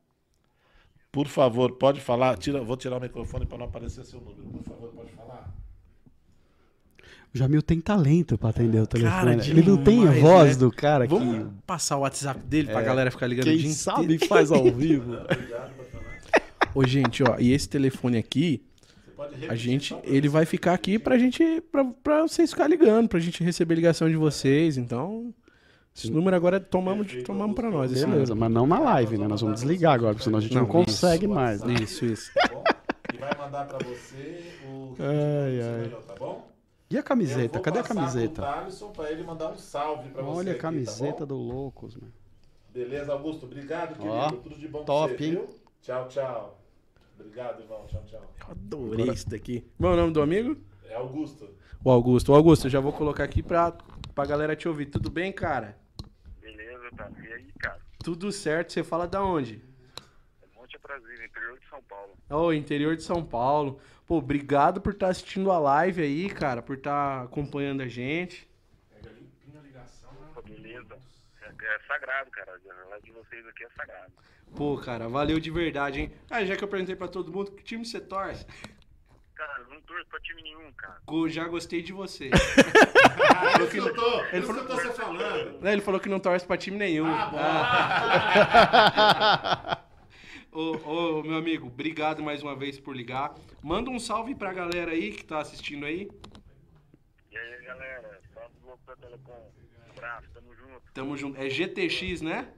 [1.10, 2.36] Por favor, pode falar.
[2.38, 4.48] Tira, vou tirar o microfone para não aparecer seu número.
[4.50, 5.52] Por favor, pode falar.
[7.34, 9.36] O Jamil tem talento pra atender o telefone.
[9.36, 10.60] Cara, Ele não tem a demais, voz né?
[10.60, 14.26] do cara que Vamos passar o WhatsApp dele pra galera ficar ligando quem sabe inteiro?
[14.26, 15.12] faz ao vivo.
[16.74, 18.62] Ô, gente, ó, e esse telefone aqui,
[19.48, 23.20] a gente, pra ele vai ficar aqui pra gente, pra, pra vocês ficar ligando, pra
[23.20, 25.32] gente receber ligação de vocês, então...
[25.94, 27.92] Esse número agora tomamos, tomamos pra nós.
[27.92, 29.28] esse Beleza, mas não na live, né?
[29.28, 31.62] Nós vamos desligar agora, porque senão a gente não, Não, consegue mais.
[31.62, 31.74] né?
[31.82, 32.30] Isso, isso.
[32.32, 32.64] Tá bom?
[33.12, 35.80] E vai mandar para você o que Ai, ai.
[35.82, 36.50] melhor, tá bom?
[36.92, 37.58] E a camiseta?
[37.58, 38.42] Cadê a camiseta?
[38.42, 40.38] Thaleson pra ele mandar um salve pra você.
[40.40, 41.26] Olha a aqui, camiseta tá bom?
[41.26, 42.12] do Loucos, mano.
[42.68, 43.46] Beleza, Augusto?
[43.46, 44.12] Obrigado, querido.
[44.14, 45.30] Ó, Tudo de bom top, pra você, hein?
[45.30, 45.48] viu?
[45.80, 46.58] Tchau, tchau.
[47.18, 47.86] Obrigado, irmão.
[47.86, 48.20] Tchau, tchau.
[48.40, 49.64] Eu adorei isso daqui.
[49.78, 50.54] Qual é o nome do amigo?
[50.86, 51.48] É Augusto.
[51.82, 52.30] O Augusto.
[52.30, 53.72] O Augusto, eu já vou colocar aqui pra,
[54.14, 54.84] pra galera te ouvir.
[54.86, 55.78] Tudo bem, cara?
[56.42, 57.10] Beleza, tá?
[57.22, 57.80] E aí, cara?
[58.04, 58.70] Tudo certo.
[58.74, 59.62] Você fala da onde?
[60.42, 62.12] É Monte Aprazível, interior de São Paulo.
[62.28, 63.78] Ô, interior de São Paulo.
[64.12, 68.46] Pô, obrigado por estar assistindo a live aí, cara, por estar acompanhando a gente.
[70.44, 70.98] Beleza.
[71.40, 72.52] É, é sagrado, cara.
[72.52, 74.12] A live de vocês aqui é sagrado.
[74.54, 76.12] Pô, cara, valeu de verdade, hein?
[76.28, 78.44] Ah, já que eu perguntei pra todo mundo, que time você torce?
[79.34, 81.00] Cara, eu não torço pra time nenhum, cara.
[81.30, 82.28] Já gostei de você.
[83.34, 85.60] Ah, ele escutou, ele ele falou- escutou você falando.
[85.60, 87.06] Né, Ele falou que não torce pra time nenhum.
[90.54, 93.34] Ô, ô, meu amigo, obrigado mais uma vez por ligar.
[93.62, 96.10] Manda um salve pra galera aí que tá assistindo aí.
[97.30, 98.20] E aí, galera?
[98.34, 99.50] Salve do Louco da Telecom.
[99.88, 100.92] Abraço, tamo junto.
[100.92, 101.40] Tamo junto.
[101.40, 102.52] É GTX, né?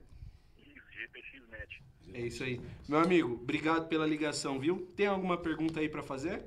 [0.58, 1.84] Isso, GPX Net.
[2.12, 2.60] É isso aí.
[2.88, 4.92] Meu amigo, obrigado pela ligação, viu?
[4.96, 6.44] Tem alguma pergunta aí pra fazer?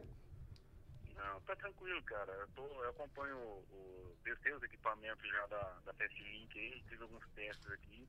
[1.16, 2.34] Não, tá tranquilo, cara.
[2.34, 3.64] Eu, tô, eu acompanho o.
[3.72, 4.18] o
[4.58, 8.08] os equipamentos já da, da Link aí, fiz alguns testes aqui.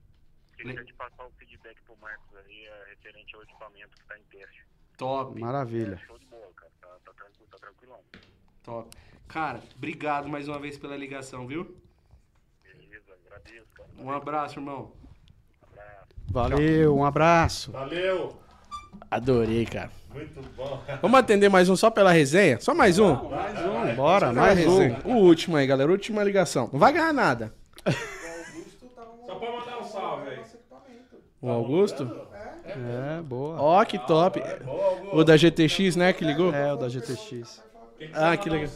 [0.58, 4.22] Queria te passar o feedback pro Marcos aí, é, referente ao equipamento que tá em
[4.24, 4.66] teste.
[4.96, 5.94] Top, Maravilha.
[5.94, 6.72] É, show de bola, cara.
[6.80, 8.00] Tá, tá, tranquilo, tá tranquilão.
[8.64, 8.96] top.
[9.28, 11.76] Cara, obrigado mais uma vez pela ligação, viu?
[12.64, 13.88] Beleza, agradeço, cara.
[13.98, 14.92] Um abraço, irmão.
[15.62, 16.08] Abraço.
[16.28, 17.70] Valeu, um abraço.
[17.70, 18.42] Valeu.
[19.08, 19.92] Adorei, cara.
[20.12, 20.82] Muito bom.
[21.00, 22.58] Vamos atender mais um só pela resenha?
[22.60, 23.28] Só mais um?
[23.28, 24.78] Mais um, bora, mais um.
[24.78, 25.00] resenha.
[25.04, 25.90] O último aí, galera.
[25.90, 26.68] Última ligação.
[26.72, 27.54] Não vai ganhar nada.
[29.24, 30.42] Só pra mandar um salve aí.
[31.40, 32.10] O Augusto?
[32.66, 33.56] É, boa.
[33.60, 34.42] Ó, que top.
[35.12, 36.52] O da GTX, né, que ligou?
[36.54, 37.62] É, o da GTX.
[38.12, 38.68] Ah, que legal.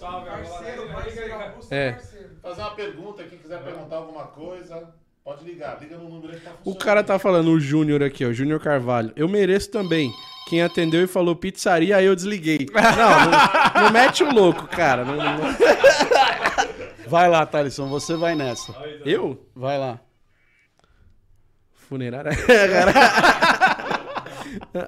[1.06, 1.52] Liga aí.
[1.70, 1.98] É.
[2.42, 4.88] Fazer uma pergunta, quem quiser perguntar alguma coisa,
[5.24, 5.78] pode ligar.
[5.80, 6.84] Liga no número aí que tá O funcionando.
[6.84, 9.12] cara tá falando, o Júnior aqui, ó, o Júnior Carvalho.
[9.14, 10.12] Eu mereço também.
[10.48, 12.66] Quem atendeu e falou pizzaria, aí eu desliguei.
[12.74, 15.04] Não, não, não mete o louco, cara.
[15.04, 15.56] Não- não-
[17.06, 18.74] Vai lá, Thalisson, você vai nessa.
[19.04, 19.46] Eu?
[19.54, 20.00] Vai lá.
[21.92, 22.32] Funerária.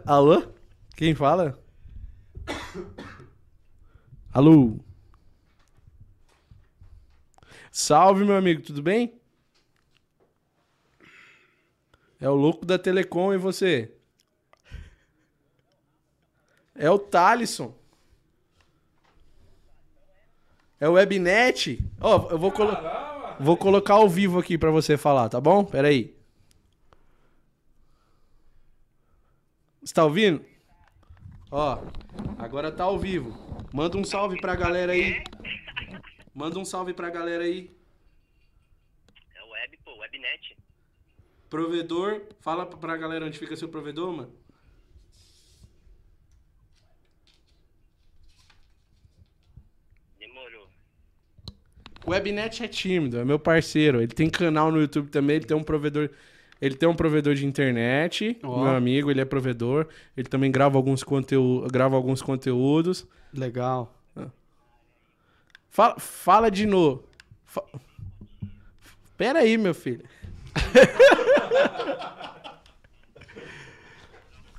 [0.06, 0.42] Alô?
[0.96, 1.58] Quem fala?
[4.32, 4.78] Alô?
[7.70, 9.14] Salve, meu amigo, tudo bem?
[12.20, 13.92] É o louco da Telecom e você?
[16.74, 17.74] É o Thalisson.
[20.80, 21.78] É o Webnet.
[22.00, 22.76] Ó, eu vou, colo-
[23.40, 25.64] vou colocar ao vivo aqui pra você falar, tá bom?
[25.64, 26.13] Pera aí.
[29.84, 30.42] Você tá ouvindo?
[31.50, 31.78] Ó,
[32.38, 33.36] agora tá ao vivo.
[33.70, 35.22] Manda um salve pra galera aí.
[36.34, 37.70] Manda um salve pra galera aí.
[39.34, 40.56] É o Web, pô, Webnet.
[41.50, 44.32] Provedor, fala pra galera onde fica seu provedor, mano.
[50.18, 50.66] Demorou.
[52.06, 54.00] O Webnet é tímido, é meu parceiro.
[54.00, 56.08] Ele tem canal no YouTube também, ele tem um provedor.
[56.64, 58.64] Ele tem um provedor de internet, Ó.
[58.64, 59.86] meu amigo, ele é provedor.
[60.16, 63.06] Ele também grava alguns, conteú grava alguns conteúdos.
[63.32, 63.92] Legal.
[65.74, 67.02] Fala, fala de novo.
[67.44, 67.60] Fa...
[69.16, 70.04] Pera aí, meu filho.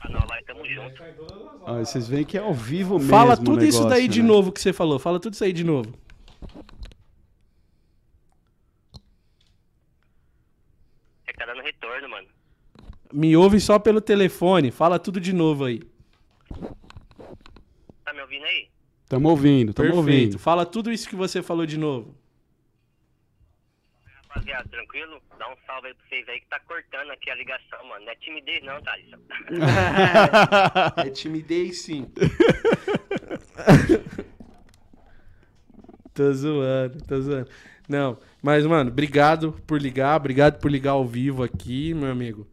[0.01, 1.01] Canal lá e tamo junto.
[1.61, 3.09] Ó, vocês veem que é ao vivo mesmo.
[3.09, 4.27] Fala tudo isso daí de né?
[4.27, 4.99] novo que você falou.
[4.99, 5.97] Fala tudo isso aí de novo.
[11.25, 12.27] É que tá dando retorno, mano.
[13.15, 14.71] Me ouve só pelo telefone.
[14.71, 15.81] Fala tudo de novo aí.
[18.03, 18.67] Tá me ouvindo aí?
[19.07, 20.11] Tamo ouvindo, tamo Perfeito.
[20.11, 20.37] ouvindo.
[20.39, 22.13] Fala tudo isso que você falou de novo.
[24.27, 25.21] Rapaziada, tranquilo?
[25.39, 28.03] Dá um salve aí pra vocês aí que tá cortando aqui a ligação, mano.
[28.03, 29.05] Não é timidez não, Thales.
[31.07, 32.11] É timidez, sim.
[36.13, 37.49] tô zoando, tô zoando.
[37.87, 42.45] Não, mas, mano, obrigado por ligar, obrigado por ligar ao vivo aqui, meu amigo.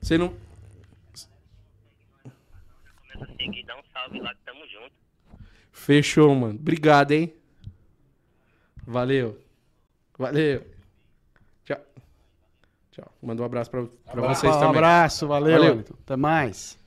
[0.00, 0.34] Você não.
[2.22, 4.92] Começa a seguir, dá um salve lá que tamo junto.
[5.72, 6.58] Fechou, mano.
[6.58, 7.32] Obrigado, hein?
[8.86, 9.38] Valeu.
[10.18, 10.66] Valeu.
[11.64, 11.78] Tchau.
[12.92, 13.12] Tchau.
[13.22, 14.76] Manda um abraço pra, pra vocês um também.
[14.76, 15.58] abraço, valeu.
[15.58, 15.84] Valeu.
[16.04, 16.78] Até mais.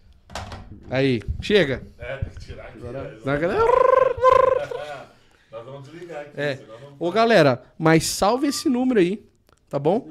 [0.89, 1.85] Aí, chega.
[1.99, 2.79] É, tem que tirar aqui.
[2.79, 3.03] Na-
[5.51, 6.39] Nós vamos desligar aqui.
[6.39, 6.55] É.
[6.65, 9.23] não- Ô, galera, mas salve esse número aí,
[9.69, 10.09] tá bom?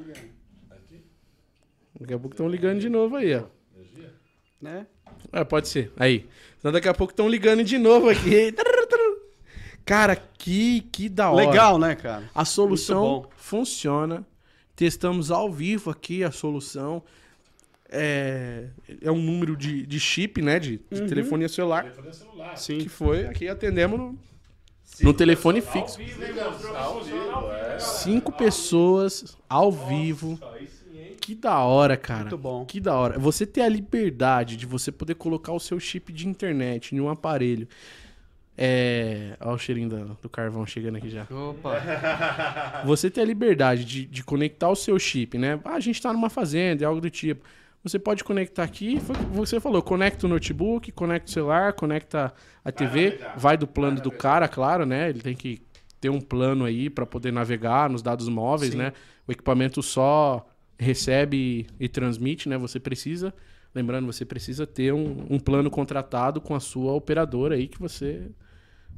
[2.01, 3.43] Daqui a pouco estão ligando de novo aí, ó.
[4.59, 4.87] Né?
[5.31, 5.91] É, pode ser.
[5.97, 6.27] Aí.
[6.59, 8.53] Senão daqui a pouco estão ligando de novo aqui.
[9.85, 11.47] Cara, que, que da hora.
[11.47, 12.29] Legal, né, cara?
[12.33, 14.25] A solução funciona.
[14.75, 17.03] Testamos ao vivo aqui a solução.
[17.89, 18.67] É,
[19.01, 20.59] é um número de, de chip, né?
[20.59, 21.83] De, de telefonia celular.
[21.83, 22.57] Telefone celular.
[22.57, 22.77] Sim.
[22.77, 24.19] Que foi aqui atendemos no,
[25.01, 25.97] no telefone fixo.
[25.97, 27.79] Vivo, é.
[27.79, 30.39] Cinco pessoas ao vivo.
[31.21, 32.21] Que da hora, cara.
[32.21, 32.65] Muito bom.
[32.65, 33.19] Que da hora.
[33.19, 37.09] Você ter a liberdade de você poder colocar o seu chip de internet em um
[37.09, 37.67] aparelho.
[38.57, 39.37] É.
[39.39, 41.25] Olha o cheirinho do, do carvão chegando aqui já.
[41.31, 41.81] Opa.
[42.85, 45.59] Você ter a liberdade de, de conectar o seu chip, né?
[45.63, 47.43] Ah, a gente tá numa fazenda, é algo do tipo.
[47.83, 51.73] Você pode conectar aqui, foi o que você falou, conecta o notebook, conecta o celular,
[51.73, 52.31] conecta
[52.63, 55.09] a TV, vai do plano do cara, claro, né?
[55.09, 55.59] Ele tem que
[55.99, 58.93] ter um plano aí para poder navegar nos dados móveis, né?
[59.27, 60.45] O equipamento só
[60.81, 62.57] recebe e transmite, né?
[62.57, 63.33] Você precisa,
[63.73, 68.29] lembrando, você precisa ter um, um plano contratado com a sua operadora aí que você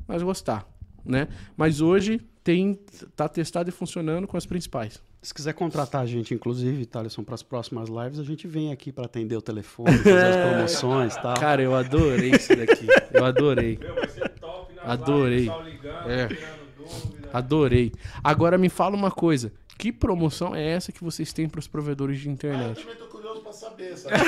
[0.07, 0.67] mais gostar,
[1.05, 1.27] né?
[1.57, 2.79] Mas hoje tem
[3.15, 5.01] tá testado e funcionando com as principais.
[5.21, 8.91] Se quiser contratar a gente, inclusive, Thaleson, para as próximas lives, a gente vem aqui
[8.91, 11.33] para atender o telefone, fazer as promoções e tal.
[11.35, 12.87] Cara, eu adorei isso daqui.
[13.13, 13.77] Eu adorei.
[13.77, 15.45] Meu, vai ser top na Adorei.
[15.47, 16.27] live, ligando, É.
[16.27, 17.29] dúvida.
[17.31, 17.91] Adorei.
[18.21, 19.53] Agora me fala uma coisa.
[19.77, 22.81] Que promoção é essa que vocês têm para os provedores de Eu internet?
[22.81, 24.15] também tô curioso pra saber, sabe?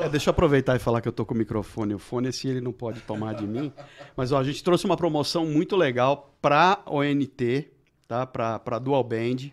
[0.00, 1.94] É, deixa eu aproveitar e falar que eu tô com o microfone.
[1.94, 3.72] O fone, esse ele não pode tomar de mim.
[4.16, 7.68] Mas ó, a gente trouxe uma promoção muito legal para ONT,
[8.06, 8.26] tá?
[8.26, 9.50] Para Dual Band.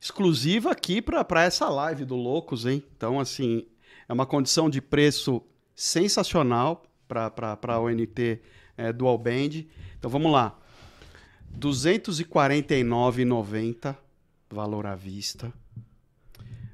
[0.00, 2.82] Exclusiva aqui para essa live do Loucos, hein?
[2.96, 3.66] Então, assim,
[4.08, 5.42] é uma condição de preço
[5.74, 8.40] sensacional para a ONT
[8.76, 9.64] é, Dual Band.
[9.98, 10.58] Então, vamos lá.
[11.56, 13.96] R$ 249,90
[14.50, 15.52] valor à vista.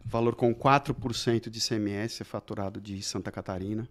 [0.05, 3.89] Valor com 4% de ICMS, é faturado de Santa Catarina.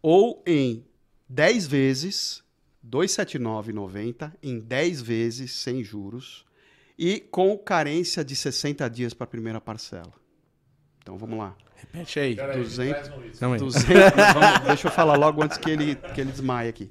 [0.00, 0.86] Ou em
[1.28, 2.42] 10 vezes,
[2.82, 6.46] R$ 279,90, em 10 vezes, sem juros.
[6.98, 10.12] E com carência de 60 dias para a primeira parcela.
[11.02, 11.54] Então vamos lá.
[11.76, 12.34] Repete aí.
[12.34, 12.92] Peraí, 200.
[13.02, 13.38] traz no uísque.
[13.38, 13.60] Calma aí.
[13.60, 13.92] 200,
[14.34, 16.88] vamos- deixa eu falar logo antes que ele, que ele desmaie aqui.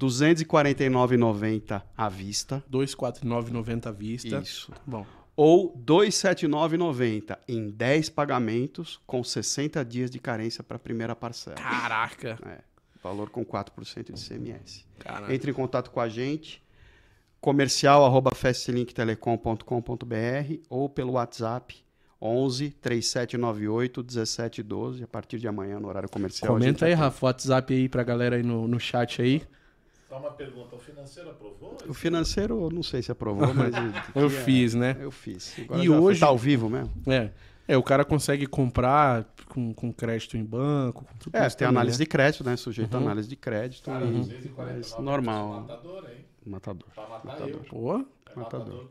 [0.00, 2.62] R$ 249,90 à vista.
[2.70, 4.38] 249,90 à vista.
[4.38, 4.72] Isso.
[4.86, 5.04] Bom.
[5.36, 11.56] Ou R$ 279,90 em 10 pagamentos com 60 dias de carência para a primeira parcela.
[11.56, 12.38] Caraca.
[12.46, 12.58] É,
[13.02, 14.84] valor com 4% de CMS.
[14.98, 15.34] Caraca.
[15.34, 16.62] Entre em contato com a gente,
[17.40, 21.76] comercial arroba fastlinktelecom.com.br ou pelo WhatsApp
[22.20, 26.52] 11 3798 1712 a partir de amanhã no horário comercial.
[26.52, 26.92] a Comenta aí.
[26.92, 29.42] Rafa, o WhatsApp aí pra galera aí no, no chat aí.
[30.10, 31.76] Só uma pergunta, o financeiro aprovou?
[31.88, 33.72] O financeiro, eu não sei se aprovou, mas
[34.14, 34.96] Eu é- fiz, né?
[35.00, 35.56] Eu fiz.
[35.60, 36.92] Agora E hoje- tá ao vivo mesmo?
[37.06, 37.30] É.
[37.68, 41.04] É, o cara consegue comprar com, com crédito em banco.
[41.04, 42.04] com tudo É, tem também, análise né?
[42.04, 42.56] de crédito, né?
[42.56, 43.00] Sujeito Uhum.
[43.00, 43.84] a análise de crédito.
[43.84, 45.60] Cara, e- 249 mas é normal.
[45.60, 46.24] Matador, hein?
[46.44, 46.88] Matador.
[46.92, 47.58] Pra matar eu.
[47.60, 48.82] Pô, É Matador.
[48.82, 48.88] matador.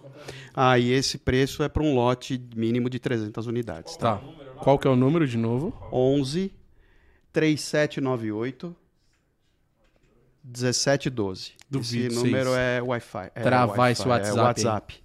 [0.54, 3.98] Ah, e esse preço é para um lote mínimo de 300 unidades.
[3.98, 4.22] tá.
[4.60, 5.74] Qual que é o número de novo?
[5.92, 6.54] 11
[7.34, 8.74] 3798
[10.44, 11.52] 1712.
[11.70, 13.32] Duvido Esse vocês número é Wi-Fi.
[13.36, 14.46] É travar Wi-Fi, esse WhatsApp É aí.
[14.48, 15.04] WhatsApp.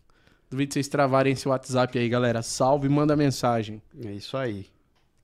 [0.50, 2.42] Duvido vocês travarem esse WhatsApp aí, galera.
[2.42, 3.82] Salve, manda mensagem.
[4.04, 4.66] É isso aí.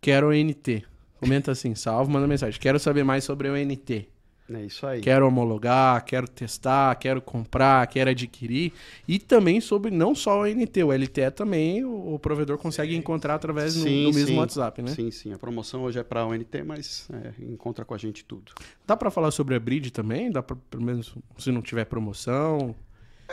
[0.00, 0.84] Quero NT.
[1.18, 2.58] Comenta assim, salve, manda mensagem.
[2.58, 4.08] Quero saber mais sobre o NT.
[4.52, 5.00] É isso aí.
[5.00, 8.72] Quero homologar, quero testar, quero comprar, quero adquirir.
[9.06, 13.34] E também sobre não só o NT, o LTE também o, o provedor consegue encontrar
[13.36, 14.36] através do Sim, mesmo sim.
[14.38, 14.90] WhatsApp, né?
[14.94, 15.32] Sim, sim.
[15.32, 18.52] A promoção hoje é para ONT, mas é, encontra com a gente tudo.
[18.86, 20.30] Dá pra falar sobre a Bridge também?
[20.30, 22.74] Dá pra, pelo menos, se não tiver promoção?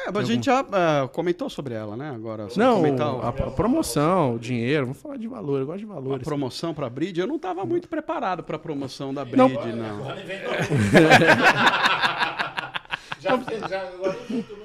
[0.06, 2.12] É, mas a gente já ah, comentou sobre ela, né?
[2.14, 5.86] Agora, Não, comentar a, a promoção, o dinheiro, vamos falar de valor, eu gosto de
[5.86, 6.24] a valores.
[6.24, 10.06] promoção para Bridge, eu não estava muito preparado para a promoção da Bridge, não.
[13.20, 13.92] Já fez, já,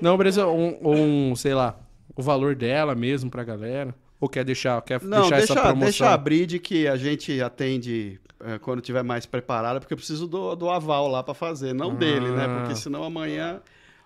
[0.01, 1.79] Não, beleza, um, um, sei lá,
[2.15, 3.95] o valor dela mesmo pra galera.
[4.21, 5.85] Ou quer deixar, quer Não, deixar essa deixa, promoção?
[5.85, 10.29] deixa a Bridge que a gente atende eh, quando tiver mais preparado, porque eu preciso
[10.29, 12.45] do, do aval lá para fazer, não dele, né?
[12.45, 12.61] Ah.
[12.61, 13.61] Porque senão amanhã.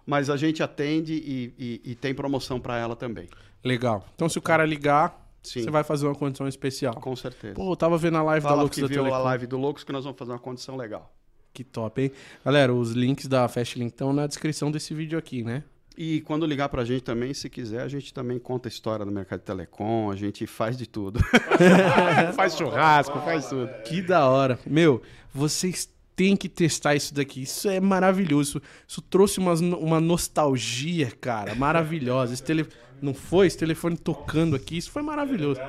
[0.07, 3.29] Mas a gente atende e, e- e tem promoção para ela também.
[3.65, 4.07] Legal.
[4.15, 5.63] Então, se o cara ligar, Sim.
[5.65, 6.95] você vai fazer uma condição especial.
[6.95, 7.55] Com certeza.
[7.55, 9.17] Pô, eu tava vendo a live da Fala Lux que da viu Telecom.
[9.17, 11.13] a live do Loucos que nós vamos fazer uma condição legal.
[11.53, 12.13] Que top, hein?
[12.45, 15.65] Galera, os links da Fastlink estão na descrição desse vídeo aqui, né?
[15.99, 19.11] E quando ligar pra gente também, se quiser, a gente também conta a história do
[19.11, 21.19] mercado de telecom, a gente faz de tudo.
[22.37, 23.69] faz churrasco, faz tudo.
[23.85, 24.59] Que da hora.
[24.67, 25.01] Meu,
[25.35, 27.43] vocês têm que testar isso daqui.
[27.43, 28.59] Isso é maravilhoso.
[28.59, 32.33] Isso, isso trouxe umas no- uma nostalgia, cara, maravilhosa.
[32.35, 32.67] Esse tele...
[33.01, 33.47] Não foi?
[33.47, 35.61] Esse telefone tocando aqui, isso foi maravilhoso.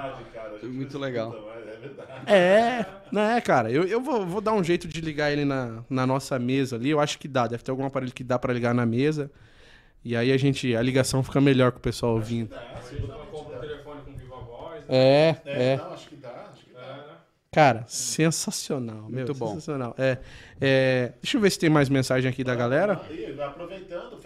[0.64, 1.36] Muito legal.
[2.26, 3.70] É, né, cara?
[3.70, 6.90] Eu, eu vou, vou dar um jeito de ligar ele na, na nossa mesa ali.
[6.90, 7.46] Eu acho que dá.
[7.46, 9.30] Deve ter algum aparelho que dá pra ligar na mesa.
[10.06, 12.56] E aí a gente, a ligação fica melhor com o pessoal ouvindo.
[13.30, 14.82] compra o telefone com viva voz.
[14.82, 14.86] né?
[14.90, 15.78] É, É, é.
[15.78, 16.80] não, acho que dá, acho que dá.
[16.80, 17.18] É, né?
[17.52, 19.04] Cara, sensacional.
[19.10, 19.48] Meu, Muito bom.
[19.54, 19.96] Sensacional.
[19.98, 20.18] É,
[20.60, 23.02] é, deixa eu ver se tem mais mensagem aqui da galera.
[23.10, 24.20] Aí, aproveitando,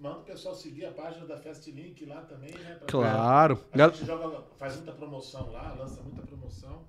[0.00, 2.76] manda o pessoal seguir a página da Fastlink lá também, né?
[2.78, 3.64] pra- Claro.
[3.72, 6.82] A Gal- gente joga, faz muita promoção lá, lança muita promoção.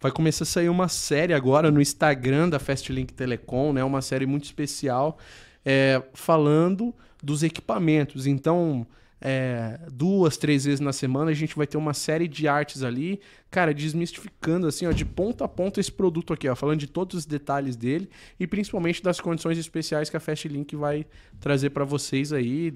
[0.00, 3.84] Vai começar a sair uma série agora no Instagram da Fastlink Telecom, né?
[3.84, 5.18] Uma série muito especial,
[5.64, 8.26] é, falando dos equipamentos.
[8.26, 8.86] Então,
[9.24, 13.20] é, duas, três vezes na semana a gente vai ter uma série de artes ali,
[13.48, 17.18] cara, desmistificando assim, ó, de ponta a ponta esse produto aqui, ó, falando de todos
[17.18, 21.06] os detalhes dele e principalmente das condições especiais que a Fastlink vai
[21.38, 22.72] trazer para vocês aí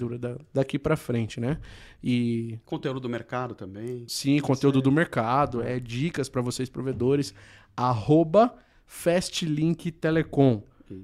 [0.55, 1.59] daqui para frente, né?
[2.02, 4.05] E Conteúdo do mercado também.
[4.06, 7.35] Sim, conteúdo do mercado, é dicas para vocês provedores.
[7.77, 8.55] Arroba
[8.86, 10.62] Fastlink Telecom.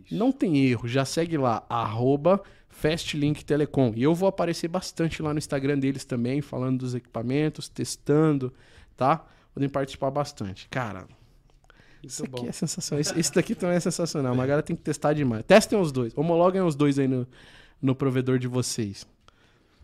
[0.09, 2.41] Não tem erro, já segue lá, arroba
[2.73, 3.93] Fastlink Telecom.
[3.95, 8.53] E eu vou aparecer bastante lá no Instagram deles também, falando dos equipamentos, testando,
[8.97, 9.25] tá?
[9.55, 10.67] Podem participar bastante.
[10.69, 11.07] Cara,
[12.03, 12.49] isso aqui bom.
[12.49, 13.01] é sensacional.
[13.01, 14.35] Esse, esse daqui também é sensacional.
[14.35, 15.45] Mas a galera tem que testar demais.
[15.45, 16.17] Testem os dois.
[16.17, 17.29] Homologuem os dois aí no,
[17.81, 19.07] no provedor de vocês.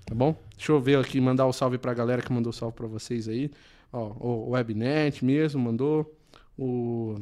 [0.07, 0.35] Tá bom?
[0.57, 3.51] Deixa eu ver aqui, mandar o salve pra galera que mandou salve pra vocês aí.
[3.93, 6.17] Ó, o Webnet mesmo mandou.
[6.59, 7.21] O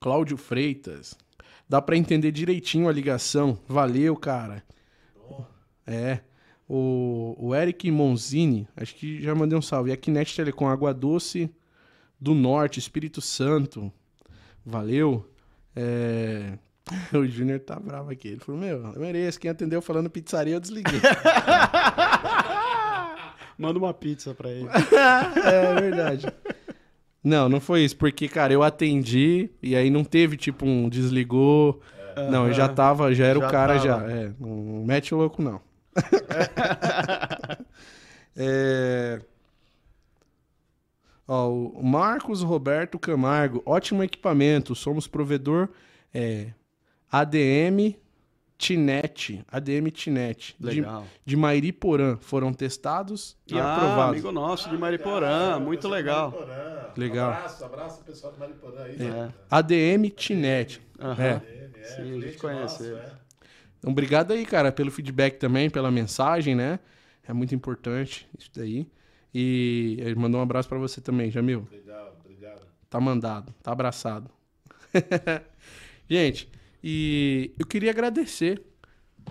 [0.00, 1.14] Cláudio Freitas.
[1.68, 3.58] Dá pra entender direitinho a ligação.
[3.68, 4.62] Valeu, cara.
[5.86, 6.20] É.
[6.68, 9.90] O, o Eric Monzini, acho que já mandei um salve.
[9.90, 11.50] E a Kinet Telecom, Água Doce
[12.20, 13.92] do Norte, Espírito Santo.
[14.64, 15.28] Valeu.
[15.74, 16.58] É...
[17.12, 18.28] O Júnior tá bravo aqui.
[18.28, 19.40] Ele falou: Meu, eu mereço.
[19.40, 21.00] Quem atendeu falando pizzaria, eu desliguei.
[23.58, 24.68] Manda uma pizza pra ele.
[25.44, 26.26] é verdade.
[27.26, 27.96] Não, não foi isso.
[27.96, 31.82] Porque, cara, eu atendi e aí não teve tipo um desligou.
[32.30, 33.84] Não, eu já tava, já era Já o cara tava.
[33.84, 34.08] já.
[34.08, 35.60] É, não mete o louco, não.
[38.36, 39.20] é...
[41.26, 44.76] Ó, o Marcos Roberto Camargo, ótimo equipamento.
[44.76, 45.68] Somos provedor
[46.14, 46.52] é,
[47.10, 47.96] ADM
[48.58, 49.44] Tinet.
[49.50, 50.56] ADM Tinet.
[50.58, 51.06] De, Legal.
[51.24, 52.16] de Mairiporã.
[52.20, 54.12] Foram testados e ah, aprovados.
[54.12, 56.30] amigo nosso de Mariporã, muito Pessoal de legal.
[56.30, 56.90] Mariporã.
[56.96, 57.32] Legal.
[57.32, 58.96] Abraço, abraço pessoal de Mariporã aí.
[59.00, 59.32] É.
[59.50, 60.80] ADM Tinet.
[60.98, 61.22] Aham.
[61.22, 61.66] É.
[61.76, 63.12] É, Sim, a gente conhece nosso, é.
[63.78, 66.80] Então, obrigado aí, cara, pelo feedback também, pela mensagem, né?
[67.26, 68.88] É muito importante isso daí.
[69.32, 71.60] E ele mandou um abraço pra você também, Jamil.
[71.60, 72.62] Obrigado, obrigado.
[72.88, 74.30] Tá mandado, tá abraçado.
[76.08, 76.48] Gente,
[76.88, 78.62] e eu queria agradecer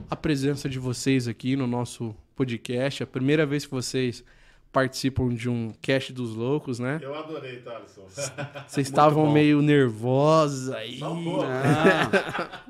[0.10, 3.02] a presença de vocês aqui no nosso podcast.
[3.02, 4.26] É a primeira vez que vocês
[4.73, 6.99] participam de um cast dos loucos, né?
[7.02, 8.06] Eu adorei, Thaleson.
[8.68, 10.99] Vocês estavam meio nervosos aí.
[10.99, 11.44] Só um pouco.
[11.45, 12.61] Ah,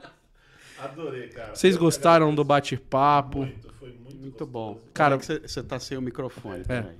[0.85, 1.55] Adorei, cara.
[1.55, 3.39] Vocês gostaram do bate-papo?
[3.39, 4.79] Muito, foi muito, muito bom.
[4.93, 6.63] Cara- você tá sem o microfone.
[6.63, 6.95] peraí.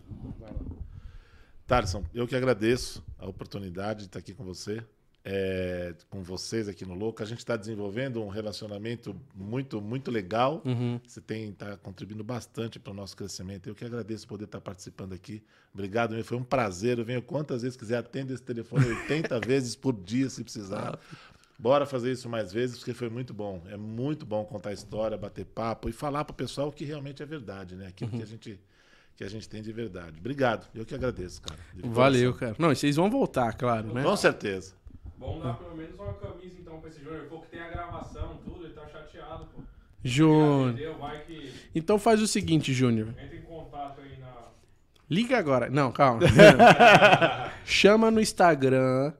[1.68, 4.84] Thaleson, eu que agradeço a oportunidade de estar aqui com você.
[5.28, 7.24] É, com vocês aqui no Louco.
[7.24, 10.62] A gente está desenvolvendo um relacionamento muito, muito legal.
[10.64, 11.00] Uhum.
[11.06, 13.68] Você tem tá contribuindo bastante para o nosso crescimento.
[13.68, 15.42] Eu que agradeço poder estar participando aqui.
[15.74, 16.24] Obrigado, meu.
[16.24, 17.00] foi um prazer.
[17.00, 21.00] Eu venho quantas vezes quiser, atendo esse telefone 80 vezes por dia, se precisar.
[21.58, 23.64] Bora fazer isso mais vezes, porque foi muito bom.
[23.68, 27.24] É muito bom contar história, bater papo e falar para o pessoal o que realmente
[27.24, 27.88] é verdade, né?
[27.88, 28.60] Aquilo que a gente
[29.16, 30.20] que a gente tem de verdade.
[30.20, 30.68] Obrigado.
[30.76, 31.58] Eu que agradeço, cara.
[31.86, 32.54] Valeu, cara.
[32.60, 34.04] Não, e vocês vão voltar, claro, né?
[34.04, 34.74] Com certeza.
[35.20, 37.20] Vamos dar pelo menos uma camisa então pra esse Júnior.
[37.22, 39.62] Ele falou que tem a gravação, tudo, ele tá chateado, pô.
[40.04, 40.76] Júnior.
[41.26, 43.10] Que Então faz o seguinte, Júnior.
[43.22, 44.32] entra em contato aí na.
[45.10, 45.70] Liga agora.
[45.70, 46.22] Não, calma.
[47.66, 49.14] chama no Instagram.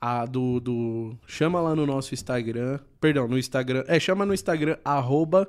[0.00, 1.16] A do, do.
[1.26, 2.80] Chama lá no nosso Instagram.
[3.00, 3.84] Perdão, no Instagram.
[3.86, 5.48] É, chama no Instagram, arroba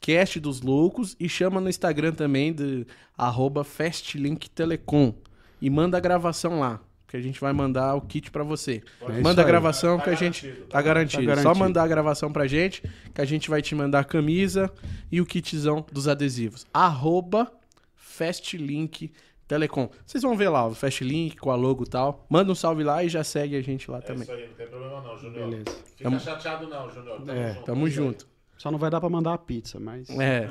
[0.00, 1.16] Cast dos Loucos.
[1.18, 2.86] E chama no Instagram também, de,
[3.16, 5.14] arroba Fastlink Telecom.
[5.60, 6.80] E manda a gravação lá.
[7.10, 8.80] Que a gente vai mandar o kit pra você.
[9.02, 10.42] É manda a gravação Tá que a gente.
[10.46, 11.26] garantido, Tá garantido.
[11.26, 11.58] Tá Só garantido.
[11.64, 12.82] mandar a gravação pra gente.
[13.12, 14.70] Que a gente vai te mandar a camisa
[15.10, 16.64] e o kitzão dos adesivos.
[16.72, 17.50] Arroba
[17.96, 19.12] Fastlink
[19.48, 19.88] Telecom.
[20.06, 22.24] Vocês vão ver lá o Fastlink com a logo e tal.
[22.30, 24.22] Manda um salve lá e já segue a gente lá É também.
[24.22, 25.48] isso aí, não tem problema não, Júnior.
[25.50, 25.64] Beleza.
[25.96, 27.16] Fica Tamo- chateado não, Júnior.
[27.22, 27.64] Tamo É, junto.
[27.66, 28.28] Tamo junto.
[28.56, 30.08] Só não vai dar pra mandar a pizza, mas.
[30.10, 30.48] É.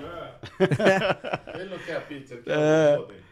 [1.55, 2.95] Ele não quer a pizza, ele É.
[2.95, 3.28] quer o poder.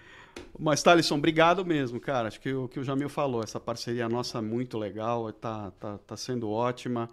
[0.60, 2.28] Mas, Thalisson, obrigado mesmo, cara.
[2.28, 6.00] Acho que o que o Jamil falou, essa parceria nossa é muito legal, tá, tá,
[6.00, 7.08] tá sendo ótima.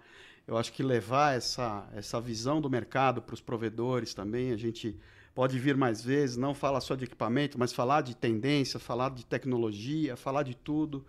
[0.47, 4.97] Eu acho que levar essa, essa visão do mercado para os provedores também, a gente
[5.35, 9.25] pode vir mais vezes, não falar só de equipamento, mas falar de tendência, falar de
[9.25, 11.05] tecnologia, falar de tudo,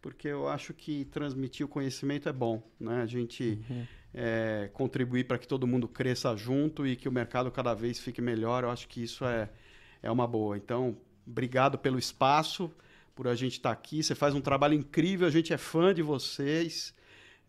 [0.00, 3.02] porque eu acho que transmitir o conhecimento é bom, né?
[3.02, 3.60] A gente
[4.14, 8.22] é, contribuir para que todo mundo cresça junto e que o mercado cada vez fique
[8.22, 9.50] melhor, eu acho que isso é,
[10.02, 10.56] é uma boa.
[10.56, 10.96] Então,
[11.26, 12.70] obrigado pelo espaço,
[13.14, 14.02] por a gente estar aqui.
[14.02, 16.94] Você faz um trabalho incrível, a gente é fã de vocês.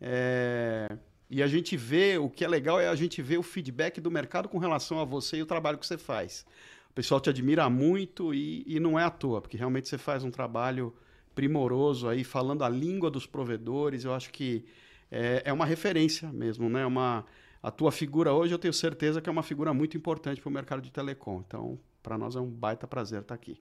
[0.00, 0.88] É,
[1.30, 4.10] E a gente vê, o que é legal é a gente ver o feedback do
[4.10, 6.46] mercado com relação a você e o trabalho que você faz.
[6.90, 10.24] O pessoal te admira muito e, e não é à toa, porque realmente você faz
[10.24, 10.94] um trabalho
[11.34, 14.04] primoroso aí, falando a língua dos provedores.
[14.04, 14.64] Eu acho que
[15.10, 16.84] é, é uma referência mesmo, né?
[16.86, 17.24] Uma,
[17.62, 20.52] a tua figura hoje, eu tenho certeza que é uma figura muito importante para o
[20.52, 21.42] mercado de telecom.
[21.46, 23.60] Então, para nós é um baita prazer estar aqui.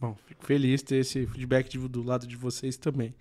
[0.00, 3.14] Bom, fico feliz ter esse feedback de- do lado de vocês também,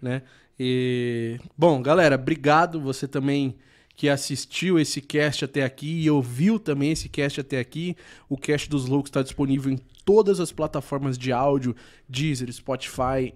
[0.00, 0.22] né?
[0.58, 3.56] E, bom, galera, obrigado você também
[3.94, 7.94] que assistiu esse cast até aqui e ouviu também esse cast até aqui.
[8.28, 11.76] O cast dos loucos está disponível em todas as plataformas de áudio,
[12.08, 13.34] Deezer, Spotify,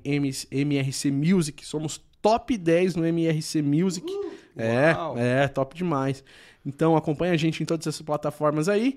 [0.51, 1.65] MRC Music.
[1.67, 4.07] Somos top 10 no MRC Music.
[4.57, 5.19] é, Uau!
[5.19, 6.25] é, top demais.
[6.65, 8.97] Então acompanha a gente em todas essas plataformas aí,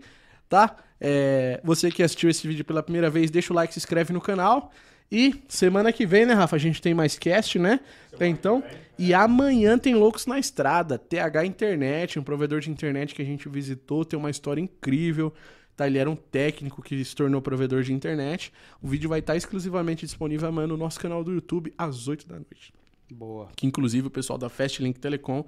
[0.50, 0.76] tá?
[1.00, 4.20] É, você que assistiu esse vídeo pela primeira vez, deixa o like, se inscreve no
[4.20, 4.72] canal.
[5.12, 6.56] E semana que vem, né, Rafa?
[6.56, 7.80] A gente tem mais cast, né?
[8.14, 8.64] Até então.
[8.98, 11.00] E amanhã tem Loucos na Estrada.
[11.00, 15.34] TH Internet, um provedor de internet que a gente visitou, tem uma história incrível.
[15.76, 18.52] Tá, ele era um técnico que se tornou provedor de internet.
[18.82, 22.36] O vídeo vai estar exclusivamente disponível amanhã no nosso canal do YouTube, às 8 da
[22.36, 22.74] noite.
[23.10, 23.48] Boa.
[23.56, 25.44] Que inclusive o pessoal da Fastlink Telecom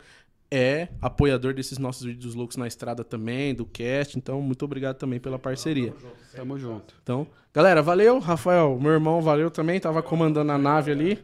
[0.51, 4.17] é apoiador desses nossos vídeos dos Loucos na Estrada também, do cast.
[4.17, 5.93] Então, muito obrigado também pela parceria.
[6.35, 6.93] Tamo junto.
[7.01, 8.19] Então, galera, valeu.
[8.19, 9.79] Rafael, meu irmão, valeu também.
[9.79, 11.23] Tava comandando a nave ali.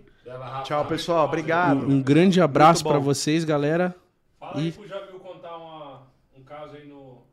[0.64, 1.26] Tchau, pessoal.
[1.28, 1.86] Obrigado.
[1.86, 3.94] Um, um grande abraço pra vocês, galera.
[4.40, 6.02] Fala aí E- pro Jamil contar uma,
[6.38, 7.24] um caso aí no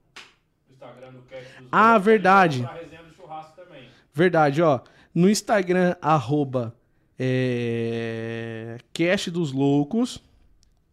[0.71, 2.63] Instagram do Cast dos Ah, verdade.
[2.63, 3.89] Pra resenha do churrasco também.
[4.13, 4.81] Verdade, ó.
[5.15, 6.75] No Instagram, arroba
[7.19, 10.23] é, Cast dos Loucos.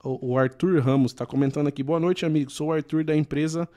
[0.03, 1.83] O, o Arthur Ramos tá comentando aqui.
[1.83, 2.51] Boa noite, amigo.
[2.51, 3.67] Sou o Arthur da empresa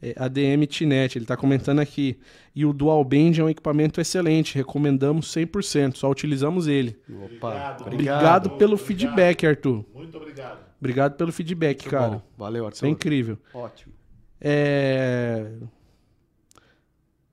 [0.00, 1.16] é, ADM Tinet.
[1.18, 2.18] Ele tá comentando aqui.
[2.54, 4.54] E o Dual Band é um equipamento excelente.
[4.56, 5.96] Recomendamos 100%.
[5.96, 6.96] Só utilizamos ele.
[7.08, 7.86] Opa, Obrigado.
[7.86, 8.86] Obrigado, pelo Obrigado.
[8.86, 9.84] feedback, Arthur.
[9.94, 10.58] Muito obrigado.
[10.78, 12.10] Obrigado pelo feedback, Muito cara.
[12.10, 12.22] bom.
[12.36, 12.86] Valeu, é Arthur.
[12.88, 13.38] incrível.
[13.54, 13.92] Ótimo.
[14.40, 15.46] É...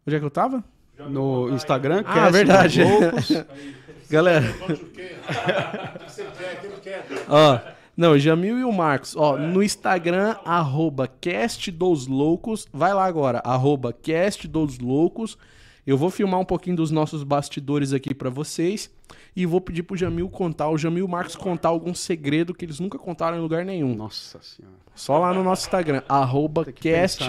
[0.08, 0.64] Onde é que eu tava?
[1.10, 1.50] No.
[1.54, 2.82] Instagram, Ah, Cast verdade.
[4.10, 4.54] Galera...
[4.54, 5.12] Conte o quê?
[5.96, 6.54] O que você quer?
[6.58, 7.06] O que ele quer?
[7.28, 7.60] Ó,
[7.96, 9.16] não, Jamil e o Marcos.
[9.16, 12.68] Ó, no Instagram, arroba cast dos loucos.
[12.72, 15.38] Vai lá agora, arroba cast dos loucos.
[15.86, 18.90] Eu vou filmar um pouquinho dos nossos bastidores aqui pra vocês.
[19.36, 22.66] E vou pedir pro Jamil contar, o Jamil e o Marcos contar algum segredo que
[22.66, 23.96] eles nunca contaram em lugar nenhum.
[23.96, 24.76] Nossa senhora.
[24.94, 27.24] Só lá no nosso Instagram, arroba cast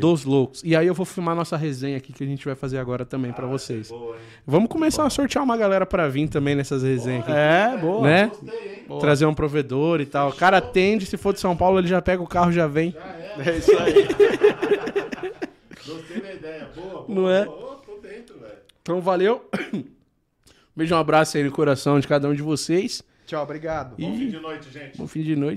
[0.00, 0.62] dos loucos.
[0.64, 3.32] E aí eu vou filmar nossa resenha aqui que a gente vai fazer agora também
[3.32, 3.90] pra vocês.
[3.90, 4.16] Boa?
[4.46, 7.32] Vamos começar a sortear uma galera pra vir também nessas resenhas aqui.
[7.32, 8.02] É, boa.
[8.02, 8.26] Né?
[8.28, 8.98] Gostei?
[8.98, 10.30] Trazer um provedor e tal.
[10.30, 12.94] O cara atende, se for de São Paulo, ele já pega o carro já vem.
[13.38, 14.08] É isso aí.
[15.86, 16.70] Gostei da ideia.
[16.74, 17.06] Boa, boa.
[17.08, 17.44] Não é?
[17.44, 17.72] Boa.
[17.72, 18.58] Ô, tô dentro, velho.
[18.82, 19.48] Então valeu.
[20.74, 23.02] Beijo, um abraço aí no coração de cada um de vocês.
[23.26, 23.94] Tchau, obrigado.
[23.98, 24.98] E Bom fim de noite, gente.
[24.98, 25.48] bom fim de noite.